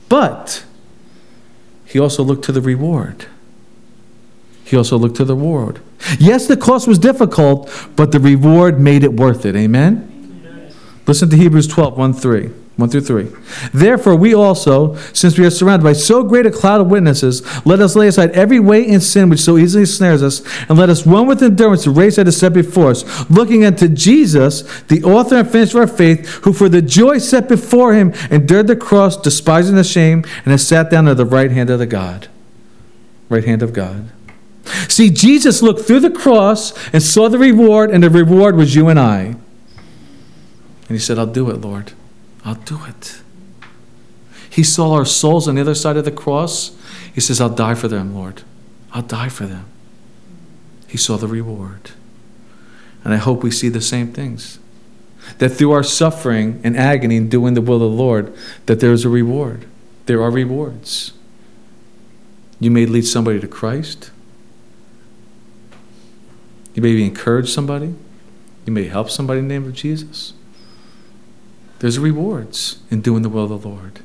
But 0.10 0.66
he 1.86 2.00
also 2.00 2.22
looked 2.22 2.44
to 2.46 2.52
the 2.52 2.62
reward. 2.62 3.28
He 4.66 4.76
also 4.76 4.98
looked 4.98 5.16
to 5.18 5.26
the 5.26 5.36
reward. 5.36 5.80
Yes, 6.20 6.48
the 6.48 6.58
cost 6.58 6.88
was 6.88 7.00
difficult, 7.00 7.72
but 7.96 8.12
the 8.12 8.20
reward 8.20 8.80
made 8.80 9.04
it 9.04 9.14
worth 9.14 9.46
it. 9.46 9.56
Amen? 9.56 10.08
Listen 11.08 11.30
to 11.30 11.38
Hebrews 11.38 11.68
12, 11.68 11.98
1 11.98 12.14
3. 12.14 12.52
1 12.78 12.90
through 12.90 13.02
3. 13.02 13.28
Therefore, 13.74 14.16
we 14.16 14.34
also, 14.34 14.96
since 15.14 15.38
we 15.38 15.46
are 15.46 15.50
surrounded 15.52 15.84
by 15.84 15.94
so 15.94 16.24
great 16.24 16.46
a 16.46 16.52
cloud 16.52 16.82
of 16.82 16.88
witnesses, 16.88 17.44
let 17.66 17.80
us 17.80 17.96
lay 17.96 18.08
aside 18.08 18.32
every 18.32 18.60
weight 18.60 18.90
and 18.90 19.04
sin 19.04 19.30
which 19.30 19.42
so 19.42 19.58
easily 19.58 19.86
snares 19.86 20.24
us, 20.24 20.42
and 20.68 20.78
let 20.78 20.90
us 20.90 21.06
run 21.06 21.28
with 21.28 21.44
endurance 21.44 21.84
the 21.84 21.92
race 21.92 22.16
that 22.16 22.28
is 22.28 22.38
set 22.38 22.54
before 22.54 22.92
us, 22.92 23.30
looking 23.30 23.64
unto 23.66 23.88
Jesus, 23.88 24.62
the 24.84 25.04
author 25.04 25.38
and 25.38 25.50
finisher 25.50 25.82
of 25.82 25.90
our 25.90 25.96
faith, 25.98 26.28
who 26.44 26.54
for 26.54 26.70
the 26.70 26.82
joy 26.82 27.18
set 27.18 27.48
before 27.48 27.94
him 27.94 28.14
endured 28.30 28.68
the 28.68 28.76
cross, 28.76 29.16
despising 29.18 29.76
the 29.76 29.84
shame, 29.84 30.24
and 30.44 30.52
has 30.52 30.68
sat 30.68 30.90
down 30.90 31.08
at 31.08 31.18
the 31.18 31.26
right 31.26 31.52
hand 31.52 31.70
of 31.70 31.80
the 31.80 31.86
God. 31.86 32.30
Right 33.30 33.46
hand 33.46 33.62
of 33.62 33.74
God. 33.74 34.10
See, 34.66 35.10
Jesus 35.10 35.62
looked 35.62 35.82
through 35.82 36.02
the 36.02 36.12
cross 36.12 36.74
and 36.94 37.02
saw 37.02 37.30
the 37.30 37.38
reward, 37.38 37.92
and 37.92 38.04
the 38.04 38.10
reward 38.10 38.56
was 38.56 38.76
you 38.76 38.90
and 38.90 39.00
I. 39.00 39.36
And 40.92 40.98
he 40.98 41.00
said, 41.00 41.18
I'll 41.18 41.26
do 41.26 41.50
it, 41.50 41.62
Lord. 41.62 41.94
I'll 42.44 42.56
do 42.56 42.80
it. 42.86 43.22
He 44.50 44.64
saw 44.64 44.94
our 44.94 45.06
souls 45.06 45.48
on 45.48 45.56
the 45.56 45.62
other 45.62 45.76
side 45.76 45.96
of 45.96 46.06
the 46.06 46.12
cross. 46.12 46.76
He 47.14 47.22
says, 47.22 47.40
I'll 47.40 47.50
die 47.50 47.76
for 47.76 47.88
them, 47.88 48.14
Lord. 48.14 48.44
I'll 48.92 49.02
die 49.02 49.30
for 49.30 49.46
them. 49.46 49.66
He 50.88 50.98
saw 50.98 51.16
the 51.16 51.28
reward. 51.28 51.92
And 53.04 53.14
I 53.14 53.18
hope 53.18 53.44
we 53.44 53.52
see 53.52 53.70
the 53.70 53.82
same 53.82 54.12
things. 54.12 54.60
That 55.38 55.50
through 55.50 55.72
our 55.72 55.84
suffering 55.84 56.60
and 56.64 56.76
agony 56.76 57.16
and 57.16 57.32
doing 57.32 57.54
the 57.54 57.62
will 57.62 57.76
of 57.76 57.82
the 57.82 57.88
Lord, 57.88 58.36
that 58.66 58.82
there 58.82 58.92
is 58.92 59.06
a 59.06 59.10
reward. 59.10 59.66
There 60.08 60.22
are 60.22 60.30
rewards. 60.30 61.14
You 62.60 62.72
may 62.72 62.86
lead 62.86 63.06
somebody 63.08 63.40
to 63.40 63.48
Christ. 63.48 64.11
You 66.74 66.82
may 66.82 67.02
encourage 67.02 67.50
somebody. 67.50 67.94
You 68.66 68.74
may 68.74 68.86
help 68.86 69.10
somebody 69.10 69.40
in 69.40 69.48
the 69.48 69.54
name 69.54 69.66
of 69.66 69.74
Jesus. 69.74 70.34
There's 71.80 71.98
rewards 71.98 72.80
in 72.92 73.02
doing 73.02 73.24
the 73.24 73.30
will 73.30 73.52
of 73.52 73.64
the 73.64 73.68
Lord. 73.68 74.02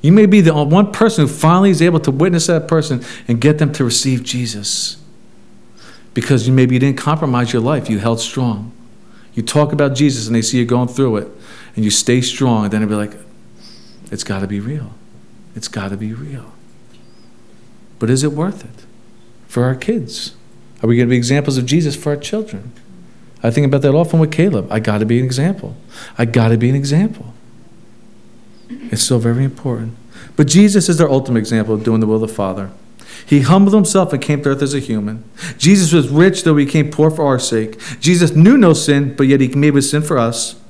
You 0.00 0.12
may 0.12 0.26
be 0.26 0.40
the 0.40 0.54
one 0.54 0.92
person 0.92 1.26
who 1.26 1.32
finally 1.32 1.70
is 1.70 1.82
able 1.82 2.00
to 2.00 2.10
witness 2.10 2.46
that 2.46 2.66
person 2.66 3.04
and 3.28 3.40
get 3.40 3.58
them 3.58 3.72
to 3.74 3.84
receive 3.84 4.24
Jesus. 4.24 4.96
Because 6.14 6.46
you 6.46 6.54
maybe 6.54 6.74
you 6.74 6.80
didn't 6.80 6.96
compromise 6.96 7.52
your 7.52 7.62
life, 7.62 7.90
you 7.90 7.98
held 7.98 8.18
strong. 8.18 8.72
You 9.34 9.42
talk 9.42 9.72
about 9.72 9.94
Jesus 9.94 10.26
and 10.26 10.34
they 10.34 10.42
see 10.42 10.58
you 10.58 10.64
going 10.64 10.88
through 10.88 11.18
it, 11.18 11.28
and 11.76 11.84
you 11.84 11.90
stay 11.90 12.20
strong, 12.20 12.64
and 12.64 12.72
then 12.72 12.82
it'll 12.82 12.90
be 12.90 12.96
like, 12.96 13.14
it's 14.10 14.24
got 14.24 14.40
to 14.40 14.46
be 14.46 14.58
real. 14.58 14.92
It's 15.54 15.68
got 15.68 15.90
to 15.90 15.96
be 15.96 16.12
real. 16.12 16.52
But 17.98 18.10
is 18.10 18.24
it 18.24 18.32
worth 18.32 18.64
it 18.64 18.86
for 19.46 19.64
our 19.64 19.74
kids? 19.74 20.34
Are 20.82 20.86
we 20.86 20.96
going 20.96 21.08
to 21.08 21.10
be 21.10 21.16
examples 21.16 21.58
of 21.58 21.66
Jesus 21.66 21.96
for 21.96 22.10
our 22.10 22.16
children? 22.16 22.72
I 23.42 23.50
think 23.50 23.66
about 23.66 23.82
that 23.82 23.94
often 23.94 24.18
with 24.18 24.32
Caleb. 24.32 24.70
I 24.70 24.80
got 24.80 24.98
to 24.98 25.06
be 25.06 25.18
an 25.18 25.24
example. 25.24 25.76
I 26.18 26.24
got 26.24 26.48
to 26.48 26.56
be 26.56 26.68
an 26.68 26.76
example. 26.76 27.32
It's 28.68 29.02
so 29.02 29.18
very 29.18 29.44
important. 29.44 29.96
But 30.36 30.46
Jesus 30.46 30.88
is 30.88 31.00
our 31.00 31.08
ultimate 31.10 31.40
example 31.40 31.74
of 31.74 31.84
doing 31.84 32.00
the 32.00 32.06
will 32.06 32.22
of 32.22 32.28
the 32.28 32.28
Father. 32.28 32.70
He 33.26 33.40
humbled 33.42 33.74
himself 33.74 34.12
and 34.12 34.22
came 34.22 34.42
to 34.42 34.50
earth 34.50 34.62
as 34.62 34.74
a 34.74 34.78
human. 34.78 35.24
Jesus 35.58 35.92
was 35.92 36.08
rich, 36.08 36.44
though 36.44 36.56
he 36.56 36.66
came 36.66 36.90
poor 36.90 37.10
for 37.10 37.26
our 37.26 37.38
sake. 37.38 37.78
Jesus 38.00 38.34
knew 38.34 38.56
no 38.56 38.72
sin, 38.72 39.14
but 39.14 39.26
yet 39.26 39.40
he 39.40 39.48
made 39.48 39.72
with 39.72 39.84
sin 39.84 40.02
for 40.02 40.18
us. 40.18 40.60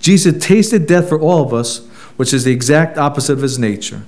Jesus 0.00 0.44
tasted 0.44 0.86
death 0.86 1.08
for 1.08 1.20
all 1.20 1.44
of 1.44 1.54
us, 1.54 1.86
which 2.16 2.32
is 2.32 2.44
the 2.44 2.52
exact 2.52 2.98
opposite 2.98 3.34
of 3.34 3.42
his 3.42 3.58
nature. 3.58 4.02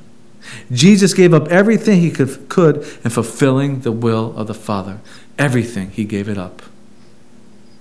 Jesus 0.73 1.15
gave 1.15 1.33
up 1.33 1.49
everything 1.49 2.01
he 2.01 2.11
could, 2.11 2.49
could 2.49 2.77
in 3.05 3.11
fulfilling 3.11 3.81
the 3.81 3.93
will 3.93 4.37
of 4.37 4.47
the 4.47 4.55
Father. 4.55 5.01
Everything, 5.39 5.91
he 5.91 6.05
gave 6.05 6.29
it 6.29 6.39
up. 6.39 6.63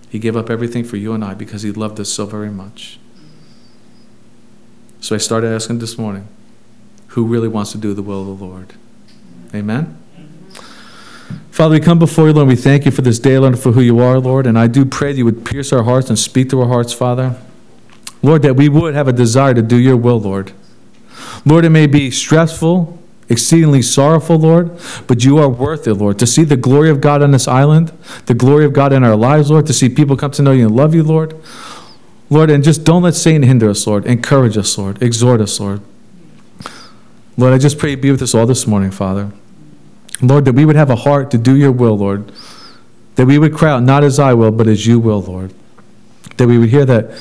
He 0.10 0.20
gave 0.20 0.36
up 0.36 0.50
everything 0.50 0.84
for 0.84 0.98
you 0.98 1.14
and 1.14 1.24
I 1.24 1.34
because 1.34 1.64
he 1.64 1.72
loved 1.72 2.00
us 2.00 2.10
so 2.10 2.26
very 2.26 2.50
much. 2.50 3.00
So 5.02 5.16
I 5.16 5.18
started 5.18 5.54
asking 5.54 5.80
this 5.80 5.98
morning 5.98 6.28
who 7.14 7.26
really 7.26 7.48
wants 7.48 7.72
to 7.72 7.78
do 7.78 7.94
the 7.94 8.02
will 8.02 8.32
of 8.32 8.40
the 8.40 8.46
Lord? 8.46 8.74
Amen? 9.54 9.98
Father, 11.52 11.74
we 11.74 11.80
come 11.80 12.00
before 12.00 12.28
you, 12.28 12.34
Lord, 12.34 12.48
we 12.48 12.56
thank 12.56 12.86
you 12.86 12.92
for 12.92 13.04
this 13.04 13.20
day, 13.20 13.38
Lord, 13.38 13.60
for 13.60 13.74
who 13.74 13.82
you 13.82 14.00
are, 14.00 14.20
Lord. 14.20 14.48
And 14.48 14.58
I 14.58 14.66
do 14.66 14.84
pray 14.84 15.12
that 15.12 15.20
you 15.20 15.26
would 15.26 15.46
pierce 15.46 15.72
our 15.72 15.84
hearts 15.84 16.10
and 16.10 16.18
speak 16.18 16.50
to 16.50 16.62
our 16.62 16.68
hearts, 16.68 16.92
Father. 16.92 17.40
Lord, 18.24 18.42
that 18.42 18.56
we 18.56 18.68
would 18.68 18.96
have 18.96 19.08
a 19.08 19.14
desire 19.14 19.54
to 19.54 19.62
do 19.62 19.76
your 19.76 19.96
will, 19.96 20.20
Lord. 20.20 20.54
Lord, 21.46 21.66
it 21.66 21.70
may 21.70 21.86
be 21.86 22.10
stressful, 22.10 23.00
exceedingly 23.30 23.82
sorrowful, 23.82 24.38
Lord, 24.38 24.78
but 25.08 25.24
you 25.24 25.38
are 25.38 25.50
worth 25.50 25.88
it, 25.88 25.96
Lord. 25.96 26.20
To 26.20 26.28
see 26.28 26.44
the 26.44 26.58
glory 26.58 26.90
of 26.90 27.02
God 27.02 27.22
on 27.22 27.32
this 27.32 27.48
island, 27.48 27.92
the 28.26 28.34
glory 28.34 28.66
of 28.66 28.74
God 28.74 28.94
in 28.94 29.04
our 29.04 29.16
lives, 29.16 29.50
Lord, 29.50 29.66
to 29.68 29.74
see 29.74 29.90
people 29.90 30.18
come 30.18 30.32
to 30.32 30.42
know 30.42 30.52
you 30.52 30.68
and 30.68 30.76
love 30.76 30.94
you, 30.94 31.04
Lord. 31.04 31.36
Lord, 32.30 32.50
and 32.50 32.64
just 32.64 32.84
don't 32.84 33.04
let 33.04 33.16
Satan 33.16 33.44
hinder 33.44 33.70
us, 33.70 33.86
Lord. 33.86 34.06
Encourage 34.06 34.58
us, 34.58 34.78
Lord. 34.78 35.02
Exhort 35.02 35.42
us, 35.42 35.60
Lord. 35.60 35.82
Lord, 37.38 37.54
I 37.54 37.58
just 37.58 37.78
pray 37.78 37.92
you 37.92 37.98
be 37.98 38.12
with 38.12 38.22
us 38.22 38.36
all 38.36 38.46
this 38.46 38.68
morning, 38.68 38.92
Father. 38.92 39.32
Lord, 40.22 40.46
that 40.46 40.54
we 40.54 40.66
would 40.66 40.76
have 40.76 40.90
a 40.90 40.96
heart 40.96 41.32
to 41.32 41.38
do 41.38 41.56
your 41.56 41.72
will, 41.72 41.98
Lord. 41.98 42.32
That 43.16 43.26
we 43.26 43.38
would 43.38 43.54
cry 43.54 43.72
out, 43.72 43.84
not 43.84 44.04
as 44.04 44.20
I 44.20 44.34
will, 44.34 44.52
but 44.52 44.68
as 44.68 44.88
you 44.88 45.00
will, 45.00 45.22
Lord. 45.22 45.54
That 46.38 46.48
we 46.48 46.58
would 46.58 46.70
hear 46.70 46.86
that 46.86 47.12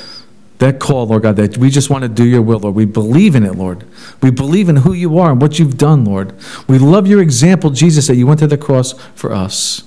that 0.62 0.78
call, 0.78 1.08
Lord 1.08 1.24
God, 1.24 1.36
that 1.36 1.58
we 1.58 1.70
just 1.70 1.90
want 1.90 2.02
to 2.02 2.08
do 2.08 2.24
your 2.24 2.40
will, 2.40 2.60
Lord. 2.60 2.76
We 2.76 2.84
believe 2.84 3.34
in 3.34 3.44
it, 3.44 3.56
Lord. 3.56 3.84
We 4.22 4.30
believe 4.30 4.68
in 4.68 4.76
who 4.76 4.92
you 4.92 5.18
are 5.18 5.32
and 5.32 5.42
what 5.42 5.58
you've 5.58 5.76
done, 5.76 6.04
Lord. 6.04 6.34
We 6.68 6.78
love 6.78 7.08
your 7.08 7.20
example, 7.20 7.70
Jesus, 7.70 8.06
that 8.06 8.14
you 8.14 8.28
went 8.28 8.38
to 8.40 8.46
the 8.46 8.56
cross 8.56 8.92
for 9.14 9.32
us. 9.32 9.82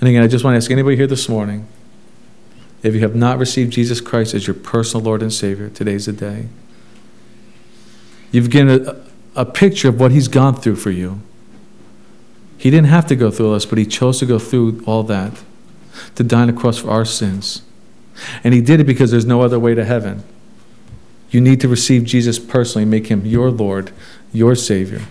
And 0.00 0.08
again, 0.08 0.22
I 0.22 0.26
just 0.26 0.44
want 0.44 0.52
to 0.54 0.58
ask 0.58 0.70
anybody 0.70 0.96
here 0.96 1.06
this 1.06 1.30
morning 1.30 1.66
if 2.82 2.94
you 2.94 3.00
have 3.00 3.14
not 3.14 3.38
received 3.38 3.72
Jesus 3.72 4.02
Christ 4.02 4.34
as 4.34 4.46
your 4.46 4.54
personal 4.54 5.04
Lord 5.04 5.22
and 5.22 5.32
Savior, 5.32 5.70
today's 5.70 6.04
the 6.04 6.12
day. 6.12 6.48
You've 8.32 8.50
given 8.50 8.86
a, 8.86 9.04
a 9.34 9.44
picture 9.46 9.88
of 9.88 9.98
what 9.98 10.12
He's 10.12 10.28
gone 10.28 10.54
through 10.54 10.76
for 10.76 10.90
you. 10.90 11.20
He 12.58 12.70
didn't 12.70 12.88
have 12.88 13.06
to 13.06 13.16
go 13.16 13.30
through 13.30 13.48
all 13.48 13.54
this, 13.54 13.66
but 13.66 13.78
He 13.78 13.86
chose 13.86 14.18
to 14.18 14.26
go 14.26 14.38
through 14.38 14.82
all 14.86 15.02
that 15.04 15.42
to 16.16 16.22
die 16.22 16.42
on 16.42 16.46
the 16.48 16.52
cross 16.52 16.78
for 16.78 16.90
our 16.90 17.06
sins. 17.06 17.62
And 18.44 18.54
he 18.54 18.60
did 18.60 18.80
it 18.80 18.84
because 18.84 19.10
there's 19.10 19.26
no 19.26 19.42
other 19.42 19.58
way 19.58 19.74
to 19.74 19.84
heaven. 19.84 20.24
You 21.30 21.40
need 21.40 21.60
to 21.60 21.68
receive 21.68 22.04
Jesus 22.04 22.38
personally, 22.38 22.84
make 22.84 23.06
him 23.06 23.24
your 23.24 23.50
Lord, 23.50 23.92
your 24.32 24.54
Savior. 24.54 25.02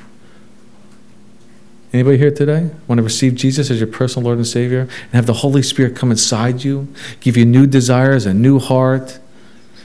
Anybody 1.92 2.18
here 2.18 2.32
today 2.32 2.70
want 2.88 3.00
to 3.00 3.04
receive 3.04 3.34
Jesus 3.36 3.72
as 3.72 3.80
your 3.80 3.88
personal 3.88 4.26
Lord 4.26 4.38
and 4.38 4.46
Savior 4.46 4.82
and 4.82 5.14
have 5.14 5.26
the 5.26 5.34
Holy 5.34 5.64
Spirit 5.64 5.96
come 5.96 6.12
inside 6.12 6.64
you, 6.64 6.88
give 7.20 7.36
you 7.36 7.46
new 7.46 7.66
desires, 7.66 8.26
a 8.26 8.34
new 8.34 8.60
heart, 8.60 9.20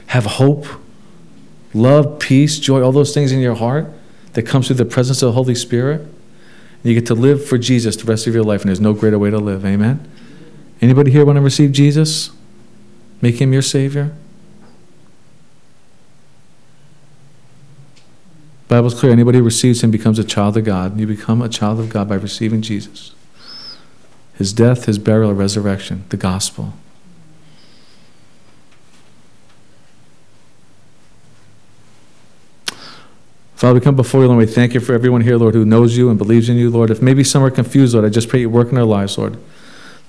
have 0.07 0.25
hope, 0.25 0.67
love, 1.73 2.19
peace, 2.19 2.59
joy, 2.59 2.83
all 2.83 2.91
those 2.91 3.13
things 3.13 3.31
in 3.31 3.39
your 3.39 3.55
heart 3.55 3.91
that 4.33 4.43
comes 4.43 4.67
through 4.67 4.75
the 4.75 4.85
presence 4.85 5.23
of 5.23 5.27
the 5.27 5.33
Holy 5.33 5.55
Spirit? 5.55 6.01
And 6.01 6.13
you 6.83 6.93
get 6.93 7.07
to 7.07 7.15
live 7.15 7.43
for 7.43 7.57
Jesus 7.57 7.95
the 7.95 8.03
rest 8.03 8.27
of 8.27 8.35
your 8.35 8.43
life, 8.43 8.61
and 8.61 8.69
there's 8.69 8.79
no 8.79 8.93
greater 8.93 9.17
way 9.17 9.31
to 9.31 9.39
live. 9.39 9.65
Amen? 9.65 10.07
Anybody 10.81 11.09
here 11.09 11.25
want 11.25 11.37
to 11.37 11.41
receive 11.41 11.71
Jesus? 11.71 12.29
Make 13.25 13.41
him 13.41 13.51
your 13.53 13.63
Savior? 13.63 14.13
Bible's 18.67 18.93
clear. 18.93 19.11
Anybody 19.11 19.39
who 19.39 19.43
receives 19.43 19.83
him 19.83 19.89
becomes 19.89 20.19
a 20.19 20.23
child 20.23 20.57
of 20.57 20.63
God. 20.63 20.99
You 20.99 21.07
become 21.07 21.41
a 21.41 21.49
child 21.49 21.79
of 21.79 21.89
God 21.89 22.07
by 22.07 22.17
receiving 22.17 22.61
Jesus. 22.61 23.15
His 24.35 24.53
death, 24.53 24.85
his 24.85 24.99
burial, 24.99 25.33
resurrection, 25.33 26.03
the 26.09 26.17
gospel. 26.17 26.73
Father, 33.55 33.73
we 33.73 33.81
come 33.81 33.95
before 33.95 34.21
you, 34.21 34.27
Lord. 34.27 34.37
We 34.37 34.45
thank 34.45 34.75
you 34.75 34.79
for 34.79 34.93
everyone 34.93 35.21
here, 35.21 35.37
Lord, 35.37 35.55
who 35.55 35.65
knows 35.65 35.97
you 35.97 36.11
and 36.11 36.19
believes 36.19 36.47
in 36.47 36.57
you, 36.57 36.69
Lord. 36.69 36.91
If 36.91 37.01
maybe 37.01 37.23
some 37.23 37.41
are 37.41 37.49
confused, 37.49 37.95
Lord, 37.95 38.05
I 38.05 38.09
just 38.09 38.29
pray 38.29 38.41
you 38.41 38.51
work 38.51 38.69
in 38.69 38.75
their 38.75 38.85
lives, 38.85 39.17
Lord. 39.17 39.39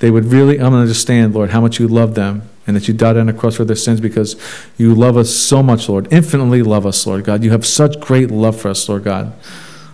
They 0.01 0.11
would 0.11 0.27
really 0.27 0.59
understand, 0.59 1.35
Lord, 1.35 1.49
how 1.49 1.63
much 1.63 1.81
you 1.81 1.89
love 1.89 2.15
them 2.15 2.51
and 2.67 2.77
that 2.77 2.89
you 2.89 2.95
died 2.95 3.17
on 3.17 3.27
the 3.27 3.33
cross 3.33 3.57
for 3.57 3.65
their 3.65 3.77
sins 3.77 4.01
because 4.01 4.37
you 4.77 4.95
love 4.95 5.17
us 5.17 5.35
so 5.35 5.63
much, 5.63 5.89
Lord. 5.89 6.13
Infinitely 6.13 6.63
love 6.63 6.85
us, 6.85 7.07
Lord 7.07 7.25
God. 7.25 7.45
You 7.45 7.51
have 7.51 7.65
such 7.65 8.01
great 8.01 8.31
love 8.31 8.61
for 8.61 8.69
us, 8.69 8.89
Lord 8.89 9.05
God. 9.05 9.33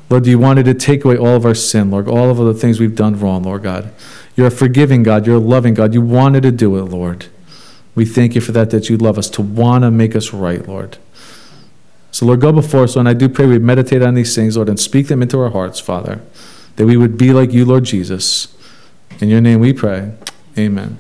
Lord, 0.09 0.27
you 0.27 0.39
wanted 0.39 0.65
to 0.67 0.75
take 0.75 1.05
away 1.05 1.17
all 1.17 1.37
of 1.37 1.47
our 1.47 1.55
sin, 1.55 1.91
Lord, 1.91 2.09
all 2.09 2.31
of 2.31 2.37
the 2.37 2.55
things 2.55 2.81
we've 2.81 2.95
done 2.95 3.19
wrong, 3.19 3.45
Lord 3.45 3.63
God. 3.63 3.93
You're 4.37 4.49
a 4.49 4.51
forgiving 4.51 5.03
God. 5.03 5.27
You're 5.27 5.37
a 5.37 5.41
loving 5.41 5.75
God. 5.75 5.95
You 5.95 6.03
wanted 6.03 6.43
to 6.43 6.53
do 6.53 6.77
it, 6.79 6.85
Lord. 6.85 7.27
We 7.95 8.07
thank 8.07 8.35
you 8.35 8.41
for 8.41 8.53
that, 8.53 8.71
that 8.71 8.89
you 8.89 8.97
love 8.97 9.19
us, 9.19 9.29
to 9.31 9.43
want 9.43 9.85
to 9.85 9.91
make 9.91 10.17
us 10.17 10.33
right, 10.33 10.67
Lord. 10.67 10.99
So, 12.11 12.27
Lord, 12.27 12.41
go 12.41 12.53
before 12.53 12.85
us, 12.85 12.97
and 12.97 13.09
I 13.09 13.15
do 13.15 13.29
pray 13.29 13.47
we 13.47 13.59
meditate 13.59 14.03
on 14.03 14.15
these 14.15 14.35
things, 14.35 14.57
Lord, 14.57 14.69
and 14.69 14.79
speak 14.79 15.09
them 15.09 15.23
into 15.23 15.41
our 15.41 15.51
hearts, 15.51 15.81
Father, 15.81 16.21
that 16.77 16.87
we 16.87 16.97
would 16.97 17.17
be 17.17 17.33
like 17.33 17.53
you, 17.53 17.65
Lord 17.65 17.85
Jesus. 17.85 18.55
In 19.21 19.29
your 19.29 19.41
name 19.41 19.61
we 19.61 19.73
pray. 19.73 20.13
Amen. 20.59 20.99